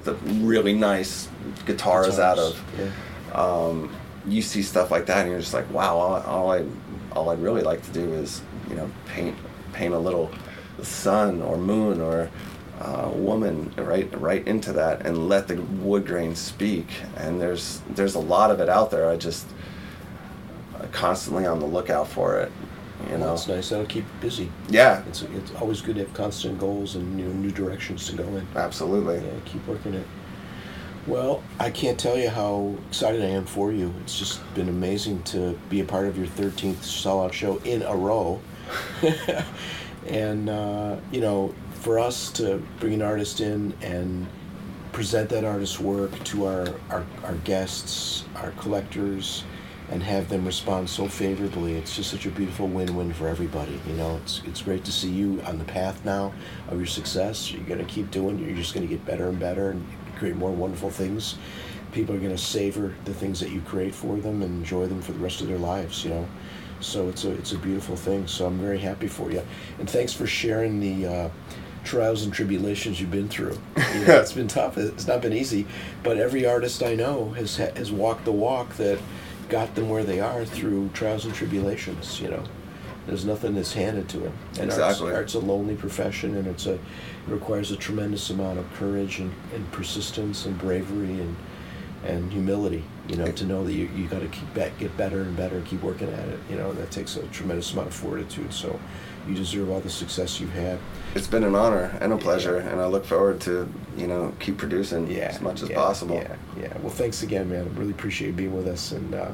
the 0.06 0.14
really 0.46 0.74
nice 0.74 1.28
guitars, 1.66 2.20
out 2.20 2.40
of, 2.40 2.62
Yeah. 2.80 2.90
um, 3.34 3.92
you 4.28 4.42
see 4.42 4.62
stuff 4.62 4.90
like 4.92 5.06
that 5.08 5.20
and 5.20 5.30
you're 5.30 5.40
just 5.40 5.54
like 5.54 5.72
wow 5.72 5.98
all, 5.98 6.16
all 6.22 6.52
i 6.52 6.66
all 7.12 7.30
i'd 7.30 7.40
really 7.40 7.62
like 7.62 7.84
to 7.84 7.92
do 7.92 8.12
is 8.14 8.42
you 8.68 8.76
know 8.76 8.90
paint 9.06 9.38
paint 9.72 9.94
a 9.94 10.00
little 10.00 10.32
sun 10.82 11.42
or 11.44 11.58
moon 11.58 12.02
or 12.02 12.30
uh, 12.80 13.10
woman 13.14 13.72
right 13.78 14.10
right 14.20 14.46
into 14.48 14.74
that 14.74 15.06
and 15.06 15.30
let 15.30 15.48
the 15.48 15.56
wood 15.56 16.06
grain 16.06 16.36
speak. 16.36 16.88
And 17.18 17.40
there's 17.40 17.82
there's 17.90 18.16
a 18.16 18.20
lot 18.20 18.52
of 18.52 18.60
it 18.60 18.68
out 18.68 18.92
there. 18.92 19.10
I 19.10 19.16
just 19.16 19.48
uh, 20.78 20.86
constantly 20.92 21.46
on 21.46 21.60
the 21.60 21.66
lookout 21.66 22.08
for 22.08 22.38
it 22.40 22.52
you 23.10 23.18
know 23.18 23.34
it's 23.34 23.48
nice. 23.48 23.70
That'll 23.70 23.86
keep 23.86 24.04
you 24.04 24.20
busy. 24.22 24.52
yeah 24.70 25.04
It's, 25.08 25.22
it's 25.24 25.54
always 25.56 25.82
good 25.82 25.96
to 25.96 26.06
have 26.06 26.14
constant 26.14 26.60
goals 26.60 26.96
and 26.96 27.20
you 27.20 27.26
know, 27.26 27.34
new 27.34 27.52
directions 27.52 28.08
to 28.10 28.16
go 28.16 28.24
in. 28.24 28.48
absolutely 28.56 29.18
Yeah, 29.18 29.32
keep 29.46 29.66
working 29.68 29.94
it. 29.94 30.08
Well, 31.08 31.44
I 31.60 31.70
can't 31.70 32.00
tell 32.00 32.18
you 32.18 32.30
how 32.30 32.76
excited 32.90 33.22
I 33.22 33.28
am 33.28 33.46
for 33.46 33.72
you. 33.72 33.94
It's 34.02 34.18
just 34.18 34.42
been 34.56 34.70
amazing 34.70 35.22
to 35.24 35.58
be 35.70 35.82
a 35.82 35.86
part 35.86 36.08
of 36.08 36.18
your 36.18 36.26
13th 36.26 36.78
sellout 36.78 37.32
show 37.32 37.58
in 37.58 37.84
a 37.84 37.96
row. 37.96 38.42
and, 40.08 40.50
uh, 40.50 40.98
you 41.12 41.22
know, 41.22 41.54
for 41.74 42.00
us 42.00 42.32
to 42.32 42.58
bring 42.80 42.96
an 42.96 43.04
artist 43.04 43.40
in 43.40 43.74
and 43.84 44.26
present 44.94 45.30
that 45.30 45.44
artist's 45.44 45.80
work 45.80 46.12
to 46.24 46.46
our, 46.46 46.68
our, 46.90 47.06
our 47.24 47.36
guests, 47.44 48.24
our 48.38 48.50
collectors, 48.52 49.44
and 49.92 50.02
have 50.02 50.30
them 50.30 50.46
respond 50.46 50.90
so 50.90 51.08
favorably. 51.08 51.76
It's 51.76 51.96
just 51.96 52.12
such 52.12 52.26
a 52.26 52.30
beautiful 52.30 52.68
win-win 52.68 53.14
for 53.14 53.28
everybody. 53.28 53.80
You 53.88 53.94
know, 53.94 54.18
it's 54.24 54.42
it's 54.46 54.62
great 54.62 54.84
to 54.86 54.92
see 54.92 55.10
you 55.10 55.42
on 55.46 55.58
the 55.60 55.66
path 55.66 56.04
now 56.06 56.34
of 56.70 56.78
your 56.78 56.88
success. 56.88 57.52
You're 57.52 57.64
gonna 57.64 57.86
keep 57.86 58.12
doing. 58.12 58.40
You're 58.40 58.56
just 58.56 58.74
gonna 58.74 58.88
get 58.88 59.06
better 59.06 59.30
and 59.30 59.40
better 59.40 59.72
and 59.72 59.86
create 60.18 60.36
more 60.36 60.52
wonderful 60.52 60.90
things. 60.90 61.38
People 61.92 62.16
are 62.16 62.20
gonna 62.20 62.38
savor 62.38 62.94
the 63.06 63.14
things 63.14 63.40
that 63.40 63.52
you 63.52 63.62
create 63.62 63.94
for 63.94 64.18
them 64.18 64.42
and 64.42 64.60
enjoy 64.60 64.88
them 64.88 65.02
for 65.02 65.12
the 65.12 65.20
rest 65.20 65.42
of 65.42 65.48
their 65.48 65.60
lives. 65.60 66.04
You 66.04 66.12
know, 66.12 66.28
so 66.80 67.08
it's 67.10 67.24
a 67.24 67.32
it's 67.32 67.52
a 67.52 67.58
beautiful 67.58 67.96
thing. 67.96 68.28
So 68.28 68.48
I'm 68.48 68.60
very 68.60 68.80
happy 68.80 69.08
for 69.08 69.32
you, 69.32 69.44
and 69.80 69.90
thanks 69.90 70.14
for 70.14 70.28
sharing 70.28 70.80
the. 70.80 71.08
Uh, 71.08 71.30
trials 71.86 72.24
and 72.24 72.34
tribulations 72.34 73.00
you've 73.00 73.12
been 73.12 73.30
through. 73.30 73.56
You 73.96 74.06
know, 74.08 74.20
it's 74.20 74.34
been 74.34 74.50
tough. 74.50 74.78
It's 74.78 75.08
not 75.08 75.22
been 75.22 75.32
easy, 75.32 75.66
but 76.04 76.18
every 76.18 76.46
artist 76.46 76.84
I 76.84 76.96
know 76.96 77.30
has 77.30 77.56
has 77.56 77.92
walked 77.94 78.26
the 78.26 78.32
walk 78.34 78.76
that 78.76 79.00
got 79.50 79.76
them 79.76 79.90
where 79.90 80.04
they 80.04 80.20
are 80.20 80.46
through 80.46 80.90
trials 80.94 81.26
and 81.26 81.34
tribulations. 81.34 82.20
You 82.22 82.30
know, 82.30 82.44
There's 83.08 83.26
nothing 83.26 83.54
that's 83.56 83.74
handed 83.74 84.10
to 84.10 84.20
him. 84.22 84.34
And 84.60 84.66
Exactly. 84.72 85.14
art's, 85.14 85.34
art's 85.34 85.34
a 85.36 85.40
lonely 85.40 85.76
profession, 85.76 86.36
and 86.38 86.48
it's 86.48 86.66
a 86.66 86.74
it 86.74 86.80
requires 87.28 87.72
a 87.72 87.76
tremendous 87.76 88.30
amount 88.30 88.60
of 88.60 88.72
courage 88.74 89.20
and, 89.20 89.32
and 89.54 89.72
persistence 89.72 90.46
and 90.46 90.58
bravery 90.58 91.20
and 91.22 91.36
and 92.06 92.32
humility. 92.32 92.84
You 93.08 93.18
know, 93.18 93.32
to 93.32 93.46
know 93.46 93.64
that 93.64 93.74
you, 93.74 93.90
you 93.96 94.08
got 94.08 94.22
to 94.22 94.28
keep 94.28 94.52
back, 94.56 94.78
get 94.80 94.96
better 94.98 95.22
and 95.22 95.36
better, 95.38 95.58
and 95.58 95.66
keep 95.66 95.82
working 95.82 96.10
at 96.10 96.28
it. 96.28 96.40
You 96.50 96.56
know, 96.58 96.70
and 96.72 96.80
that 96.80 96.92
takes 96.92 97.16
a 97.16 97.24
tremendous 97.28 97.72
amount 97.74 97.88
of 97.90 97.94
fortitude. 97.96 98.52
So, 98.54 98.80
you 99.28 99.36
deserve 99.36 99.70
all 99.70 99.80
the 99.80 99.90
success 99.90 100.40
you've 100.40 100.54
had. 100.54 100.80
It's 101.16 101.28
been 101.28 101.44
an 101.44 101.56
honor 101.56 101.98
and 102.02 102.12
a 102.14 102.18
pleasure, 102.18 102.58
and 102.58 102.82
I 102.82 102.88
look 102.88 103.06
forward 103.06 103.40
to 103.42 103.72
you 103.98 104.08
know 104.08 104.34
keep 104.40 104.58
producing 104.58 105.10
Yeah, 105.10 105.30
as 105.30 105.42
much 105.42 105.62
as 105.62 105.70
yeah, 105.70 105.76
possible. 105.76 106.16
Yeah, 106.16 106.36
yeah. 106.60 106.78
Well, 106.80 106.92
thanks 106.92 107.24
again, 107.24 107.50
man. 107.50 107.66
I 107.66 107.80
really 107.80 107.92
appreciate 107.92 108.28
you 108.28 108.34
being 108.34 108.56
with 108.56 108.68
us, 108.68 108.92
and 108.92 109.16
uh, 109.16 109.32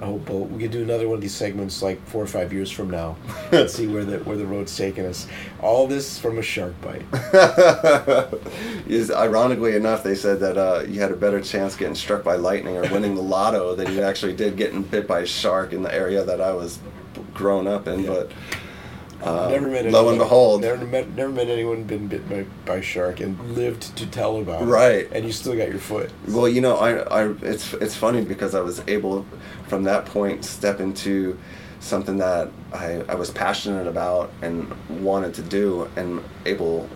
I 0.00 0.06
hope 0.06 0.30
uh, 0.30 0.34
we 0.34 0.62
can 0.62 0.70
do 0.70 0.82
another 0.82 1.06
one 1.06 1.16
of 1.16 1.20
these 1.20 1.34
segments 1.34 1.82
like 1.82 2.02
four 2.06 2.22
or 2.22 2.26
five 2.26 2.54
years 2.54 2.70
from 2.70 2.88
now 2.88 3.16
and 3.52 3.68
see 3.68 3.86
where 3.86 4.04
the 4.04 4.18
where 4.20 4.38
the 4.38 4.46
road's 4.46 4.74
taking 4.74 5.04
us. 5.04 5.26
All 5.60 5.86
this 5.86 6.18
from 6.18 6.38
a 6.38 6.42
shark 6.42 6.74
bite. 6.80 7.04
is 8.88 9.10
ironically 9.10 9.76
enough, 9.76 10.02
they 10.02 10.14
said 10.14 10.40
that 10.40 10.56
uh, 10.56 10.84
you 10.88 11.00
had 11.00 11.12
a 11.12 11.16
better 11.16 11.40
chance 11.42 11.76
getting 11.76 11.94
struck 11.94 12.24
by 12.24 12.36
lightning 12.36 12.78
or 12.78 12.82
winning 12.90 13.14
the 13.14 13.22
lotto 13.22 13.74
than 13.74 13.92
you 13.92 14.00
actually 14.00 14.32
did 14.32 14.56
getting 14.56 14.82
bit 14.82 15.06
by 15.06 15.20
a 15.20 15.26
shark 15.26 15.74
in 15.74 15.82
the 15.82 15.94
area 15.94 16.24
that 16.24 16.40
I 16.40 16.54
was 16.54 16.78
grown 17.34 17.66
up 17.66 17.86
in. 17.86 18.00
Yeah. 18.00 18.10
But 18.10 18.32
uh, 19.22 19.48
never 19.50 19.68
met 19.68 19.84
lo 19.86 20.00
and 20.00 20.08
anyone- 20.08 20.18
behold, 20.18 20.60
never 20.62 20.84
met 20.86 21.14
never 21.14 21.30
met 21.30 21.48
anyone 21.48 21.82
been 21.84 22.06
bit 22.08 22.28
by, 22.28 22.44
by 22.64 22.76
a 22.76 22.82
shark 22.82 23.20
and 23.20 23.38
lived 23.54 23.96
to 23.96 24.06
tell 24.06 24.38
about 24.38 24.62
it. 24.62 24.66
Right. 24.66 25.08
And 25.12 25.24
you 25.26 25.32
still 25.32 25.56
got 25.56 25.68
your 25.68 25.78
foot. 25.78 26.10
Well, 26.28 26.48
you 26.48 26.60
know, 26.60 26.76
I, 26.76 26.98
I, 27.24 27.34
it's, 27.42 27.72
it's 27.74 27.94
funny 27.96 28.24
because 28.24 28.54
I 28.54 28.60
was 28.60 28.82
able, 28.88 29.26
from 29.68 29.82
that 29.84 30.06
point, 30.06 30.44
step 30.44 30.80
into 30.80 31.38
something 31.80 32.18
that 32.18 32.50
I, 32.72 33.02
I 33.08 33.14
was 33.14 33.30
passionate 33.30 33.86
about 33.86 34.30
and 34.42 34.70
wanted 35.02 35.34
to 35.34 35.42
do, 35.42 35.88
and 35.96 36.22
able 36.46 36.88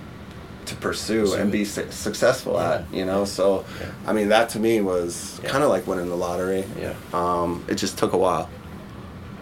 to 0.66 0.74
pursue 0.76 1.34
and 1.34 1.52
be 1.52 1.64
su- 1.64 1.90
successful 1.90 2.58
at. 2.58 2.90
You 2.92 3.04
know, 3.04 3.24
so 3.26 3.64
Yeah. 3.80 3.86
I 4.06 4.12
mean, 4.14 4.28
that 4.30 4.48
to 4.50 4.58
me 4.58 4.80
was 4.80 5.38
Yeah. 5.42 5.50
kind 5.50 5.62
of 5.64 5.68
like 5.70 5.86
winning 5.86 6.08
the 6.08 6.16
lottery. 6.16 6.64
Yeah. 6.80 6.94
Um, 7.12 7.64
it 7.68 7.74
just 7.74 7.98
took 7.98 8.12
a 8.14 8.18
while. 8.18 8.48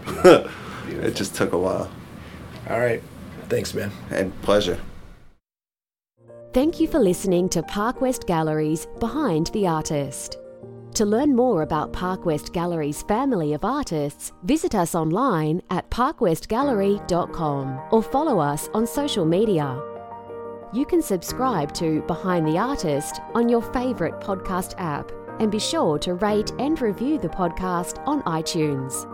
It 0.89 1.14
just 1.14 1.35
took 1.35 1.53
a 1.53 1.59
while, 1.59 1.89
All 2.72 2.80
right. 2.80 3.02
Thanks, 3.48 3.74
man. 3.74 3.92
and 4.10 4.32
pleasure. 4.42 4.80
Thank 6.54 6.80
you 6.80 6.88
for 6.88 6.98
listening 6.98 7.48
to 7.50 7.62
Park 7.62 8.00
West 8.00 8.26
Gallery's 8.26 8.86
Behind 8.98 9.48
the 9.48 9.66
Artist. 9.66 10.38
To 10.94 11.06
learn 11.06 11.34
more 11.34 11.62
about 11.62 11.92
Park 11.92 12.26
West 12.26 12.52
Gallery's 12.52 13.02
family 13.02 13.54
of 13.54 13.64
artists, 13.64 14.32
visit 14.44 14.74
us 14.74 14.94
online 14.94 15.62
at 15.70 15.90
parkwestgallery.com 15.90 17.80
or 17.90 18.02
follow 18.02 18.38
us 18.38 18.68
on 18.74 18.86
social 18.86 19.24
media. 19.24 19.80
You 20.74 20.84
can 20.86 21.00
subscribe 21.00 21.72
to 21.74 22.02
Behind 22.02 22.46
the 22.46 22.58
Artist 22.58 23.20
on 23.34 23.48
your 23.48 23.62
favourite 23.62 24.20
podcast 24.20 24.74
app 24.78 25.10
and 25.40 25.50
be 25.50 25.58
sure 25.58 25.98
to 26.00 26.14
rate 26.14 26.52
and 26.58 26.80
review 26.80 27.18
the 27.18 27.28
podcast 27.28 28.06
on 28.06 28.22
iTunes. 28.22 29.06